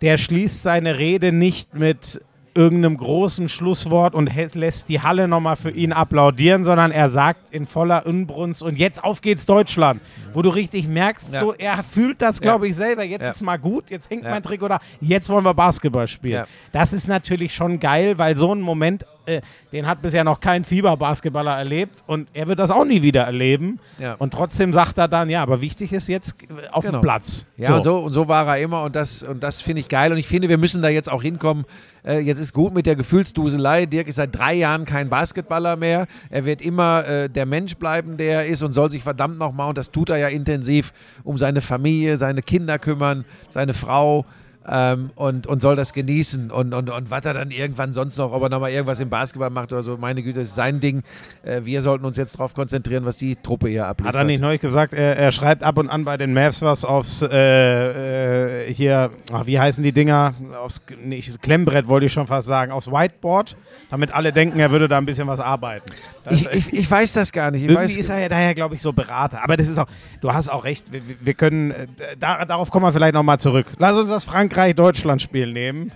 Der 0.00 0.18
schließt 0.18 0.62
seine 0.62 0.98
Rede 0.98 1.32
nicht 1.32 1.74
mit 1.74 2.20
irgendeinem 2.54 2.96
großen 2.98 3.48
Schlusswort 3.48 4.14
und 4.14 4.30
lässt 4.54 4.88
die 4.88 5.00
Halle 5.00 5.26
nochmal 5.28 5.56
für 5.56 5.70
ihn 5.70 5.92
applaudieren, 5.92 6.64
sondern 6.64 6.90
er 6.90 7.08
sagt 7.08 7.50
in 7.50 7.64
voller 7.66 8.04
Unbrunst 8.06 8.62
und 8.62 8.76
jetzt 8.78 9.02
auf 9.02 9.22
geht's 9.22 9.46
Deutschland, 9.46 10.00
wo 10.34 10.42
du 10.42 10.50
richtig 10.50 10.86
merkst, 10.86 11.32
Ja. 11.32 11.40
so 11.40 11.54
er 11.54 11.82
fühlt 11.82 12.20
das, 12.20 12.40
glaube 12.40 12.68
ich, 12.68 12.76
selber. 12.76 13.04
Jetzt 13.04 13.22
Ja. 13.22 13.30
ist 13.30 13.42
mal 13.42 13.58
gut, 13.58 13.90
jetzt 13.90 14.10
hängt 14.10 14.24
Ja. 14.24 14.30
mein 14.30 14.42
Trikot 14.42 14.68
da, 14.68 14.80
jetzt 15.00 15.28
wollen 15.30 15.44
wir 15.44 15.54
Basketball 15.54 16.06
spielen. 16.06 16.32
Ja. 16.34 16.46
Das 16.72 16.92
ist 16.92 17.08
natürlich 17.08 17.54
schon 17.54 17.80
geil, 17.80 18.18
weil 18.18 18.36
so 18.36 18.54
ein 18.54 18.60
Moment, 18.60 19.06
äh, 19.24 19.40
den 19.72 19.86
hat 19.86 20.02
bisher 20.02 20.24
noch 20.24 20.40
kein 20.40 20.64
Fieberbasketballer 20.64 21.56
erlebt 21.56 22.02
und 22.06 22.28
er 22.34 22.48
wird 22.48 22.58
das 22.58 22.70
auch 22.70 22.84
nie 22.84 23.02
wieder 23.02 23.22
erleben. 23.22 23.78
Ja. 23.98 24.14
Und 24.14 24.32
trotzdem 24.34 24.72
sagt 24.72 24.98
er 24.98 25.08
dann, 25.08 25.30
ja, 25.30 25.42
aber 25.42 25.60
wichtig 25.60 25.92
ist 25.92 26.08
jetzt 26.08 26.34
äh, 26.42 26.68
auf 26.70 26.84
Genau. 26.84 26.98
dem 26.98 27.02
Platz. 27.02 27.46
Ja, 27.56 27.76
und 27.76 27.82
so, 27.82 27.98
und 28.00 28.12
so 28.12 28.28
war 28.28 28.46
er 28.46 28.62
immer 28.62 28.82
und 28.82 28.94
das, 28.96 29.22
und 29.22 29.42
das 29.42 29.62
finde 29.62 29.80
ich 29.80 29.88
geil. 29.88 30.12
Und 30.12 30.18
ich 30.18 30.26
finde, 30.28 30.48
wir 30.48 30.58
müssen 30.58 30.82
da 30.82 30.88
jetzt 30.88 31.10
auch 31.10 31.22
hinkommen. 31.22 31.64
Äh, 32.04 32.18
jetzt 32.20 32.38
ist 32.38 32.52
gut 32.52 32.74
mit 32.74 32.86
der 32.86 32.96
Gefühlsduselei. 32.96 33.86
Dirk 33.86 34.08
ist 34.08 34.16
seit 34.16 34.36
drei 34.36 34.54
Jahren 34.54 34.84
kein 34.84 35.08
Basketballer 35.08 35.76
mehr. 35.76 36.06
Er 36.30 36.44
wird 36.44 36.60
immer 36.60 37.06
äh, 37.06 37.28
der 37.28 37.46
Mensch 37.46 37.76
bleiben, 37.76 38.16
der 38.16 38.42
er 38.42 38.46
ist 38.46 38.62
und 38.62 38.72
soll 38.72 38.90
sich 38.90 39.02
verdammt 39.02 39.38
nochmal, 39.38 39.68
und 39.68 39.78
das 39.78 39.90
tut 39.90 40.10
er 40.10 40.16
ja 40.16 40.28
intensiv, 40.28 40.92
um 41.22 41.38
seine 41.38 41.60
Familie, 41.60 42.16
seine 42.16 42.42
Kinder 42.42 42.78
kümmern, 42.78 43.24
seine 43.50 43.74
Frau. 43.74 44.24
Ähm, 44.68 45.10
und, 45.16 45.48
und 45.48 45.60
soll 45.60 45.74
das 45.74 45.92
genießen 45.92 46.52
und, 46.52 46.72
und, 46.72 46.88
und 46.88 47.10
was 47.10 47.24
er 47.24 47.34
dann 47.34 47.50
irgendwann 47.50 47.92
sonst 47.92 48.16
noch, 48.16 48.32
ob 48.32 48.44
er 48.44 48.48
nochmal 48.48 48.70
irgendwas 48.70 49.00
im 49.00 49.10
Basketball 49.10 49.50
macht 49.50 49.72
oder 49.72 49.82
so, 49.82 49.96
meine 49.96 50.22
Güte, 50.22 50.38
das 50.38 50.48
ist 50.48 50.54
sein 50.54 50.78
Ding. 50.78 51.02
Äh, 51.42 51.62
wir 51.64 51.82
sollten 51.82 52.04
uns 52.04 52.16
jetzt 52.16 52.34
darauf 52.34 52.54
konzentrieren, 52.54 53.04
was 53.04 53.16
die 53.16 53.34
Truppe 53.34 53.68
hier 53.68 53.86
abliefert. 53.86 54.14
Hat 54.14 54.20
er 54.20 54.24
nicht 54.24 54.40
neulich 54.40 54.60
gesagt, 54.60 54.94
er, 54.94 55.16
er 55.16 55.32
schreibt 55.32 55.64
ab 55.64 55.78
und 55.78 55.88
an 55.88 56.04
bei 56.04 56.16
den 56.16 56.32
Mavs 56.32 56.62
was 56.62 56.84
aufs, 56.84 57.22
äh, 57.22 58.68
äh, 58.68 58.72
hier, 58.72 59.10
ach, 59.32 59.46
wie 59.46 59.58
heißen 59.58 59.82
die 59.82 59.92
Dinger? 59.92 60.34
Aufs 60.62 60.82
nicht, 61.04 61.42
Klemmbrett 61.42 61.88
wollte 61.88 62.06
ich 62.06 62.12
schon 62.12 62.28
fast 62.28 62.46
sagen, 62.46 62.70
aufs 62.70 62.90
Whiteboard, 62.90 63.56
damit 63.90 64.14
alle 64.14 64.32
denken, 64.32 64.60
er 64.60 64.70
würde 64.70 64.86
da 64.86 64.98
ein 64.98 65.06
bisschen 65.06 65.26
was 65.26 65.40
arbeiten. 65.40 65.90
Ich, 66.30 66.46
ich, 66.52 66.72
ich 66.72 66.90
weiß 66.90 67.14
das 67.14 67.32
gar 67.32 67.50
nicht. 67.50 67.62
Ich 67.62 67.68
irgendwie 67.68 67.84
weiß, 67.84 67.96
ist 67.96 68.08
er 68.08 68.20
ja 68.20 68.28
daher, 68.28 68.54
glaube 68.54 68.76
ich, 68.76 68.82
so 68.82 68.92
Berater. 68.92 69.42
Aber 69.42 69.56
das 69.56 69.68
ist 69.68 69.78
auch, 69.78 69.88
du 70.20 70.32
hast 70.32 70.48
auch 70.48 70.62
recht, 70.62 70.92
wir, 70.92 71.02
wir 71.20 71.34
können, 71.34 71.72
äh, 71.72 71.86
da, 72.18 72.44
darauf 72.44 72.70
kommen 72.70 72.86
wir 72.86 72.92
vielleicht 72.92 73.14
nochmal 73.14 73.40
zurück. 73.40 73.66
Lass 73.78 73.96
uns 73.96 74.08
das 74.08 74.24
Frankreich-Deutschland-Spiel 74.52 75.52
nehmen. 75.52 75.92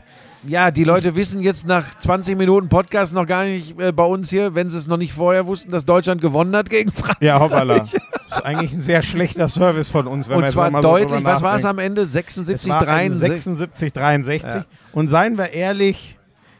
Ja, 0.47 0.71
die 0.71 0.85
Leute 0.85 1.17
wissen 1.17 1.43
jetzt 1.43 1.67
nach 1.67 1.99
20 1.99 2.39
Minuten 2.39 2.69
Podcast 2.69 3.13
noch 3.13 3.27
gar 3.27 3.45
nicht 3.45 3.79
äh, 3.81 3.93
bei 3.93 4.05
uns 4.05 4.31
hier, 4.31 4.55
wenn 4.55 4.71
sie 4.71 4.79
es 4.79 4.87
noch 4.87 4.97
nicht 4.97 5.13
vorher 5.13 5.47
wussten, 5.47 5.73
dass 5.73 5.85
Deutschland 5.85 6.21
gewonnen 6.21 6.55
hat 6.57 6.71
gegen 6.71 6.93
Frankreich. 6.93 7.21
Ja, 7.21 7.41
hoppala. 7.41 7.81
Das 7.81 7.93
ist 8.39 8.45
eigentlich 8.45 8.73
ein 8.73 8.83
sehr 8.83 9.03
schlechter 9.03 9.49
Service 9.49 9.89
von 9.89 10.07
uns, 10.07 10.29
wenn 10.29 10.35
wir 10.35 10.39
Und 10.39 10.45
jetzt 10.45 10.53
zwar 10.55 10.67
noch 10.67 10.73
mal 10.73 10.83
so 10.83 10.89
deutlich, 10.89 11.19
drüber 11.19 11.31
was 11.33 11.43
war 11.43 11.57
es 11.57 11.65
am 11.65 11.79
Ende? 11.79 12.03
Es 12.03 12.13
76, 12.13 12.71
war 12.71 12.81
ein 12.81 13.11
63. 13.11 13.43
76, 13.43 13.93
63. 13.93 14.55
Ja. 14.55 14.65
Und 14.93 15.09
seien 15.09 15.37
wir 15.37 15.51
ehrlich, 15.53 16.17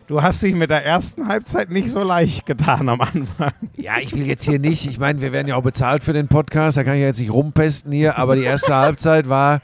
du 0.07 0.21
hast 0.21 0.43
dich 0.43 0.55
mit 0.55 0.71
der 0.71 0.85
ersten 0.85 1.29
Halbzeit 1.29 1.71
nicht 1.71 1.91
so 1.91 2.03
leicht 2.03 2.45
getan 2.45 2.89
am 2.89 3.01
Anfang. 3.01 3.53
Ja, 3.77 3.99
ich 4.01 4.13
will 4.15 4.27
jetzt 4.27 4.45
hier 4.45 4.59
nicht, 4.59 4.87
ich 4.87 4.99
meine, 4.99 5.21
wir 5.21 5.33
werden 5.33 5.49
ja 5.49 5.57
auch 5.57 5.63
bezahlt 5.63 6.03
für 6.03 6.13
den 6.13 6.29
Podcast, 6.29 6.77
da 6.77 6.85
kann 6.85 6.95
ich 6.95 7.03
jetzt 7.03 7.21
nicht 7.21 7.33
rumpesten 7.33 7.93
hier, 7.93 8.19
aber 8.19 8.37
die 8.37 8.45
erste 8.45 8.75
Halbzeit 8.75 9.29
war 9.29 9.61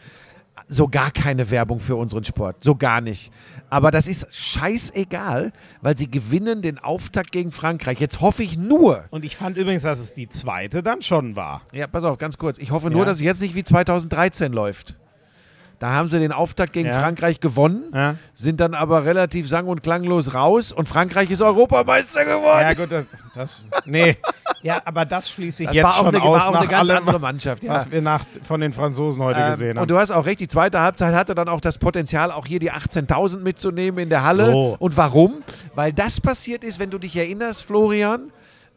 so 0.73 0.89
gar 0.89 1.11
keine 1.11 1.51
Werbung 1.51 1.81
für 1.81 1.97
unseren 1.97 2.25
Sport, 2.25 2.65
so 2.65 2.75
gar 2.75 3.01
nicht. 3.01 3.31
Aber 3.71 3.91
das 3.91 4.07
ist 4.09 4.27
scheißegal, 4.35 5.53
weil 5.81 5.97
sie 5.97 6.11
gewinnen 6.11 6.63
den 6.63 6.79
Auftakt 6.79 7.33
gegen 7.33 7.53
Frankreich. 7.53 8.01
Jetzt 8.01 8.21
hoffe 8.21 8.43
ich 8.43 8.57
nur, 8.59 9.05
Und 9.11 9.25
ich 9.25 9.37
fand 9.37 9.57
übrigens, 9.57 9.83
dass 9.83 9.99
es 9.99 10.13
die 10.13 10.29
zweite 10.29 10.83
dann 10.83 11.03
schon 11.03 11.37
war. 11.37 11.63
Ja, 11.73 11.87
pass 11.87 12.05
auf, 12.05 12.19
ganz 12.19 12.39
kurz. 12.39 12.59
Ich 12.59 12.71
hoffe 12.71 12.91
nur, 12.91 13.01
Ja. 13.01 13.05
dass 13.07 13.19
es 13.19 13.23
jetzt 13.23 13.41
nicht 13.43 13.55
wie 13.55 13.65
2013 13.65 14.53
läuft. 14.53 14.97
Da 15.83 15.91
haben 15.91 16.07
sie 16.07 16.21
den 16.21 16.31
Auftakt 16.31 16.73
gegen 16.75 16.91
Ja. 16.91 17.01
Frankreich 17.01 17.41
gewonnen, 17.41 17.83
Ja, 17.93 18.15
sind 18.35 18.61
dann 18.61 18.73
aber 18.73 19.05
relativ 19.05 19.49
sang- 19.49 19.67
und 19.67 19.83
klanglos 19.83 20.33
raus 20.33 20.71
und 20.71 20.87
Frankreich 20.89 21.29
ist 21.33 21.43
Europameister 21.43 22.25
geworden. 22.25 22.61
ja 22.61 22.73
gut, 22.75 22.93
das, 22.93 23.05
das. 23.35 23.67
Nee. 23.85 24.17
Ja, 24.63 24.81
aber 24.85 25.05
das 25.05 25.29
schließe 25.29 25.65
ich 25.65 25.69
das 25.71 25.75
jetzt 25.75 25.83
war 25.85 25.91
auch, 25.95 26.05
schon 26.05 26.15
eine, 26.15 26.23
aus 26.23 26.43
war 26.43 26.49
auch 26.51 26.53
nach 26.53 26.61
eine 26.61 26.69
ganz 26.71 26.89
allem, 26.89 26.99
andere 27.01 27.19
Mannschaft. 27.19 27.65
Ja. 27.65 27.75
was 27.75 27.91
wir 27.91 28.01
nach, 28.01 28.21
von 28.47 28.61
den 28.61 28.73
Franzosen 28.73 29.21
heute 29.25 29.41
Ähm, 29.41 29.51
gesehen 29.51 29.71
haben. 29.77 29.83
und 29.83 29.91
du 29.91 29.99
hast 29.99 30.13
auch 30.13 30.25
recht, 30.25 30.39
die 30.39 30.47
zweite 30.47 30.79
Halbzeit 30.81 31.17
hatte 31.17 31.35
dann 31.35 31.49
auch 31.49 31.61
das 31.61 31.79
Potenzial, 31.79 32.31
auch 32.31 32.47
hier 32.47 32.61
die 32.61 32.71
18.000 32.71 33.41
mitzunehmen 33.41 33.99
in 34.05 34.09
der 34.09 34.23
Halle. 34.23 34.53
So. 34.53 34.77
Und 34.79 34.97
warum? 34.97 35.43
Weil 35.75 35.93
das 35.93 36.21
passiert 36.21 36.63
ist, 36.63 36.79
wenn 36.79 36.91
du 36.91 36.99
dich 36.99 37.17
erinnerst, 37.17 37.65
Florian, 37.65 38.31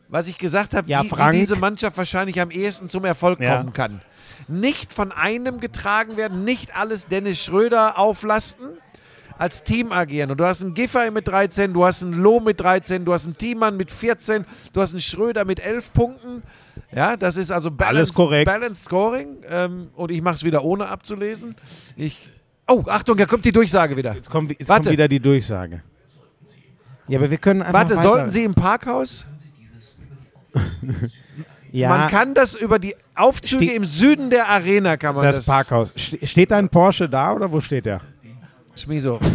was 0.08 0.28
ich 0.28 0.38
gesagt 0.38 0.74
habe, 0.74 0.90
Ja, 0.90 1.04
wie, 1.04 1.12
wie 1.12 1.40
diese 1.40 1.56
Mannschaft 1.56 1.98
wahrscheinlich 1.98 2.40
am 2.42 2.52
ehesten 2.52 2.90
zum 2.90 3.06
Erfolg 3.06 3.40
Ja. 3.40 3.58
kommen 3.58 3.74
kann. 3.74 4.02
Nicht 4.48 4.94
von 4.94 5.12
einem 5.12 5.60
getragen 5.60 6.18
werden, 6.18 6.44
nicht 6.44 6.76
alles 6.78 7.08
Dennis 7.08 7.40
Schröder 7.44 7.98
auflasten, 7.98 8.68
als 9.38 9.64
Team 9.64 9.92
agieren. 9.92 10.32
Und 10.32 10.38
du 10.40 10.46
hast 10.46 10.62
einen 10.64 10.74
Giffey 10.76 11.12
mit 11.12 11.28
13, 11.28 11.74
du 11.74 11.84
hast 11.86 12.04
einen 12.04 12.14
Loh 12.14 12.40
mit 12.40 12.60
13, 12.62 13.04
du 13.04 13.12
hast 13.12 13.26
einen 13.26 13.38
Thiemann 13.38 13.76
mit 13.76 13.92
14, 13.92 14.46
du 14.72 14.82
hast 14.82 14.92
einen 14.94 15.02
Schröder 15.02 15.44
mit 15.44 15.60
11 15.60 15.92
Punkten. 15.92 16.44
Ja, 16.94 17.18
das 17.18 17.36
ist 17.36 17.52
also 17.52 17.70
balanced, 17.72 17.96
Alles 17.98 18.14
korrekt. 18.14 18.46
balanced 18.46 18.86
Scoring. 18.86 19.38
Ähm, 19.50 19.90
und 19.96 20.12
ich 20.12 20.22
mache 20.22 20.36
es 20.36 20.44
wieder 20.46 20.64
ohne 20.64 20.88
abzulesen. 20.88 21.56
Ich. 21.98 22.30
Oh, 22.68 22.84
Achtung, 22.88 23.18
da 23.18 23.26
kommt 23.26 23.44
die 23.46 23.52
Durchsage 23.52 23.98
wieder. 23.98 24.14
jetzt 24.14 24.30
kommt, 24.30 24.52
jetzt 24.58 24.68
kommt 24.70 24.90
wieder 24.90 25.08
die 25.08 25.20
Durchsage. 25.20 25.84
Ja, 27.08 27.20
aber 27.20 27.30
wir 27.30 27.38
können 27.38 27.62
einfach 27.62 27.74
Warte, 27.74 27.92
weiter. 27.98 28.02
sollten 28.02 28.30
Sie 28.32 28.44
im 28.44 28.54
Parkhaus? 28.56 29.28
ja, 31.72 31.90
Man 31.90 32.08
kann 32.10 32.34
das 32.34 32.56
über 32.56 32.80
die 32.80 32.96
Aufzüge 33.16 33.66
Ste- 33.66 33.74
im 33.74 33.86
Süden 33.86 34.30
der 34.30 34.50
Arena 34.50 34.98
kann 34.98 35.16
man 35.16 35.24
das. 35.26 35.38
das 35.38 35.46
Parkhaus. 35.46 35.94
Ste- 35.96 36.26
Steht 36.26 36.52
dein 36.52 36.70
Porsche 36.70 37.08
da 37.10 37.34
oder 37.34 37.52
wo 37.52 37.60
steht 37.62 37.86
der? 37.86 38.02
Schmiso. 38.76 39.20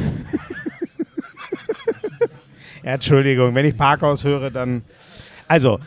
Entschuldigung, 2.82 3.54
wenn 3.54 3.66
ich 3.66 3.76
Parkhaus 3.76 4.24
höre, 4.24 4.50
dann. 4.50 4.82
Also, 5.48 5.80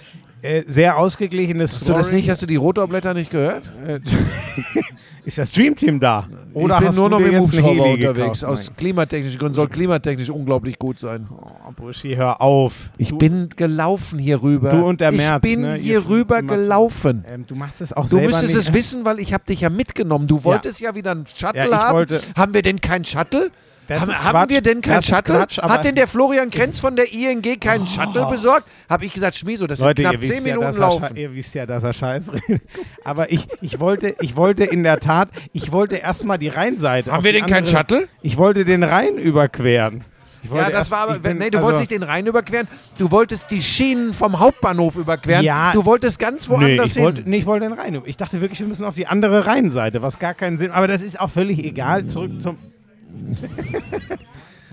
äh, 0.43 0.63
sehr 0.67 0.97
ausgeglichenes 0.97 1.73
Hast 1.73 1.89
du 1.89 1.93
das 1.93 2.12
nicht? 2.12 2.29
Hast 2.29 2.41
du 2.41 2.45
die 2.45 2.56
Rotorblätter 2.58 3.13
nicht 3.13 3.32
gehört? 3.32 3.63
Ist 5.25 5.38
das 5.38 5.51
Dreamteam 5.51 5.99
da? 6.01 6.27
Oder 6.53 6.75
ich 6.75 6.79
bin 6.79 6.88
hast 6.89 6.95
nur 6.97 7.06
du 7.06 7.12
noch 7.12 7.19
mit 7.21 7.32
dem 7.34 7.39
Hubschrauber 7.41 7.86
unterwegs. 7.86 8.39
gekauft? 8.41 8.43
Aus 8.43 8.71
klimatechnischen 8.75 9.39
Gründen 9.39 9.56
soll 9.56 9.69
klimatechnisch 9.69 10.29
unglaublich 10.29 10.77
gut 10.77 10.99
sein. 10.99 11.27
Oh, 11.32 11.71
Buschi, 11.75 12.15
hör 12.15 12.41
auf. 12.41 12.91
Ich 12.97 13.10
du, 13.10 13.17
bin 13.17 13.47
gelaufen 13.56 14.19
hier 14.19 14.43
rüber. 14.43 14.69
Du 14.69 14.86
und 14.86 14.99
der 14.99 15.12
ich 15.12 15.17
Merz, 15.17 15.41
bin 15.41 15.62
ne? 15.62 15.75
hier 15.75 16.08
rüber 16.10 16.41
gelaufen. 16.41 17.23
Ähm, 17.27 17.45
du 17.47 17.56
machst 17.56 17.79
es 17.82 17.93
auch 17.93 18.03
Du 18.03 18.10
selber 18.10 18.27
müsstest 18.32 18.56
nicht. 18.56 18.67
es 18.67 18.73
wissen, 18.73 19.06
weil 19.06 19.19
ich 19.21 19.34
habe 19.34 19.45
dich 19.45 19.62
ja 19.62 19.69
mitgenommen. 19.69 20.27
Du 20.27 20.43
wolltest 20.43 20.82
ja, 20.82 20.93
wieder 20.93 21.12
einen 21.12 21.25
Shuttle 21.25 21.62
Ja, 21.62 21.65
ich 21.67 21.73
haben. 21.73 21.95
wollte- 21.95 22.21
haben 22.36 22.53
wir 22.53 22.62
denn 22.62 22.82
keinen 22.82 23.06
Shuttle? 23.06 23.49
Das 23.87 24.01
haben, 24.01 24.23
haben 24.39 24.49
wir 24.49 24.61
denn 24.61 24.81
keinen 24.81 25.01
Shuttle? 25.01 25.39
Quatsch, 25.39 25.57
Hat 25.57 25.83
denn 25.83 25.95
der 25.95 26.07
Florian 26.07 26.49
Krenz 26.49 26.79
von 26.79 26.95
der 26.95 27.11
ING 27.11 27.41
keinen 27.59 27.85
Shuttle 27.85 28.25
besorgt? 28.27 28.65
Habe 28.89 29.05
ich 29.05 29.13
gesagt, 29.13 29.35
Schmieso, 29.35 29.67
das 29.67 29.79
Leute, 29.79 30.01
sind 30.03 30.09
knapp 30.11 30.21
wisst, 30.21 30.33
10 30.33 30.45
ja, 30.47 30.55
Minuten 30.55 30.73
er, 30.75 30.79
laufen. 30.79 31.05
sche- 31.05 31.17
ihr 31.17 31.33
wisst 31.35 31.53
ja, 31.55 31.65
dass 31.65 31.83
er 31.83 31.93
Scheiß 31.93 32.31
redet. 32.33 32.61
Aber 33.03 33.31
ich, 33.31 33.47
ich, 33.61 33.79
wollte, 33.79 34.15
ich 34.21 34.35
wollte 34.35 34.63
in 34.63 34.83
der 34.83 34.99
Tat, 34.99 35.29
ich 35.51 35.71
wollte 35.71 35.97
erstmal 35.97 36.37
die 36.37 36.47
Rheinseite. 36.47 37.11
Haben 37.11 37.23
wir 37.23 37.33
denn 37.33 37.45
keinen 37.45 37.67
Shuttle? 37.67 38.07
Ich 38.21 38.37
wollte 38.37 38.63
den 38.65 38.83
Rhein 38.83 39.15
überqueren. 39.17 40.05
Ja, 40.53 40.63
das 40.65 40.71
erst- 40.71 40.91
war 40.91 40.99
aber, 41.09 41.19
bin- 41.19 41.37
nee, 41.37 41.49
du 41.49 41.57
also- 41.57 41.67
wolltest 41.67 41.81
nicht 41.81 41.91
den 41.91 42.03
Rhein 42.03 42.25
überqueren, 42.25 42.67
du 42.97 43.09
wolltest 43.11 43.49
die 43.51 43.61
Schienen 43.61 44.11
vom 44.13 44.39
Hauptbahnhof 44.39 44.97
überqueren. 44.97 45.43
Ja. 45.43 45.71
Du 45.73 45.85
wolltest 45.85 46.19
ganz 46.19 46.47
Nee, 46.49 46.55
woanders 46.55 46.87
ich 46.89 46.93
hin. 46.95 47.03
wollte, 47.03 47.21
nee, 47.25 47.37
ich 47.37 47.45
wollte 47.45 47.65
den 47.69 47.73
Rhein. 47.79 48.01
Ich 48.05 48.17
dachte 48.17 48.41
wirklich, 48.41 48.59
wir 48.59 48.67
müssen 48.67 48.83
auf 48.85 48.95
die 48.95 49.07
andere 49.07 49.45
Rheinseite, 49.45 50.01
was 50.01 50.19
gar 50.19 50.33
keinen 50.33 50.57
Sinn. 50.57 50.71
Aber 50.71 50.87
das 50.87 51.01
ist 51.01 51.17
auch 51.19 51.29
völlig 51.29 51.63
egal. 51.63 52.05
Zurück 52.07 52.41
zum. 52.41 52.57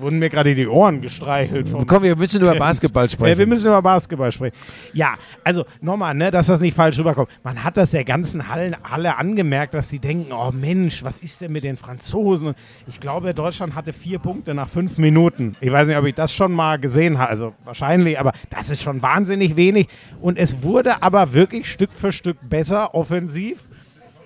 Es 0.01 0.03
wurden 0.03 0.19
mir 0.19 0.31
gerade 0.31 0.55
die 0.55 0.67
Ohren 0.67 1.03
gestreichelt. 1.03 1.69
Vom 1.69 1.87
Komm, 1.87 2.03
wir 2.03 2.17
müssen 2.17 2.41
über. 2.41 2.55
Basketball 2.55 3.11
sprechen. 3.11 3.39
wir 3.39 3.47
müssen 3.47 3.67
über 3.67 3.83
Basketball 3.83 4.33
sprechen. 4.33 4.57
Ja, 4.95 5.17
also 5.45 5.67
nochmal, 5.83 6.15
ne, 6.15 6.31
dass 6.31 6.47
das 6.47 6.61
nicht 6.61 6.75
falsch 6.75 6.99
rüberkommt. 6.99 7.29
Man 7.43 7.63
hat 7.63 7.77
das 7.77 7.91
der 7.91 8.05
ganzen 8.05 8.49
Hallen 8.49 8.75
alle 8.83 9.19
angemerkt, 9.19 9.75
dass 9.75 9.91
sie 9.91 9.99
denken, 9.99 10.33
oh 10.33 10.53
Mensch, 10.53 11.05
was 11.05 11.19
ist 11.19 11.43
denn 11.43 11.53
mit 11.53 11.65
den 11.65 11.77
Franzosen? 11.77 12.49
Und 12.49 12.57
ich 12.87 12.99
glaube, 12.99 13.35
Deutschland 13.35 13.75
hatte 13.75 13.93
vier 13.93 14.19
Punkte 14.19 14.55
nach 14.55 14.71
fünf 14.71 14.97
Minuten. 14.97 15.55
Ich 15.61 15.71
weiß 15.71 15.87
nicht, 15.87 15.99
ob 15.99 16.07
ich 16.07 16.15
das 16.15 16.33
schon 16.33 16.53
mal 16.53 16.79
gesehen 16.79 17.19
habe. 17.19 17.29
Also 17.29 17.53
wahrscheinlich, 17.65 18.19
aber 18.19 18.33
das 18.49 18.71
ist 18.71 18.83
schon 18.83 19.03
wahnsinnig 19.03 19.57
wenig. 19.57 19.87
Und 20.23 20.39
es 20.39 20.63
wurde 20.63 21.03
aber 21.03 21.35
wirklich 21.35 21.71
Stück 21.71 21.93
für 21.93 22.11
Stück 22.11 22.39
besser 22.49 22.95
offensiv 22.95 23.69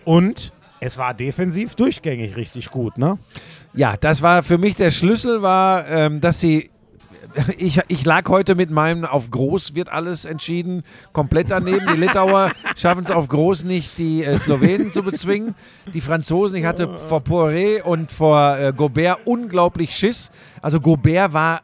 und 0.04 0.52
es 0.84 0.98
war 0.98 1.14
defensiv 1.14 1.74
durchgängig 1.74 2.36
richtig 2.36 2.70
gut, 2.70 2.98
ne? 2.98 3.18
Ja, 3.72 3.96
das 3.98 4.20
war 4.20 4.42
für 4.42 4.58
mich 4.58 4.76
der 4.76 4.90
Schlüssel, 4.90 5.40
war, 5.40 5.88
ähm, 5.88 6.20
dass 6.20 6.40
sie. 6.40 6.70
Ich, 7.56 7.80
ich 7.88 8.04
lag 8.04 8.28
heute 8.28 8.54
mit 8.54 8.70
meinem 8.70 9.04
auf 9.04 9.28
groß 9.28 9.74
wird 9.74 9.88
alles 9.88 10.24
entschieden, 10.24 10.84
komplett 11.12 11.50
daneben. 11.50 11.84
Die 11.92 11.98
Litauer 11.98 12.52
schaffen 12.76 13.02
es 13.02 13.10
auf 13.10 13.28
groß 13.28 13.64
nicht, 13.64 13.98
die 13.98 14.22
äh, 14.22 14.38
Slowenen 14.38 14.92
zu 14.92 15.02
bezwingen. 15.02 15.56
Die 15.92 16.00
Franzosen, 16.00 16.58
ich 16.58 16.64
hatte 16.64 16.96
vor 16.96 17.22
Poiré 17.22 17.82
und 17.82 18.12
vor 18.12 18.56
äh, 18.56 18.72
Gobert 18.76 19.20
unglaublich 19.24 19.96
Schiss. 19.96 20.30
Also 20.60 20.80
Gobert 20.80 21.32
war 21.32 21.62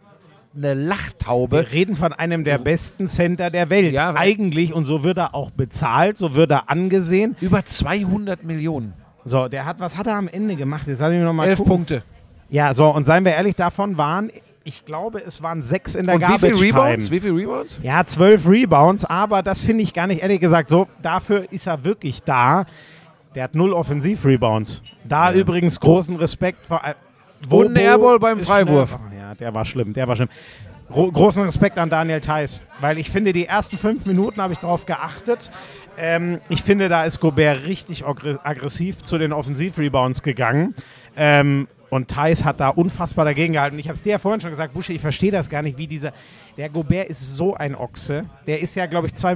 eine 0.57 0.75
Lachtaube. 0.75 1.59
Wir 1.59 1.73
reden 1.73 1.95
von 1.95 2.13
einem 2.13 2.43
der 2.43 2.59
besten 2.59 3.09
Center 3.09 3.51
der 3.51 3.71
Welt. 3.71 3.93
Ja, 3.93 4.15
eigentlich. 4.15 4.73
Und 4.73 4.85
so 4.85 5.05
wird 5.05 5.19
er 5.19 5.35
auch 5.35 5.51
bezahlt, 5.51 6.19
so 6.19 6.35
wird 6.35 6.51
er 6.51 6.71
angesehen. 6.71 7.37
Über 7.41 7.65
200 7.65 8.43
Millionen. 8.43 8.95
So, 9.31 9.49
der 9.49 9.65
hat, 9.65 9.79
was 9.81 9.97
hat 9.97 10.07
er 10.07 10.17
am 10.17 10.29
Ende 10.29 10.57
gemacht? 10.57 10.87
Jetzt 10.87 10.99
lass 11.01 11.11
mich 11.13 11.21
noch 11.23 11.33
mal 11.33 11.47
Elf 11.47 11.59
gucken. 11.59 11.73
Punkte. 11.73 12.03
Ja, 12.49 12.75
so, 12.75 12.87
und 12.89 13.05
seien 13.05 13.25
wir 13.25 13.33
ehrlich, 13.33 13.55
davon 13.55 13.97
waren 13.97 14.31
Ich 14.65 14.85
glaube, 14.85 15.23
es 15.25 15.41
waren 15.43 15.63
sechs 15.63 15.95
in 15.95 16.07
der 16.07 16.17
Und 16.17 16.21
wie 16.23 16.27
Garbage 16.27 16.59
viele 16.59 16.75
Rebounds? 16.75 17.07
Time. 17.09 17.17
Wie 17.17 17.21
viele 17.21 17.37
Rebounds? 17.37 17.79
Ja, 17.83 18.05
zwölf 18.05 18.47
Rebounds, 18.47 19.05
aber 19.05 19.43
das 19.43 19.61
finde 19.63 19.83
ich 19.85 19.95
gar 19.95 20.07
nicht 20.07 20.21
ehrlich 20.23 20.41
gesagt 20.41 20.69
so. 20.69 20.87
Dafür 21.01 21.51
ist 21.53 21.67
er 21.67 21.83
wirklich 21.85 22.23
da. 22.25 22.65
Der 23.35 23.45
hat 23.45 23.55
null 23.55 23.73
Offensiv-Rebounds. 23.73 24.83
Da 25.05 25.33
übrigens 25.33 25.79
großen 25.81 26.17
Respekt 26.17 26.67
vor. 26.67 26.83
Äh, 26.85 26.95
Und 27.49 27.69
ein 27.71 27.77
Airball 27.77 28.19
beim 28.19 28.41
Freiwurf. 28.41 28.91
schnell- 29.09 29.19
Ja, 29.21 29.35
der 29.35 29.55
war 29.55 29.65
schlimm, 29.65 29.93
der 29.95 30.09
war 30.09 30.17
schlimm. 30.17 30.29
Gro 30.91 31.11
großen 31.13 31.45
Respekt 31.45 31.79
an 31.79 31.89
Daniel 31.89 32.21
Theiss, 32.21 32.61
weil 32.81 32.99
ich 32.99 33.09
finde, 33.11 33.33
die 33.33 33.47
ersten 33.47 33.79
fünf 33.79 34.05
Minuten 34.07 34.43
habe 34.43 34.53
ich 34.53 34.59
darauf 34.59 34.85
geachtet. 34.87 35.49
Ähm, 36.01 36.39
ich 36.49 36.63
finde, 36.63 36.89
da 36.89 37.05
ist 37.05 37.21
Gobert 37.21 37.67
richtig 37.67 38.05
aggr- 38.05 38.39
aggressiv 38.43 39.03
zu 39.05 39.19
den 39.19 39.33
Offensiv-Rebounds 39.33 40.23
gegangen. 40.23 40.75
Ähm, 41.17 41.69
und 41.91 42.07
Thais 42.07 42.45
hat 42.45 42.61
da 42.61 42.69
unfassbar 42.69 43.25
dagegen 43.25 43.53
gehalten. 43.55 43.77
Ich 43.81 43.89
habe 43.89 43.97
es 43.97 44.05
dir 44.05 44.11
ja 44.11 44.19
vorhin 44.19 44.41
schon 44.41 44.51
gesagt, 44.51 44.73
Buschi, 44.75 44.93
ich 44.95 45.01
verstehe 45.01 45.33
das 45.33 45.51
gar 45.51 45.61
nicht, 45.61 45.77
wie 45.77 45.89
dieser. 45.89 46.13
Der 46.57 46.69
Gobert 46.69 47.09
ist 47.09 47.37
so 47.37 47.55
ein 47.57 47.75
Ochse. 47.75 48.27
Der 48.47 48.61
ist 48.61 48.77
ja, 48.77 48.87
glaube 48.87 49.09
ich, 49.09 49.15
2,16 49.15 49.35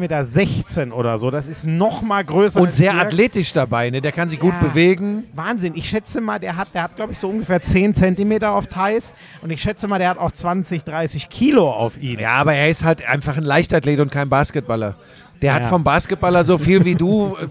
Meter 0.87 0.97
oder 0.97 1.19
so. 1.19 1.33
Das 1.33 1.49
ist 1.49 1.67
noch 1.67 2.03
mal 2.03 2.25
größer 2.25 2.61
Und 2.61 2.73
sehr 2.73 2.93
Dirk. 2.93 3.07
athletisch 3.07 3.53
dabei, 3.53 3.91
ne? 3.91 4.01
Der 4.01 4.13
kann 4.13 4.29
sich 4.29 4.39
gut 4.39 4.53
Ja. 4.61 4.69
bewegen. 4.69 5.25
Wahnsinn. 5.35 5.73
Ich 5.75 5.89
schätze 5.89 6.21
mal, 6.21 6.39
der 6.39 6.57
hat, 6.57 6.69
der 6.75 6.85
hat 6.85 6.95
glaube 6.95 7.13
ich, 7.13 7.19
so 7.19 7.29
ungefähr 7.29 7.61
10 7.61 7.93
Zentimeter 7.93 8.53
auf 8.55 8.69
Thais. 8.69 9.15
Und 9.43 9.51
ich 9.51 9.61
schätze 9.61 9.89
mal, 9.89 9.99
der 9.99 10.11
hat 10.11 10.19
auch 10.19 10.31
20, 10.33 10.85
30 10.85 11.29
Kilo 11.31 11.69
auf 11.69 12.01
ihn. 12.01 12.21
Ja, 12.21 12.33
aber 12.37 12.55
er 12.55 12.69
ist 12.69 12.85
halt 12.85 13.05
einfach 13.09 13.37
ein 13.37 13.43
Leichtathlet 13.43 13.99
und 13.99 14.13
kein 14.13 14.29
Basketballer. 14.29 14.95
Der 15.43 15.55
hat 15.55 15.63
Ja. 15.63 15.69
vom 15.69 15.85
Basketballer 15.85 16.45
so 16.45 16.57
viel 16.59 16.85
wie 16.85 16.95
du 16.95 17.37
äh, 17.37 17.47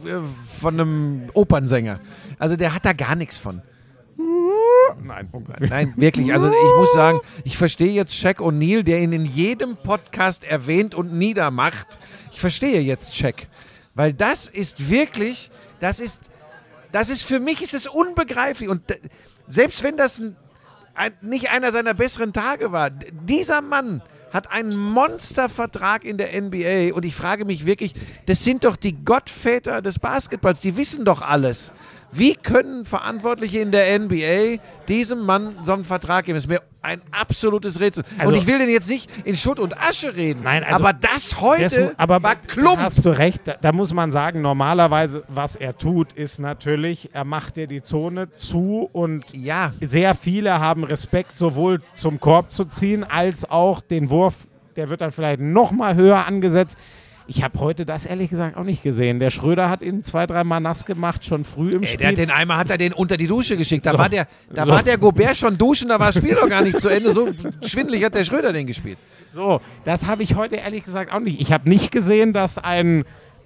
von 0.59 0.79
einem 0.79 1.29
Opernsänger. 1.33 1.99
Also 2.39 2.55
der 2.55 2.73
hat 2.73 2.85
da 2.85 2.93
gar 2.93 3.15
nichts 3.15 3.37
von. 3.37 3.61
Nein. 5.03 5.29
Nein, 5.59 5.93
wirklich. 5.97 6.31
Also 6.33 6.47
ich 6.49 6.79
muss 6.79 6.93
sagen, 6.93 7.19
ich 7.43 7.57
verstehe 7.57 7.91
jetzt 7.91 8.13
Shaq 8.15 8.39
O'Neal, 8.39 8.83
der 8.83 9.01
ihn 9.01 9.11
in 9.11 9.25
jedem 9.25 9.75
Podcast 9.75 10.43
erwähnt 10.45 10.95
und 10.95 11.13
niedermacht. 11.13 11.97
Ich 12.31 12.39
verstehe 12.39 12.79
jetzt 12.81 13.15
Shaq. 13.15 13.47
Weil 13.95 14.13
das 14.13 14.47
ist 14.47 14.89
wirklich, 14.89 15.51
das 15.79 15.99
ist, 15.99 16.21
das 16.91 17.09
ist 17.09 17.23
für 17.23 17.39
mich 17.39 17.61
ist 17.61 17.73
es 17.73 17.87
unbegreiflich. 17.87 18.69
Und 18.69 18.81
selbst 19.47 19.83
wenn 19.83 19.97
das 19.97 20.19
ein, 20.19 20.35
ein, 20.95 21.13
nicht 21.21 21.49
einer 21.49 21.71
seiner 21.71 21.93
besseren 21.93 22.31
Tage 22.33 22.71
war, 22.71 22.89
dieser 22.89 23.61
Mann 23.61 24.01
hat 24.33 24.51
einen 24.51 24.75
Monstervertrag 24.75 26.03
in 26.03 26.17
der 26.17 26.29
NBA 26.41 26.93
und 26.95 27.05
ich 27.05 27.15
frage 27.15 27.45
mich 27.45 27.65
wirklich, 27.65 27.93
das 28.25 28.43
sind 28.43 28.63
doch 28.63 28.75
die 28.75 28.93
Gottväter 29.05 29.81
des 29.81 29.99
Basketballs, 29.99 30.59
die 30.59 30.75
wissen 30.75 31.05
doch 31.05 31.21
alles. 31.21 31.71
Wie 32.15 32.35
können 32.35 32.85
Verantwortliche 32.85 33.59
in 33.59 33.71
der 33.71 33.99
NBA 33.99 34.59
diesem 34.87 35.25
Mann 35.25 35.55
so 35.63 35.73
einen 35.73 35.83
Vertrag 35.83 36.25
geben? 36.25 36.35
Das 36.35 36.43
ist 36.43 36.49
mir 36.49 36.61
ein 36.81 37.01
absolutes 37.11 37.79
Rätsel. 37.79 38.03
Also- 38.17 38.33
und 38.33 38.39
ich 38.39 38.45
will 38.47 38.59
den 38.59 38.69
jetzt 38.69 38.89
nicht 38.89 39.09
in 39.25 39.35
Schutt 39.35 39.57
und 39.59 39.79
Asche 39.79 40.15
reden. 40.15 40.41
Nein, 40.43 40.63
also- 40.63 40.83
aber 40.83 40.93
das 40.93 41.39
heute 41.41 41.63
Das, 41.63 41.99
aber 41.99 42.21
war 42.21 42.35
da 42.35 42.41
Klump. 42.47 42.79
hast 42.79 43.05
du 43.05 43.09
recht. 43.09 43.41
Da, 43.45 43.55
da 43.61 43.71
muss 43.71 43.93
man 43.93 44.11
sagen, 44.11 44.41
normalerweise, 44.41 45.23
was 45.27 45.55
er 45.55 45.77
tut, 45.77 46.13
ist 46.13 46.39
natürlich, 46.39 47.09
er 47.13 47.23
macht 47.25 47.57
dir 47.57 47.67
die 47.67 47.81
Zone 47.81 48.31
zu 48.33 48.89
und 48.91 49.25
Ja, 49.33 49.71
sehr 49.81 50.13
viele 50.13 50.59
haben 50.59 50.83
Respekt, 50.83 51.37
sowohl 51.37 51.81
zum 51.93 52.19
Korb 52.19 52.51
zu 52.51 52.65
ziehen, 52.65 53.03
als 53.03 53.49
auch 53.49 53.81
den 53.81 54.09
Wurf. 54.09 54.47
Der 54.75 54.89
wird 54.89 55.01
dann 55.01 55.11
vielleicht 55.11 55.39
noch 55.39 55.71
mal 55.71 55.95
höher 55.95 56.25
angesetzt. 56.25 56.77
Ich 57.27 57.43
habe 57.43 57.59
heute 57.59 57.85
das 57.85 58.05
ehrlich 58.05 58.29
gesagt 58.29 58.57
auch 58.57 58.63
nicht 58.63 58.83
gesehen. 58.83 59.19
Der 59.19 59.29
Schröder 59.29 59.69
hat 59.69 59.81
ihn 59.81 60.03
zwei, 60.03 60.25
dreimal 60.27 60.59
nass 60.59 60.85
gemacht, 60.85 61.23
schon 61.23 61.43
früh 61.45 61.71
im 61.71 61.81
Ey, 61.81 61.87
Spiel. 61.87 61.97
der 61.99 62.07
hat 62.09 62.17
den 62.17 62.31
einmal 62.31 62.57
hat 62.57 62.69
er 62.69 62.77
den 62.77 62.91
unter 62.93 63.15
die 63.17 63.27
Dusche 63.27 63.55
geschickt. 63.57 63.85
Da 63.85 63.91
So. 63.91 63.97
war 63.97 64.09
der, 64.09 64.27
da 64.53 64.63
So. 64.65 64.71
war 64.71 64.83
der 64.83 64.97
Gobert 64.97 65.37
schon 65.37 65.57
duschen, 65.57 65.89
da 65.89 65.99
war 65.99 66.07
das 66.07 66.17
Spiel 66.17 66.33
noch 66.35 66.49
gar 66.49 66.61
nicht 66.61 66.79
zu 66.79 66.89
Ende. 66.89 67.13
So 67.13 67.29
schwindelig 67.63 68.03
hat 68.03 68.15
der 68.15 68.23
Schröder 68.25 68.51
den 68.51 68.67
gespielt. 68.67 68.97
So, 69.31 69.61
das 69.85 70.05
habe 70.05 70.21
ich 70.23 70.35
heute 70.35 70.57
ehrlich 70.57 70.83
gesagt 70.85 71.11
auch 71.11 71.19
nicht. 71.19 71.39
Ich 71.39 71.51
habe 71.51 71.67
nicht 71.69 71.91
gesehen, 71.91 72.33
dass 72.33 72.57
ein 72.57 73.03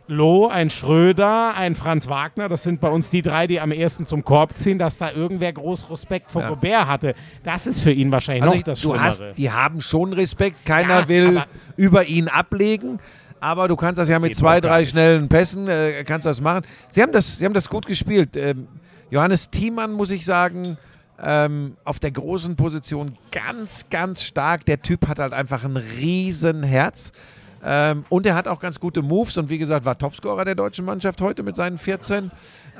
Loh, 0.09 0.47
ein 0.47 0.69
Schröder, 0.69 1.53
ein 1.55 1.75
Franz 1.75 2.07
Wagner, 2.07 2.47
das 2.47 2.63
sind 2.63 2.79
bei 2.79 2.89
uns 2.89 3.09
die 3.09 3.21
drei, 3.21 3.45
die 3.45 3.59
am 3.59 3.73
ersten 3.73 4.05
zum 4.05 4.23
Korb 4.23 4.55
ziehen, 4.55 4.79
dass 4.79 4.95
da 4.95 5.11
irgendwer 5.11 5.51
groß 5.51 5.89
Respekt 5.91 6.31
vor 6.31 6.43
Ja. 6.43 6.49
Gobert 6.49 6.87
hatte. 6.87 7.13
Das 7.43 7.67
ist 7.67 7.81
für 7.81 7.91
ihn 7.91 8.09
wahrscheinlich 8.11 8.43
Also 8.43 8.53
noch 8.53 8.57
ich, 8.59 8.63
das 8.63 8.81
du 8.81 8.97
hast, 8.99 9.21
die 9.35 9.51
haben 9.51 9.81
schon 9.81 10.13
Respekt. 10.13 10.63
Keiner 10.65 11.01
Ja, 11.01 11.07
will 11.09 11.43
über 11.75 12.05
ihn 12.05 12.29
ablegen. 12.29 12.99
Aber 13.39 13.67
du 13.67 13.75
kannst 13.75 13.99
das 13.99 14.09
ja 14.09 14.19
mit 14.19 14.35
zwei, 14.35 14.61
drei 14.61 14.85
schnellen 14.85 15.29
Pässen 15.29 15.67
äh, 15.67 16.03
kannst 16.03 16.25
das 16.25 16.41
machen. 16.41 16.65
Sie 16.89 17.01
haben 17.01 17.11
das, 17.11 17.37
sie 17.37 17.45
haben 17.45 17.53
das 17.53 17.69
gut 17.69 17.85
gespielt. 17.85 18.35
Ähm, 18.35 18.67
Johannes 19.09 19.49
Thiemann, 19.49 19.93
muss 19.93 20.11
ich 20.11 20.25
sagen, 20.25 20.77
ähm, 21.21 21.77
auf 21.83 21.99
der 21.99 22.11
großen 22.11 22.55
Position 22.55 23.17
ganz, 23.31 23.89
ganz 23.89 24.23
stark. 24.23 24.65
Der 24.65 24.81
Typ 24.81 25.07
hat 25.07 25.19
halt 25.19 25.33
einfach 25.33 25.63
ein 25.63 25.77
Riesenherz. 25.77 27.11
Ähm, 27.63 28.05
und 28.09 28.25
er 28.25 28.35
hat 28.35 28.47
auch 28.47 28.59
ganz 28.59 28.79
gute 28.79 29.01
Moves 29.01 29.37
und 29.37 29.49
wie 29.49 29.57
gesagt, 29.57 29.85
war 29.85 29.97
Topscorer 29.97 30.45
der 30.45 30.55
deutschen 30.55 30.85
Mannschaft 30.85 31.21
heute 31.21 31.43
mit 31.43 31.55
seinen 31.55 31.77
14. 31.77 32.31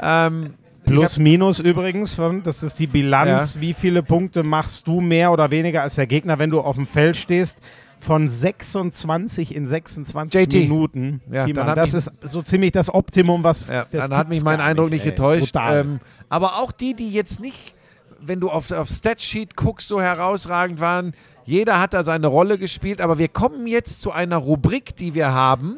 Ähm, 0.01 0.53
Plus, 0.87 1.17
minus 1.17 1.59
übrigens, 1.59 2.17
das 2.45 2.63
ist 2.63 2.79
die 2.79 2.87
Bilanz. 2.87 3.59
Wie 3.59 3.73
viele 3.73 4.03
Punkte 4.03 4.43
machst 4.43 4.87
du 4.87 5.01
mehr 5.01 5.33
oder 5.33 5.51
weniger 5.51 5.81
als 5.81 5.95
der 5.95 6.07
Gegner, 6.07 6.39
wenn 6.39 6.49
du 6.49 6.61
auf 6.61 6.77
dem 6.77 6.85
Feld 6.85 7.17
stehst? 7.17 7.59
Von 7.99 8.29
26 8.29 9.53
in 9.55 9.67
26 9.67 10.39
JT. 10.41 10.53
Minuten. 10.69 11.21
Ja, 11.31 11.45
Thiemann, 11.45 11.75
das 11.75 11.93
ist 11.93 12.11
so 12.21 12.41
ziemlich 12.41 12.71
das 12.71 12.93
Optimum, 12.93 13.43
was. 13.43 13.69
Ja, 13.69 13.85
das 13.91 14.07
dann 14.09 14.17
hat 14.17 14.29
mich 14.29 14.43
mein 14.43 14.61
Eindruck 14.61 14.89
nicht, 14.91 15.03
ey. 15.03 15.09
getäuscht. 15.11 15.55
Ähm, 15.59 15.99
aber 16.29 16.57
auch 16.57 16.71
die, 16.71 16.93
die 16.93 17.09
jetzt 17.11 17.39
nicht, 17.39 17.73
wenn 18.21 18.39
du 18.39 18.49
auf, 18.49 18.71
auf 18.71 18.87
Statsheet 18.87 19.55
guckst, 19.55 19.87
so 19.87 20.01
herausragend 20.01 20.79
waren, 20.79 21.13
jeder 21.43 21.79
hat 21.79 21.93
da 21.93 22.03
seine 22.03 22.27
Rolle 22.27 22.57
gespielt. 22.57 23.01
Aber 23.01 23.17
wir 23.17 23.27
kommen 23.29 23.67
jetzt 23.67 24.01
zu 24.01 24.11
einer 24.11 24.37
Rubrik, 24.37 24.95
die 24.95 25.13
wir 25.13 25.31
haben. 25.33 25.77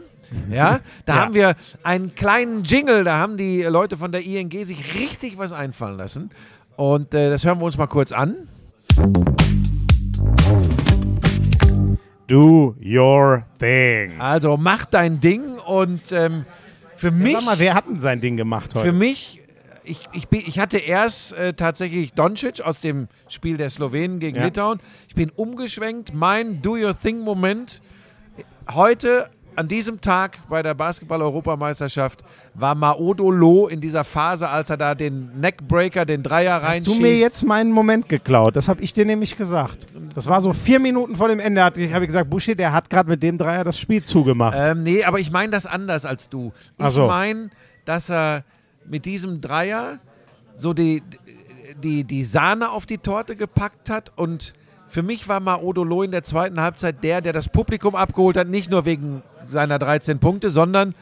Ja, 0.51 0.79
da 1.05 1.15
Ja. 1.15 1.21
haben 1.21 1.33
wir 1.33 1.55
einen 1.83 2.13
kleinen 2.15 2.63
Jingle, 2.63 3.03
da 3.03 3.17
haben 3.17 3.37
die 3.37 3.63
Leute 3.63 3.97
von 3.97 4.11
der 4.11 4.23
ING 4.25 4.51
sich 4.65 4.93
richtig 4.95 5.37
was 5.37 5.53
einfallen 5.53 5.97
lassen. 5.97 6.29
Und 6.75 7.13
äh, 7.13 7.29
das 7.29 7.43
hören 7.45 7.59
wir 7.59 7.65
uns 7.65 7.77
mal 7.77 7.87
kurz 7.87 8.11
an. 8.11 8.35
Do 12.29 12.75
your 12.79 13.43
thing. 13.59 14.19
Also 14.21 14.55
mach 14.55 14.85
dein 14.85 15.19
Ding 15.19 15.57
und 15.57 16.11
ähm, 16.11 16.45
für 16.95 17.11
mich. 17.11 17.33
Sag 17.33 17.45
mal, 17.45 17.59
wer 17.59 17.73
hat 17.73 17.87
denn 17.87 17.99
sein 17.99 18.21
Ding 18.21 18.37
gemacht 18.37 18.75
heute? 18.75 18.85
Für 18.85 18.93
mich, 18.93 19.41
ich, 19.83 20.07
ich, 20.13 20.27
bin, 20.27 20.43
ich 20.45 20.59
hatte 20.59 20.77
erst 20.77 21.33
äh, 21.33 21.53
tatsächlich 21.53 22.13
Doncic 22.13 22.61
aus 22.61 22.81
dem 22.81 23.07
Spiel 23.27 23.57
der 23.57 23.69
Slowenen 23.69 24.19
gegen 24.19 24.37
Ja. 24.37 24.45
Litauen. 24.45 24.79
Ich 25.07 25.15
bin 25.15 25.31
umgeschwenkt. 25.31 26.13
Mein 26.13 26.61
Do 26.61 26.73
Your 26.75 26.97
Thing-Moment 26.97 27.81
heute 28.71 29.29
an 29.55 29.67
diesem 29.67 29.99
Tag 29.99 30.37
bei 30.47 30.63
der 30.63 30.73
Basketball-Europameisterschaft 30.73 32.23
war 32.53 32.75
Maodo 32.75 33.29
Loh 33.29 33.67
in 33.67 33.81
dieser 33.81 34.03
Phase, 34.03 34.49
als 34.49 34.69
er 34.69 34.77
da 34.77 34.95
den 34.95 35.39
Neckbreaker, 35.39 36.05
den 36.05 36.23
Dreier 36.23 36.61
Hast 36.61 36.63
reinschießt. 36.63 36.97
du 36.97 37.01
mir 37.01 37.15
jetzt 37.17 37.43
meinen 37.43 37.71
Moment 37.71 38.07
geklaut? 38.07 38.55
Das 38.55 38.69
habe 38.69 38.81
ich 38.81 38.93
dir 38.93 39.05
nämlich 39.05 39.35
gesagt. 39.35 39.87
Das 40.13 40.27
war 40.27 40.39
so 40.41 40.53
vier 40.53 40.79
Minuten 40.79 41.15
vor 41.15 41.27
dem 41.27 41.39
Ende. 41.39 41.71
Ich 41.75 41.93
habe 41.93 42.07
gesagt, 42.07 42.29
Buschi, 42.29 42.55
der 42.55 42.71
hat 42.71 42.89
gerade 42.89 43.09
mit 43.09 43.21
dem 43.21 43.37
Dreier 43.37 43.63
das 43.63 43.79
Spiel 43.79 44.03
zugemacht. 44.03 44.57
Ähm, 44.57 44.83
nee, 44.83 45.03
aber 45.03 45.19
ich 45.19 45.31
meine 45.31 45.51
das 45.51 45.65
anders 45.65 46.05
als 46.05 46.29
du. 46.29 46.53
Ich 46.77 46.89
so. 46.89 47.07
meine, 47.07 47.49
dass 47.85 48.09
er 48.09 48.43
mit 48.85 49.05
diesem 49.05 49.41
Dreier 49.41 49.99
so 50.55 50.73
die, 50.73 51.03
die, 51.83 52.03
die 52.03 52.23
Sahne 52.23 52.71
auf 52.71 52.85
die 52.85 52.97
Torte 52.97 53.35
gepackt 53.35 53.89
hat 53.89 54.11
und 54.15 54.53
für 54.89 55.03
mich 55.03 55.27
war 55.29 55.39
Maodolo 55.39 56.01
in 56.01 56.11
der 56.11 56.23
zweiten 56.23 56.59
Halbzeit 56.59 57.03
der, 57.03 57.21
der 57.21 57.31
das 57.31 57.47
Publikum 57.47 57.95
abgeholt 57.95 58.35
hat, 58.35 58.47
nicht 58.47 58.71
nur 58.71 58.85
wegen 58.85 59.21
seiner 59.45 59.77
13 59.77 60.19
Punkte, 60.19 60.49
sondern 60.49 60.95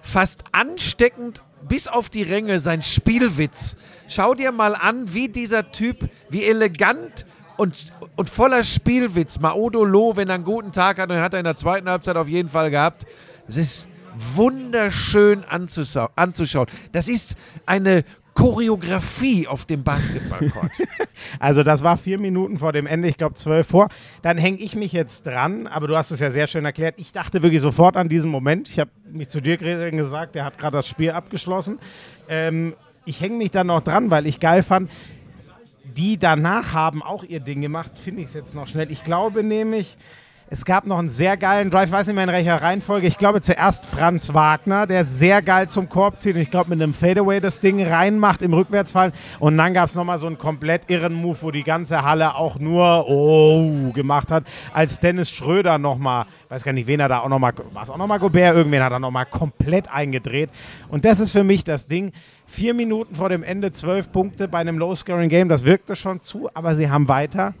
fast 0.00 0.44
ansteckend 0.52 1.42
bis 1.68 1.86
auf 1.86 2.08
die 2.08 2.22
Ränge 2.22 2.58
sein 2.58 2.82
Spielwitz. 2.82 3.76
Schau 4.08 4.34
dir 4.34 4.50
mal 4.50 4.74
an, 4.74 5.12
wie 5.14 5.28
dieser 5.28 5.70
Typ, 5.72 6.08
wie 6.30 6.44
elegant 6.44 7.26
und, 7.56 7.92
und 8.16 8.28
voller 8.28 8.64
Spielwitz 8.64 9.38
Maodo 9.38 9.84
Loh, 9.84 10.16
wenn 10.16 10.28
er 10.28 10.36
einen 10.36 10.44
guten 10.44 10.72
Tag 10.72 10.98
hat, 10.98 11.10
und 11.10 11.16
hat 11.16 11.34
er 11.34 11.40
in 11.40 11.44
der 11.44 11.56
zweiten 11.56 11.88
Halbzeit 11.88 12.16
auf 12.16 12.28
jeden 12.28 12.48
Fall 12.48 12.70
gehabt. 12.70 13.06
Es 13.46 13.56
ist 13.56 13.88
wunderschön 14.34 15.44
anzuschauen. 15.44 16.68
Das 16.92 17.08
ist 17.08 17.36
eine 17.66 18.04
Choreografie 18.34 19.46
auf 19.46 19.64
dem 19.64 19.82
Basketballcourt. 19.82 20.72
Also 21.40 21.62
das 21.62 21.82
war 21.82 21.96
vier 21.96 22.18
Minuten 22.18 22.58
vor 22.58 22.72
dem 22.72 22.86
Ende, 22.86 23.08
ich 23.08 23.16
glaube 23.16 23.34
zwölf 23.34 23.66
vor. 23.66 23.88
Dann 24.22 24.36
hänge 24.36 24.58
ich 24.58 24.76
mich 24.76 24.92
jetzt 24.92 25.26
dran, 25.26 25.66
aber 25.66 25.86
du 25.86 25.96
hast 25.96 26.10
es 26.10 26.20
ja 26.20 26.30
sehr 26.30 26.46
schön 26.46 26.64
erklärt. 26.64 26.94
Ich 26.98 27.12
dachte 27.12 27.42
wirklich 27.42 27.62
sofort 27.62 27.96
an 27.96 28.08
diesen 28.08 28.30
Moment. 28.30 28.68
Ich 28.68 28.78
habe 28.78 28.90
mich 29.10 29.28
zu 29.28 29.40
dir 29.40 29.56
gesagt, 29.56 30.34
der 30.34 30.44
hat 30.44 30.58
gerade 30.58 30.76
das 30.76 30.86
Spiel 30.86 31.10
abgeschlossen. 31.12 31.78
Ähm, 32.28 32.74
ich 33.04 33.20
hänge 33.20 33.36
mich 33.36 33.50
dann 33.50 33.68
noch 33.68 33.80
dran, 33.80 34.10
weil 34.10 34.26
ich 34.26 34.38
geil 34.38 34.62
fand, 34.62 34.90
die 35.96 36.18
danach 36.18 36.72
haben 36.72 37.02
auch 37.02 37.24
ihr 37.24 37.40
Ding 37.40 37.60
gemacht, 37.60 37.98
finde 37.98 38.22
ich 38.22 38.28
es 38.28 38.34
jetzt 38.34 38.54
noch 38.54 38.66
schnell. 38.66 38.90
Ich 38.90 39.04
glaube 39.04 39.42
nämlich, 39.42 39.96
Es 40.50 40.66
gab 40.66 40.86
noch 40.86 40.98
einen 40.98 41.08
sehr 41.08 41.38
geilen 41.38 41.70
Drive, 41.70 41.90
weiß 41.90 42.06
nicht 42.06 42.16
mehr 42.16 42.24
in 42.24 42.30
welcher 42.30 42.60
Reihenfolge. 42.60 43.06
Ich 43.06 43.16
glaube 43.16 43.40
zuerst 43.40 43.86
Franz 43.86 44.34
Wagner, 44.34 44.86
der 44.86 45.06
sehr 45.06 45.40
geil 45.40 45.70
zum 45.70 45.88
Korb 45.88 46.18
zieht 46.18 46.36
und 46.36 46.42
ich 46.42 46.50
glaube 46.50 46.68
mit 46.68 46.82
einem 46.82 46.92
Fadeaway 46.92 47.40
das 47.40 47.60
Ding 47.60 47.82
reinmacht 47.82 48.42
im 48.42 48.52
Rückwärtsfallen. 48.52 49.14
Und 49.40 49.56
dann 49.56 49.72
gab 49.72 49.86
es 49.86 49.94
nochmal 49.94 50.18
so 50.18 50.26
einen 50.26 50.36
komplett 50.36 50.90
irren 50.90 51.14
Move, 51.14 51.38
wo 51.40 51.50
die 51.50 51.62
ganze 51.62 52.02
Halle 52.02 52.34
auch 52.34 52.58
nur 52.58 53.08
oh 53.08 53.90
gemacht 53.92 54.30
hat, 54.30 54.44
als 54.74 55.00
Dennis 55.00 55.30
Schröder 55.30 55.78
nochmal, 55.78 56.26
weiß 56.50 56.62
gar 56.62 56.74
nicht, 56.74 56.88
wen 56.88 57.00
er 57.00 57.08
da 57.08 57.20
auch 57.20 57.28
nochmal, 57.30 57.54
war 57.72 57.84
es 57.84 57.90
auch 57.90 57.96
nochmal 57.96 58.18
Gobert, 58.18 58.54
irgendwen 58.54 58.82
hat 58.82 58.92
er 58.92 59.00
nochmal 59.00 59.24
komplett 59.24 59.90
eingedreht. 59.90 60.50
Und 60.88 61.06
das 61.06 61.20
ist 61.20 61.32
für 61.32 61.42
mich 61.42 61.64
das 61.64 61.88
Ding. 61.88 62.12
Vier 62.44 62.74
Minuten 62.74 63.14
vor 63.14 63.30
dem 63.30 63.42
Ende, 63.42 63.72
zwölf 63.72 64.12
Punkte 64.12 64.46
bei 64.46 64.58
einem 64.58 64.76
Low-Scoring-Game, 64.76 65.48
das 65.48 65.64
wirkte 65.64 65.96
schon 65.96 66.20
zu, 66.20 66.50
aber 66.52 66.74
sie 66.76 66.90
haben 66.90 67.08
weiter 67.08 67.54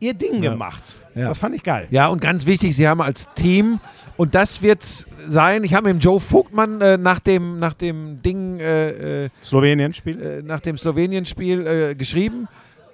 ihr 0.00 0.14
Ding 0.14 0.40
gemacht. 0.40 0.96
Ja. 1.14 1.28
Das 1.28 1.38
fand 1.38 1.54
ich 1.54 1.62
geil. 1.62 1.86
Ja, 1.90 2.08
und 2.08 2.20
ganz 2.20 2.46
wichtig, 2.46 2.74
sie 2.76 2.88
haben 2.88 3.00
als 3.00 3.28
Team, 3.34 3.80
und 4.16 4.34
das 4.34 4.62
wird 4.62 4.82
sein, 5.26 5.64
ich 5.64 5.74
habe 5.74 5.92
mit 5.92 5.94
dem 5.94 5.98
Joe 6.00 6.20
Vogtmann 6.20 6.80
äh, 6.80 6.98
nach, 6.98 7.18
dem, 7.18 7.58
nach 7.58 7.74
dem 7.74 8.20
Ding, 8.22 8.58
äh, 8.60 9.24
äh, 9.24 9.28
Slowenien-Spiel. 9.44 10.20
äh, 10.20 10.42
nach 10.42 10.60
dem 10.60 10.76
Slowenien-Spiel 10.76 11.66
äh, 11.66 11.94
geschrieben 11.94 12.48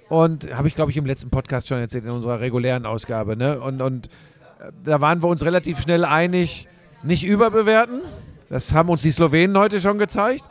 und 0.09 0.53
habe 0.53 0.67
ich, 0.67 0.75
glaube 0.75 0.91
ich, 0.91 0.97
im 0.97 1.05
letzten 1.05 1.29
Podcast 1.29 1.67
schon 1.67 1.79
erzählt, 1.79 2.05
in 2.05 2.11
unserer 2.11 2.39
regulären 2.39 2.85
Ausgabe. 2.85 3.35
Ne? 3.37 3.59
Und, 3.59 3.81
und 3.81 4.07
äh, 4.07 4.71
da 4.83 5.01
waren 5.01 5.21
wir 5.21 5.27
uns 5.27 5.43
relativ 5.45 5.81
schnell 5.81 6.05
einig, 6.05 6.67
nicht 7.03 7.23
überbewerten. 7.23 8.01
Das 8.49 8.73
haben 8.73 8.89
uns 8.89 9.01
die 9.01 9.11
Slowenen 9.11 9.57
heute 9.57 9.79
schon 9.79 9.97
gezeigt. 9.97 10.43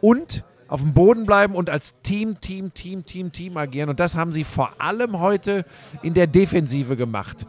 Und 0.00 0.44
auf 0.68 0.82
dem 0.82 0.92
Boden 0.92 1.26
bleiben 1.26 1.54
und 1.54 1.70
als 1.70 1.94
Team, 2.02 2.40
Team, 2.40 2.72
Team, 2.74 3.04
Team, 3.04 3.32
Team 3.32 3.56
agieren. 3.56 3.88
Und 3.88 3.98
das 3.98 4.14
haben 4.14 4.32
sie 4.32 4.44
vor 4.44 4.72
allem 4.78 5.18
heute 5.18 5.64
in 6.02 6.14
der 6.14 6.26
Defensive 6.26 6.96
gemacht. 6.96 7.46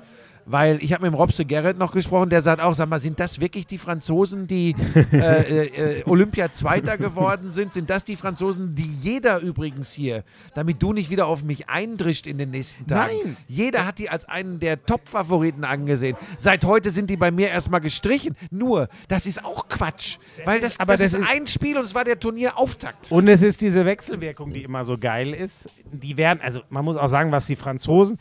Weil 0.52 0.82
ich 0.82 0.94
habe 0.94 1.04
mit 1.04 1.12
dem 1.14 1.16
Robse 1.16 1.46
Gerrit 1.46 1.78
noch 1.78 1.92
gesprochen, 1.92 2.32
der 2.32 2.42
sagt 2.42 2.60
auch, 2.60 2.74
sag 2.74 2.90
mal, 2.90 3.00
sind 3.00 3.20
das 3.20 3.40
wirklich 3.40 3.68
die 3.68 3.78
Franzosen, 3.78 4.48
die 4.48 4.76
äh, 5.12 6.00
äh, 6.00 6.04
Olympia-Zweiter 6.06 6.98
geworden 6.98 7.52
sind? 7.52 7.72
Sind 7.72 7.90
das 7.92 8.04
die 8.04 8.16
Franzosen, 8.16 8.74
die 8.74 8.82
jeder 9.02 9.40
übrigens 9.42 9.94
hier, 9.94 10.24
damit 10.56 10.82
du 10.82 10.92
nicht 10.92 11.12
wieder 11.12 11.28
auf 11.28 11.44
mich 11.44 11.70
eindrischt 11.70 12.26
in 12.26 12.40
den 12.40 12.50
nächsten 12.50 12.88
Tagen? 12.88 13.14
Nein. 13.24 13.38
Jeder 13.48 13.86
hat 13.86 14.00
die 14.00 14.10
als 14.10 14.26
einen 14.26 14.60
der 14.60 14.84
Top-Favoriten 14.86 15.64
angesehen. 15.64 16.18
Seit 16.40 16.66
heute 16.66 16.90
sind 16.90 17.12
die 17.12 17.18
bei 17.18 17.30
mir 17.30 17.50
erstmal 17.50 17.82
gestrichen. 17.82 18.36
Nur, 18.50 18.90
das 19.08 19.28
ist 19.28 19.46
auch 19.46 19.68
Quatsch. 19.68 20.18
weil 20.46 20.60
das, 20.62 20.72
ist- 20.72 20.82
aber 20.82 20.94
das, 20.94 21.02
das 21.02 21.14
ist 21.14 21.20
ist- 21.22 21.30
ein 21.30 21.46
Spiel 21.46 21.78
und 21.78 21.86
es 21.86 21.94
war 21.94 22.06
der 22.06 22.20
Turnierauftakt. 22.20 23.12
Und 23.12 23.28
es 23.28 23.44
ist 23.44 23.62
diese 23.62 23.86
Wechselwirkung, 23.86 24.50
die 24.52 24.64
immer 24.64 24.84
so 24.84 24.98
geil 24.98 25.34
ist. 25.34 25.70
Die 25.92 26.18
werden, 26.18 26.40
also 26.42 26.62
man 26.70 26.84
muss 26.86 26.98
auch 26.98 27.08
sagen, 27.08 27.32
was 27.32 27.46
die 27.46 27.56
Franzosen 27.56 28.18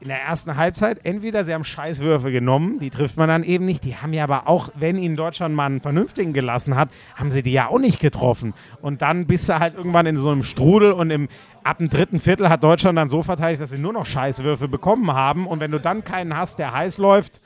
in 0.00 0.08
der 0.08 0.22
ersten 0.22 0.56
Halbzeit, 0.56 1.04
entweder 1.04 1.44
sie 1.44 1.52
haben 1.52 1.64
Scheißwürfe 1.64 2.32
genommen, 2.32 2.78
die 2.78 2.88
trifft 2.88 3.18
man 3.18 3.28
dann 3.28 3.42
eben 3.42 3.66
nicht. 3.66 3.84
Die 3.84 3.96
haben 3.96 4.14
ja 4.14 4.24
aber 4.24 4.48
auch, 4.48 4.70
wenn 4.74 4.96
ihnen 4.96 5.14
Deutschland 5.14 5.54
mal 5.54 5.66
einen 5.66 5.82
vernünftigen 5.82 6.32
gelassen 6.32 6.74
hat, 6.74 6.88
haben 7.16 7.30
sie 7.30 7.42
die 7.42 7.52
ja 7.52 7.68
auch 7.68 7.78
nicht 7.78 8.00
getroffen. 8.00 8.54
Und 8.80 9.02
dann 9.02 9.26
bist 9.26 9.48
du 9.48 9.58
halt 9.58 9.76
irgendwann 9.76 10.06
in 10.06 10.16
so 10.16 10.30
einem 10.30 10.42
Strudel 10.42 10.92
und 10.92 11.10
im, 11.10 11.28
ab 11.64 11.78
dem 11.78 11.90
dritten 11.90 12.18
Viertel 12.18 12.48
hat 12.48 12.64
Deutschland 12.64 12.96
dann 12.96 13.10
so 13.10 13.22
verteidigt, 13.22 13.60
dass 13.60 13.70
sie 13.70 13.78
nur 13.78 13.92
noch 13.92 14.06
Scheißwürfe 14.06 14.68
bekommen 14.68 15.12
haben. 15.12 15.46
Und 15.46 15.60
wenn 15.60 15.70
du 15.70 15.78
dann 15.78 16.02
keinen 16.02 16.34
hast, 16.34 16.58
der 16.58 16.72
heiß 16.72 16.96
läuft, 16.96 17.42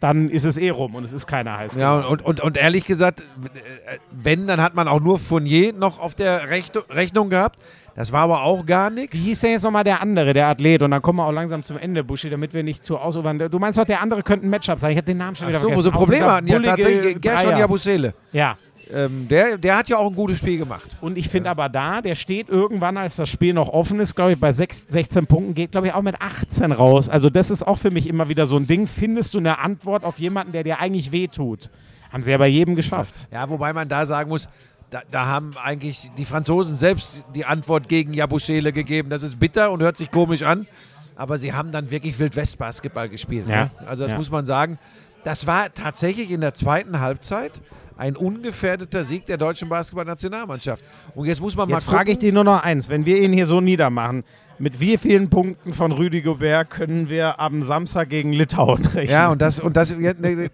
dann 0.00 0.28
ist 0.28 0.44
es 0.44 0.58
eh 0.58 0.68
rum 0.68 0.94
und 0.96 1.04
es 1.04 1.14
ist 1.14 1.26
keiner 1.26 1.56
heiß 1.56 1.76
Ja, 1.76 2.00
und, 2.00 2.20
und, 2.20 2.40
und 2.40 2.58
ehrlich 2.58 2.84
gesagt, 2.84 3.20
äh, 3.20 3.98
wenn, 4.10 4.46
dann 4.46 4.60
hat 4.60 4.74
man 4.74 4.88
auch 4.88 5.00
nur 5.00 5.18
Fournier 5.18 5.72
noch 5.72 5.98
auf 5.98 6.14
der 6.14 6.50
Rechnung 6.50 7.30
gehabt. 7.30 7.58
Das 7.96 8.10
war 8.10 8.22
aber 8.22 8.42
auch 8.42 8.66
gar 8.66 8.90
Wie 8.90 9.00
nichts. 9.02 9.18
hieß 9.18 9.40
denn 9.40 9.50
jetzt 9.52 9.62
nochmal 9.62 9.84
der 9.84 10.00
andere, 10.00 10.32
der 10.32 10.48
Athlet? 10.48 10.82
Und 10.82 10.90
dann 10.90 11.00
kommen 11.02 11.18
wir 11.18 11.26
auch 11.26 11.32
langsam 11.32 11.62
zum 11.62 11.78
Ende, 11.78 12.02
Buschi, 12.02 12.28
damit 12.28 12.52
wir 12.52 12.62
nicht 12.62 12.84
zu 12.84 12.98
ausufern. 12.98 13.38
Du 13.38 13.58
meinst 13.58 13.78
doch, 13.78 13.84
der 13.84 14.00
andere 14.00 14.22
könnte 14.22 14.46
ein 14.46 14.50
Matchup 14.50 14.80
sein. 14.80 14.90
Ich 14.90 14.96
habe 14.96 15.06
den 15.06 15.18
Namen 15.18 15.36
schon 15.36 15.46
Ach 15.46 15.50
wieder 15.50 15.60
so, 15.60 15.66
wo 15.68 15.80
vergessen. 15.80 15.92
sie 15.92 15.98
Probleme 15.98 16.32
hatten. 16.32 16.46
Ja, 16.48 16.58
tatsächlich. 16.60 17.20
Gershon. 17.20 17.56
Jabusele. 17.56 18.14
Ja. 18.32 18.56
Ähm, 18.92 19.28
der, 19.28 19.56
der 19.56 19.78
hat 19.78 19.88
ja 19.88 19.96
auch 19.96 20.08
ein 20.08 20.14
gutes 20.14 20.38
Spiel 20.38 20.58
gemacht. 20.58 20.96
Und 21.00 21.16
ich 21.16 21.28
finde 21.28 21.48
aber 21.50 21.68
da, 21.68 22.02
der 22.02 22.14
steht 22.16 22.48
irgendwann, 22.48 22.96
als 22.96 23.16
das 23.16 23.28
Spiel 23.28 23.54
noch 23.54 23.68
offen 23.68 23.98
ist, 24.00 24.14
glaube 24.14 24.32
ich, 24.32 24.38
bei 24.40 24.52
6, 24.52 24.88
16 24.88 25.26
Punkten, 25.26 25.54
geht, 25.54 25.72
glaube 25.72 25.86
ich, 25.86 25.94
auch 25.94 26.02
mit 26.02 26.20
18 26.20 26.72
raus. 26.72 27.08
Also 27.08 27.30
das 27.30 27.50
ist 27.50 27.66
auch 27.66 27.78
für 27.78 27.90
mich 27.90 28.06
immer 28.08 28.28
wieder 28.28 28.44
so 28.44 28.56
ein 28.56 28.66
Ding. 28.66 28.86
Findest 28.86 29.34
du 29.34 29.38
eine 29.38 29.58
Antwort 29.58 30.04
auf 30.04 30.18
jemanden, 30.18 30.52
der 30.52 30.64
dir 30.64 30.80
eigentlich 30.80 31.12
wehtut? 31.12 31.70
Haben 32.12 32.22
sie 32.22 32.30
ja 32.30 32.38
bei 32.38 32.46
jedem 32.48 32.74
geschafft. 32.76 33.28
Ja, 33.32 33.48
wobei 33.48 33.72
man 33.72 33.88
da 33.88 34.04
sagen 34.06 34.28
muss, 34.28 34.48
da, 34.94 35.02
da 35.10 35.26
haben 35.26 35.50
eigentlich 35.60 36.12
die 36.16 36.24
Franzosen 36.24 36.76
selbst 36.76 37.24
die 37.34 37.44
Antwort 37.44 37.88
gegen 37.88 38.14
Jabusele 38.14 38.72
gegeben. 38.72 39.10
Das 39.10 39.24
ist 39.24 39.40
bitter 39.40 39.72
und 39.72 39.82
hört 39.82 39.96
sich 39.96 40.08
komisch 40.12 40.44
an. 40.44 40.68
Aber 41.16 41.36
sie 41.36 41.52
haben 41.52 41.72
dann 41.72 41.90
wirklich 41.90 42.16
Wildwest-Basketball 42.16 43.08
gespielt. 43.08 43.48
Ja. 43.48 43.64
Ne? 43.64 43.70
Also 43.86 44.04
das 44.04 44.12
Ja. 44.12 44.18
muss 44.18 44.30
man 44.30 44.46
sagen. 44.46 44.78
Das 45.24 45.48
war 45.48 45.74
tatsächlich 45.74 46.30
in 46.30 46.40
der 46.40 46.54
zweiten 46.54 47.00
Halbzeit 47.00 47.60
ein 47.96 48.14
ungefährdeter 48.16 49.02
Sieg 49.02 49.26
der 49.26 49.36
deutschen 49.36 49.68
Basketballnationalmannschaft. 49.68 50.84
Und 51.16 51.26
jetzt 51.26 51.40
muss 51.40 51.56
man 51.56 51.68
Jetzt 51.68 51.72
mal 51.72 51.78
gucken. 51.80 51.96
frage 51.98 52.12
ich 52.12 52.18
dich 52.20 52.32
nur 52.32 52.44
noch 52.44 52.62
eins. 52.62 52.88
Wenn 52.88 53.04
wir 53.04 53.20
ihn 53.20 53.32
hier 53.32 53.46
so 53.46 53.60
niedermachen, 53.60 54.22
mit 54.60 54.78
wie 54.78 54.96
vielen 54.96 55.28
Punkten 55.28 55.72
von 55.72 55.90
Rüdi 55.90 56.20
Gobert 56.22 56.70
können 56.70 57.08
wir 57.08 57.40
am 57.40 57.64
Samstag 57.64 58.10
gegen 58.10 58.32
Litauen 58.32 58.84
rechnen? 58.84 59.10
Ja, 59.10 59.28
und 59.30 59.42
das, 59.42 59.58
und 59.58 59.76
das, 59.76 59.96
ne, 59.96 60.50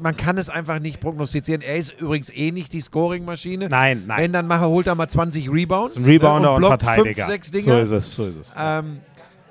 man 0.00 0.16
kann 0.16 0.38
es 0.38 0.48
einfach 0.48 0.78
nicht 0.78 1.00
prognostizieren. 1.00 1.62
Er 1.62 1.76
ist 1.76 2.00
übrigens 2.00 2.30
eh 2.30 2.52
nicht 2.52 2.72
die 2.72 2.80
Scoring-Maschine. 2.80 3.68
Nein, 3.68 4.04
nein. 4.06 4.22
Wenn, 4.22 4.32
dann 4.32 4.46
mache, 4.46 4.66
holt 4.66 4.86
er 4.86 4.94
mal 4.94 5.08
20 5.08 5.50
Rebounds. 5.50 5.96
ein 5.96 6.04
Rebounder 6.04 6.40
ne, 6.40 6.54
und, 6.54 6.58
blockt 6.58 6.82
Verteidiger. 6.82 7.26
Fünf, 7.26 7.26
sechs 7.26 7.46
so 7.48 7.52
Dinger. 7.52 7.80
ist 7.80 7.90
es, 7.90 8.14
so 8.14 8.26
ist 8.26 8.38
es. 8.38 8.54
Ähm, 8.56 9.00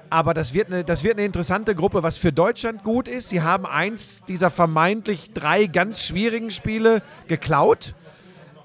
aber 0.10 0.34
das 0.36 0.54
wird, 0.54 0.68
eine, 0.68 0.84
das 0.84 1.04
wird 1.04 1.18
eine 1.18 1.26
interessante 1.26 1.74
Gruppe, 1.74 2.04
was 2.04 2.20
für 2.20 2.32
Deutschland 2.32 2.84
gut 2.84 3.08
ist. 3.08 3.30
Sie 3.30 3.42
haben 3.42 3.66
eins 3.66 4.24
dieser 4.24 4.52
vermeintlich 4.52 5.32
drei 5.34 5.66
ganz 5.66 6.04
schwierigen 6.04 6.52
Spiele 6.52 7.02
geklaut. 7.28 7.96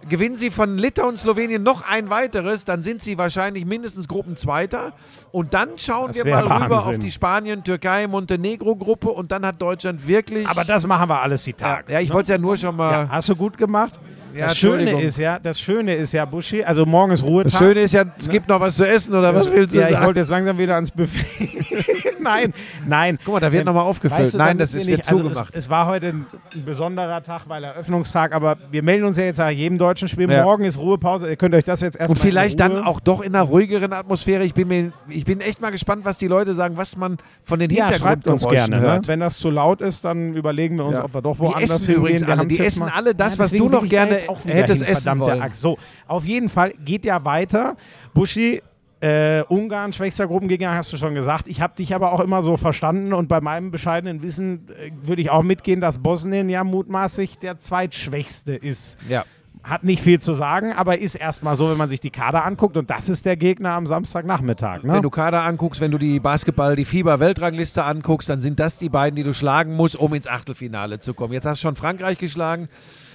Gewinnen 0.08 0.36
sie 0.36 0.50
von 0.50 0.78
Litauen 0.78 1.10
und 1.10 1.16
Slowenien 1.18 1.62
noch 1.62 1.82
ein 1.88 2.10
weiteres, 2.10 2.64
dann 2.64 2.82
sind 2.82 3.02
sie 3.02 3.18
wahrscheinlich 3.18 3.64
mindestens 3.66 4.08
Gruppenzweiter. 4.08 4.92
Und 5.32 5.54
dann 5.54 5.70
schauen 5.78 6.08
Das 6.08 6.24
wir 6.24 6.32
mal 6.32 6.42
rüber 6.42 6.70
Wahnsinn. 6.70 6.94
auf 6.94 6.98
die 6.98 7.10
Spanien, 7.10 7.64
Türkei, 7.64 8.06
Montenegro-Gruppe 8.06 9.08
und 9.10 9.32
dann 9.32 9.44
hat 9.44 9.60
Deutschland 9.60 10.06
wirklich. 10.06 10.48
Aber 10.48 10.64
das 10.64 10.86
machen 10.86 11.08
wir 11.08 11.20
alles 11.20 11.44
die 11.44 11.50
ja, 11.52 11.56
Tage. 11.56 11.92
ja, 11.92 12.00
ich 12.00 12.10
wollte 12.12 12.22
es 12.24 12.28
ja 12.28 12.38
nur 12.38 12.56
schon 12.56 12.76
mal. 12.76 12.92
Ja, 13.04 13.08
hast 13.10 13.28
du 13.28 13.36
gut 13.36 13.58
gemacht? 13.58 13.98
Ja, 14.34 14.46
das 14.46 14.58
Schöne 14.58 15.02
ist 15.02 15.18
ja, 15.18 15.38
das 15.38 15.58
Schöne 15.60 15.94
ist 15.94 16.12
ja, 16.12 16.24
Buschi, 16.24 16.62
also 16.62 16.84
morgen 16.86 17.12
ist 17.12 17.24
Ruhetag. 17.24 17.50
Das 17.52 17.58
Schöne 17.58 17.80
ist 17.80 17.92
ja, 17.92 18.04
es 18.18 18.28
gibt 18.28 18.48
noch 18.48 18.60
was 18.60 18.76
zu 18.76 18.86
essen, 18.86 19.14
oder 19.14 19.34
was 19.34 19.50
willst 19.50 19.74
du 19.74 19.80
ja, 19.80 19.88
ich 19.88 19.94
sagen? 19.94 20.06
wollte 20.06 20.20
jetzt 20.20 20.28
langsam 20.28 20.58
wieder 20.58 20.74
ans 20.74 20.90
Buffet. 20.90 21.24
nein, 22.22 22.52
nein. 22.86 23.18
Guck 23.24 23.34
mal, 23.34 23.40
da 23.40 23.52
wird 23.52 23.64
nochmal 23.64 23.84
aufgefüllt. 23.84 24.20
weißt 24.22 24.34
du, 24.34 24.38
Nein, 24.38 24.58
das 24.58 24.74
ist, 24.74 24.86
nicht- 24.86 24.98
wird 24.98 25.08
also 25.08 25.24
zugemacht. 25.24 25.50
Es, 25.52 25.64
es 25.64 25.70
war 25.70 25.86
heute 25.86 26.08
ein, 26.08 26.26
besonderer 26.64 27.22
Tag, 27.22 27.42
weil 27.48 27.64
Eröffnungstag, 27.64 28.32
aber 28.34 28.56
wir 28.70 28.82
melden 28.82 29.04
uns 29.04 29.16
ja 29.16 29.24
jetzt 29.24 29.38
nach 29.38 29.50
jedem 29.50 29.78
deutschen 29.78 30.08
Spiel. 30.08 30.30
Ja. 30.30 30.42
Morgen 30.42 30.64
ist 30.64 30.78
Ruhepause. 30.78 31.28
Ihr 31.28 31.36
könnt 31.36 31.54
euch 31.54 31.64
das 31.64 31.80
jetzt 31.80 31.96
erstmal 31.98 32.18
Und 32.18 32.22
vielleicht 32.22 32.60
dann 32.60 32.84
auch 32.84 33.00
doch 33.00 33.20
in 33.22 33.34
einer 33.34 33.44
ruhigeren 33.44 33.92
Atmosphäre. 33.92 34.44
Ich 34.44 34.54
bin, 34.54 34.68
mir, 34.68 34.92
ich 35.08 35.24
bin 35.24 35.40
echt 35.40 35.60
mal 35.60 35.70
gespannt, 35.70 36.04
was 36.04 36.18
die 36.18 36.28
Leute 36.28 36.54
sagen, 36.54 36.76
was 36.76 36.96
man 36.96 37.18
von 37.42 37.58
den 37.58 37.70
ja, 37.70 37.88
Hintergrundgeräuschen 37.88 38.50
gerne. 38.50 38.76
Ne? 38.76 38.82
hört. 38.82 39.08
Wenn 39.08 39.20
das 39.20 39.38
zu 39.38 39.50
laut 39.50 39.80
ist, 39.80 40.04
dann 40.04 40.34
überlegen 40.34 40.78
wir 40.78 40.84
uns, 40.84 40.98
Ja. 40.98 41.04
ob 41.04 41.14
wir 41.14 41.22
doch 41.22 41.38
woanders 41.38 41.70
essen 41.70 41.86
hingehen. 41.86 41.96
übrigens 42.00 42.22
alle. 42.22 42.46
Die 42.46 42.60
essen 42.60 42.82
alle 42.88 43.14
das, 43.14 43.38
was 43.38 43.50
deswegen 43.50 43.70
du 43.70 43.76
noch 43.76 43.88
gerne 43.88 44.18
hättest 44.44 44.82
hin, 44.84 44.92
essen 44.92 45.20
wollen. 45.20 45.42
So, 45.52 45.78
auf 46.06 46.24
jeden 46.24 46.48
Fall 46.48 46.72
geht 46.84 47.04
ja 47.04 47.24
weiter. 47.24 47.76
Buschi, 48.14 48.62
äh, 49.00 49.42
Ungarn, 49.48 49.92
schwächster 49.92 50.26
Gruppengegner, 50.26 50.74
hast 50.74 50.92
du 50.92 50.96
schon 50.96 51.14
gesagt. 51.14 51.48
Ich 51.48 51.60
habe 51.60 51.74
dich 51.76 51.94
aber 51.94 52.12
auch 52.12 52.20
immer 52.20 52.42
so 52.42 52.56
verstanden 52.56 53.12
und 53.12 53.28
bei 53.28 53.40
meinem 53.40 53.70
bescheidenen 53.70 54.22
Wissen 54.22 54.68
äh, 54.70 54.90
würde 55.02 55.22
ich 55.22 55.30
auch 55.30 55.42
mitgehen, 55.42 55.80
dass 55.80 55.98
Bosnien 55.98 56.48
ja 56.48 56.64
mutmaßlich 56.64 57.38
der 57.38 57.58
zweitschwächste 57.58 58.54
ist. 58.54 58.98
Ja. 59.08 59.24
Hat 59.62 59.84
nicht 59.84 60.02
viel 60.02 60.20
zu 60.20 60.34
sagen, 60.34 60.72
aber 60.72 60.98
ist 60.98 61.14
erstmal 61.14 61.56
so, 61.56 61.70
wenn 61.70 61.76
man 61.76 61.90
sich 61.90 62.00
die 62.00 62.10
Kader 62.10 62.44
anguckt 62.44 62.76
und 62.76 62.90
das 62.90 63.08
ist 63.08 63.26
der 63.26 63.36
Gegner 63.36 63.72
am 63.72 63.86
Samstagnachmittag. 63.86 64.82
Ne? 64.82 64.94
Wenn 64.94 65.02
du 65.02 65.10
Kader 65.10 65.42
anguckst, 65.42 65.80
wenn 65.80 65.90
du 65.90 65.98
die 65.98 66.20
Basketball, 66.20 66.76
die 66.76 66.84
FIBA-Weltrangliste 66.84 67.84
anguckst, 67.84 68.28
dann 68.28 68.40
sind 68.40 68.60
das 68.60 68.78
die 68.78 68.88
beiden, 68.88 69.16
die 69.16 69.24
du 69.24 69.34
schlagen 69.34 69.74
musst, 69.74 69.96
um 69.96 70.14
ins 70.14 70.26
Achtelfinale 70.26 71.00
zu 71.00 71.14
kommen. 71.14 71.32
Jetzt 71.32 71.46
hast 71.46 71.62
du 71.62 71.68
schon 71.68 71.76
Frankreich 71.76 72.18
geschlagen. 72.18 72.68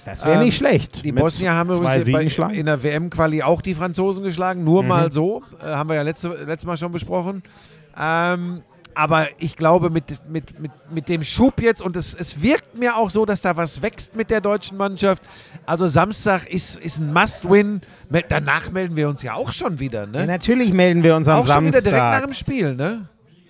das 0.04 0.24
wäre 0.24 0.36
ähm, 0.36 0.44
nicht 0.44 0.56
schlecht. 0.56 1.04
Die 1.04 1.12
Mit 1.12 1.22
Bosnier 1.22 1.52
haben 1.52 1.70
übrigens 1.70 2.36
bei, 2.36 2.54
in 2.54 2.66
der 2.66 2.82
WM-Quali 2.82 3.42
auch 3.42 3.62
die 3.62 3.74
Franzosen 3.74 4.24
geschlagen. 4.24 4.64
Nur 4.64 4.82
mal 4.82 5.10
so. 5.10 5.42
Äh, 5.60 5.66
haben 5.66 5.88
wir 5.88 5.96
ja 5.96 6.02
letzte, 6.02 6.28
letztes 6.28 6.66
Mal 6.66 6.76
schon 6.76 6.92
besprochen. 6.92 7.42
Ähm, 7.98 8.62
aber 8.94 9.28
ich 9.38 9.56
glaube, 9.56 9.90
mit, 9.90 10.04
mit, 10.28 10.58
mit, 10.60 10.72
mit 10.90 11.08
dem 11.08 11.24
Schub 11.24 11.60
jetzt, 11.60 11.82
und 11.82 11.96
es, 11.96 12.14
es 12.14 12.42
wirkt 12.42 12.76
mir 12.78 12.96
auch 12.96 13.10
so, 13.10 13.24
dass 13.26 13.42
da 13.42 13.56
was 13.56 13.82
wächst 13.82 14.14
mit 14.16 14.30
der 14.30 14.40
deutschen 14.40 14.76
Mannschaft. 14.76 15.22
Also 15.66 15.86
Samstag 15.86 16.46
ist, 16.46 16.78
ist 16.78 16.98
ein 17.00 17.12
Must-Win. 17.12 17.80
Danach 18.28 18.70
melden 18.70 18.96
wir 18.96 19.08
uns 19.08 19.22
ja 19.22 19.34
auch 19.34 19.52
schon 19.52 19.78
wieder. 19.80 20.02
Ja, 20.04 20.06
Ne? 20.06 20.26
natürlich 20.26 20.72
melden 20.72 21.02
wir 21.02 21.16
uns 21.16 21.28
am 21.28 21.40
auch 21.40 21.46
schon 21.46 21.62
wieder 21.66 21.72
Samstag. 21.80 21.90
direkt 21.92 22.10
nach 22.12 22.22
dem 22.24 22.34
Spiel, 22.34 22.74
ne? 22.74 23.08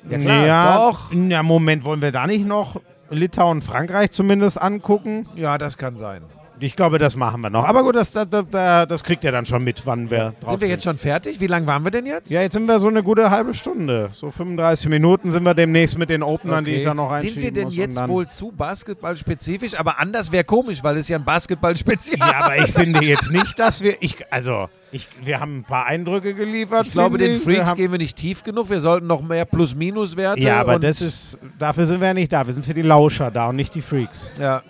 Ja, 0.09 0.19
Ja, 0.47 0.77
Doch. 0.91 1.13
Ja, 1.13 1.43
Moment, 1.43 1.85
wollen 1.85 2.03
wir 2.03 2.13
da 2.13 2.27
nicht 2.27 2.47
noch 2.47 2.81
Litauen, 3.11 3.63
Frankreich 3.63 4.11
zumindest 4.11 4.61
angucken? 4.61 5.27
Ja, 5.37 5.57
das 5.59 5.77
kann 5.79 5.97
sein. 5.97 6.23
Ich 6.65 6.77
glaube, 6.77 6.99
das 6.99 7.15
machen 7.15 7.43
wir 7.43 7.51
noch. 7.51 7.65
Aber 7.65 7.83
gut, 7.83 7.95
das, 7.95 8.13
das, 8.13 8.27
das, 8.31 8.89
das 8.89 9.05
kriegt 9.05 9.23
ihr 9.23 9.33
dann 9.33 9.45
schon 9.45 9.63
mit, 9.63 9.87
wann 9.87 10.11
wir 10.11 10.35
drauf 10.41 10.53
Sind 10.53 10.63
wir 10.63 10.69
jetzt 10.69 10.85
schon 10.85 10.97
fertig? 10.97 11.39
Wie 11.39 11.47
lange 11.47 11.67
waren 11.67 11.85
wir 11.85 11.91
denn 11.91 12.07
jetzt? 12.07 12.31
Ja, 12.31 12.41
jetzt 12.41 12.55
sind 12.55 12.67
wir 12.67 12.79
so 12.79 12.89
eine 12.89 13.03
gute 13.03 13.31
halbe 13.31 13.53
Stunde. 13.53 14.09
So 14.13 14.31
35 14.31 14.89
Minuten 14.89 15.31
sind 15.31 15.43
wir 15.43 15.53
demnächst 15.53 15.99
mit 15.99 16.09
den 16.09 16.23
Openern, 16.23 16.65
die 16.65 16.77
ich 16.77 16.85
da 16.85 16.95
noch 16.95 17.11
einschieben 17.11 17.43
Sind 17.43 17.55
wir 17.55 17.63
denn 17.65 17.71
jetzt 17.71 18.09
wohl 18.09 18.27
zu 18.29 18.51
basketballspezifisch? 18.51 19.79
Aber 19.79 19.99
anders 19.99 20.33
wäre 20.33 20.45
komisch, 20.45 20.83
weil 20.83 20.97
es 20.97 21.09
ja 21.09 21.19
ein 21.19 21.25
Basketball-Spezial 21.25 22.19
Ja, 22.19 22.45
aber 22.45 22.57
ich 22.57 22.73
finde 22.73 23.05
jetzt 23.05 23.31
nicht, 23.31 23.59
dass 23.59 23.83
wir. 23.83 23.97
Ich, 24.01 24.17
also, 24.33 24.71
ich, 24.91 25.07
wir 25.23 25.41
haben 25.41 25.59
ein 25.59 25.65
paar 25.65 25.85
Eindrücke 25.85 26.35
geliefert. 26.35 26.87
Ich 26.87 26.93
glaube, 26.93 27.19
den. 27.19 27.33
Wir 27.33 27.41
Freaks 27.41 27.71
haben, 27.71 27.77
gehen 27.77 27.93
wir 27.93 27.99
nicht 27.99 28.17
tief 28.17 28.43
genug. 28.43 28.71
Wir 28.71 28.81
sollten 28.81 29.07
noch 29.07 29.21
mehr 29.21 29.45
Plus-Minus-Werte. 29.45 30.41
Ja, 30.41 30.61
aber 30.61 30.79
das 30.79 31.03
ist. 31.03 31.39
Dafür 31.59 31.85
sind 31.85 32.01
wir 32.01 32.09
ja 32.09 32.15
nicht 32.15 32.33
da. 32.33 32.47
Wir 32.47 32.55
sind 32.55 32.65
für 32.65 32.75
die 32.75 32.83
Lauscher 32.83 33.31
da 33.31 33.49
und 33.49 33.57
nicht 33.57 33.75
die 33.75 33.83
Freaks. 33.83 34.33
Ja. 34.41 34.63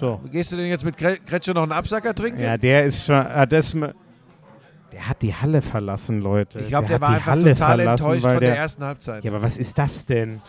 So. 0.00 0.18
Gehst 0.32 0.50
du 0.50 0.56
denn 0.56 0.66
jetzt 0.66 0.84
mit 0.84 0.96
Gretsche 0.96 1.52
noch 1.52 1.62
einen 1.62 1.72
Absacker 1.72 2.14
trinken? 2.14 2.40
Ja, 2.40 2.56
der 2.56 2.84
ist 2.86 3.04
schon. 3.04 3.14
ah, 3.16 3.44
das, 3.44 3.72
der 3.72 5.08
hat 5.08 5.20
die 5.20 5.34
Halle 5.34 5.60
verlassen, 5.60 6.20
Leute. 6.22 6.60
ich 6.60 6.68
glaube, 6.68 6.86
der, 6.86 6.94
hat 6.96 7.02
war 7.02 7.08
die 7.10 7.14
einfach 7.16 7.26
Halle 7.32 7.42
total 7.54 7.76
verlassen, 7.76 8.04
enttäuscht 8.06 8.22
von 8.22 8.30
der, 8.32 8.40
der 8.40 8.56
ersten 8.56 8.84
Halbzeit. 8.84 9.24
Ja, 9.24 9.30
aber 9.30 9.42
was 9.42 9.58
ist 9.58 9.76
das 9.78 10.06
denn? 10.06 10.40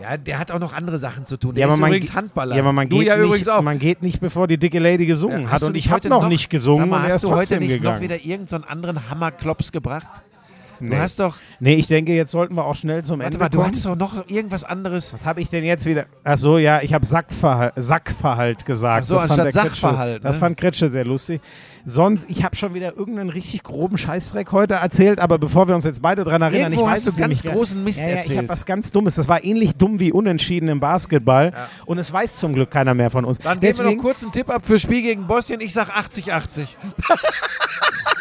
Ja, 0.00 0.16
der 0.16 0.38
hat 0.38 0.50
auch 0.52 0.58
noch 0.60 0.72
andere 0.74 0.98
Sachen 0.98 1.26
zu 1.26 1.36
tun. 1.36 1.50
Ja, 1.50 1.54
Der 1.54 1.64
aber 1.66 1.74
ist 1.74 1.80
man 1.80 1.90
übrigens 1.90 2.06
ge- 2.08 2.16
Handballer. 2.16 2.54
Ja, 2.56 2.62
aber 2.62 2.72
man 2.72 2.88
du 2.88 2.98
geht 2.98 3.08
ja 3.08 3.16
nicht, 3.16 3.26
übrigens 3.26 3.48
auch. 3.48 3.62
Man 3.62 3.78
geht 3.80 4.02
nicht, 4.02 4.20
bevor 4.20 4.46
die 4.48 4.58
dicke 4.58 4.78
Lady 4.78 5.06
gesungen 5.06 5.42
Ja, 5.42 5.50
hat. 5.50 5.62
Und 5.64 5.76
ich 5.76 5.86
habe 5.86 5.96
heute 5.96 6.08
noch 6.08 6.28
nicht 6.28 6.50
gesungen 6.50 6.80
Sag 6.82 6.90
mal, 6.90 6.96
und 6.98 7.02
er 7.04 7.08
hast 7.08 7.14
ist 7.22 7.24
du 7.24 7.30
heute 7.32 7.58
nicht 7.58 7.74
gegangen. 7.74 7.96
noch 7.96 8.00
wieder 8.02 8.24
irgendeinen 8.24 8.64
anderen 8.64 9.08
Hammerklops 9.10 9.70
gebracht? 9.72 10.22
Nee. 10.88 10.96
Du 10.96 11.00
hast 11.02 11.18
doch, 11.20 11.36
nee, 11.60 11.74
ich 11.74 11.86
denke, 11.86 12.14
jetzt 12.14 12.30
sollten 12.30 12.56
wir 12.56 12.64
auch 12.64 12.74
schnell 12.76 13.02
zum 13.04 13.18
warte 13.20 13.26
Ende 13.34 13.38
mal, 13.38 13.48
du 13.48 13.58
kommen. 13.58 13.68
hattest 13.68 13.86
doch 13.86 13.96
noch 13.96 14.28
irgendwas 14.28 14.64
anderes. 14.64 15.12
Was 15.12 15.24
habe 15.24 15.40
ich 15.40 15.48
denn 15.48 15.64
jetzt 15.64 15.86
wieder? 15.86 16.06
Ach 16.24 16.38
so, 16.38 16.58
ja, 16.58 16.80
ich 16.82 16.92
habe 16.94 17.04
Sackverhalt, 17.04 17.72
Sackverhalt 17.76 18.64
gesagt. 18.66 19.02
Ach 19.04 19.06
so, 19.06 19.14
das 19.14 19.26
fand 19.26 19.40
anstatt 19.40 19.52
Sachverhalt, 19.66 20.24
Das 20.24 20.36
ne? 20.36 20.40
fand 20.40 20.56
Kretsche 20.56 20.88
sehr 20.88 21.04
lustig. 21.04 21.40
Sonst, 21.86 22.24
ich 22.30 22.42
habe 22.44 22.56
schon 22.56 22.72
wieder 22.72 22.96
irgendeinen 22.96 23.28
richtig 23.28 23.62
groben 23.62 23.98
Scheißdreck 23.98 24.52
heute 24.52 24.74
erzählt, 24.74 25.18
aber 25.20 25.38
bevor 25.38 25.68
wir 25.68 25.74
uns 25.74 25.84
jetzt 25.84 26.00
beide 26.00 26.24
dran 26.24 26.40
erinnern, 26.40 26.72
Irgendwo 26.72 26.86
ich 26.86 26.92
weiß 26.92 27.06
hast 27.06 27.18
du 27.18 27.20
ganz 27.20 27.42
großen 27.42 27.84
Mist 27.84 28.00
ja, 28.00 28.06
ja, 28.06 28.12
Ich 28.12 28.18
erzählt. 28.20 28.38
habe 28.38 28.48
was 28.48 28.64
ganz 28.64 28.90
Dummes. 28.90 29.14
Das 29.16 29.28
war 29.28 29.44
ähnlich 29.44 29.74
dumm 29.76 30.00
wie 30.00 30.10
unentschieden 30.10 30.68
im 30.70 30.80
Basketball. 30.80 31.52
Und 31.84 31.98
es 31.98 32.10
weiß 32.10 32.36
zum 32.38 32.54
Glück 32.54 32.70
keiner 32.70 32.94
mehr 32.94 33.10
von 33.10 33.24
uns. 33.26 33.38
Dann 33.38 33.60
geben 33.60 33.62
wir 33.62 33.68
Deswegen, 33.84 33.96
noch 33.96 34.02
kurz 34.02 34.22
einen 34.22 34.32
Tipp 34.32 34.48
ab 34.48 34.64
für 34.64 34.78
Spiel 34.78 35.02
gegen 35.02 35.26
Bosnien. 35.26 35.60
Ich 35.60 35.74
sag 35.74 35.90
80-80. 35.90 36.66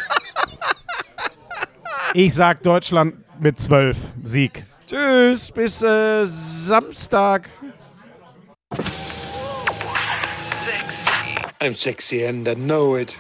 ich 2.14 2.34
sag 2.34 2.64
Deutschland 2.64 3.16
mit 3.40 3.60
12 3.60 3.98
Sieg. 4.24 4.66
Tschüss, 4.88 5.52
bis 5.52 5.82
äh, 5.82 6.26
Samstag. 6.26 7.50
I'm 11.60 11.74
sexy 11.74 12.26
and 12.26 12.48
I 12.48 12.56
know 12.56 12.98
it. 12.98 13.18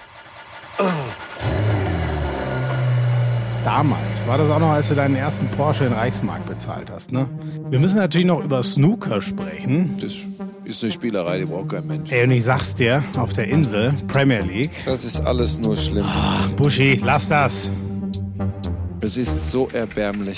Damals 3.63 4.27
war 4.27 4.37
das 4.37 4.49
auch 4.49 4.59
noch, 4.59 4.71
als 4.71 4.89
du 4.89 4.95
deinen 4.95 5.15
ersten 5.15 5.47
Porsche 5.47 5.85
in 5.85 5.93
Reichsmark 5.93 6.45
bezahlt 6.45 6.91
hast, 6.91 7.13
ne? 7.13 7.29
Wir 7.69 7.79
müssen 7.79 7.97
natürlich 7.97 8.27
noch 8.27 8.43
über 8.43 8.61
Snooker 8.61 9.21
sprechen. 9.21 9.97
Das 10.01 10.15
ist 10.65 10.83
eine 10.83 10.91
Spielerei, 10.91 11.39
die 11.39 11.45
braucht 11.45 11.69
kein 11.69 11.87
Mensch. 11.87 12.11
Ey, 12.11 12.25
und 12.25 12.31
ich 12.31 12.43
sag's 12.43 12.75
dir, 12.75 13.01
auf 13.17 13.31
der 13.31 13.47
Insel, 13.47 13.93
Premier 14.09 14.41
League. 14.41 14.71
Das 14.85 15.05
ist 15.05 15.21
alles 15.21 15.59
nur 15.59 15.77
schlimm. 15.77 16.05
Buschi, 16.57 16.99
lass 17.01 17.29
das. 17.29 17.71
Es 19.03 19.17
ist 19.17 19.51
so 19.51 19.67
erbärmlich. 19.73 20.37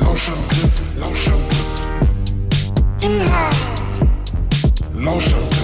Lauschangriff, 0.00 0.82
Lauschangriff. 0.98 1.82
Inhalt. 3.00 3.56
Lauschangriff. 4.96 5.55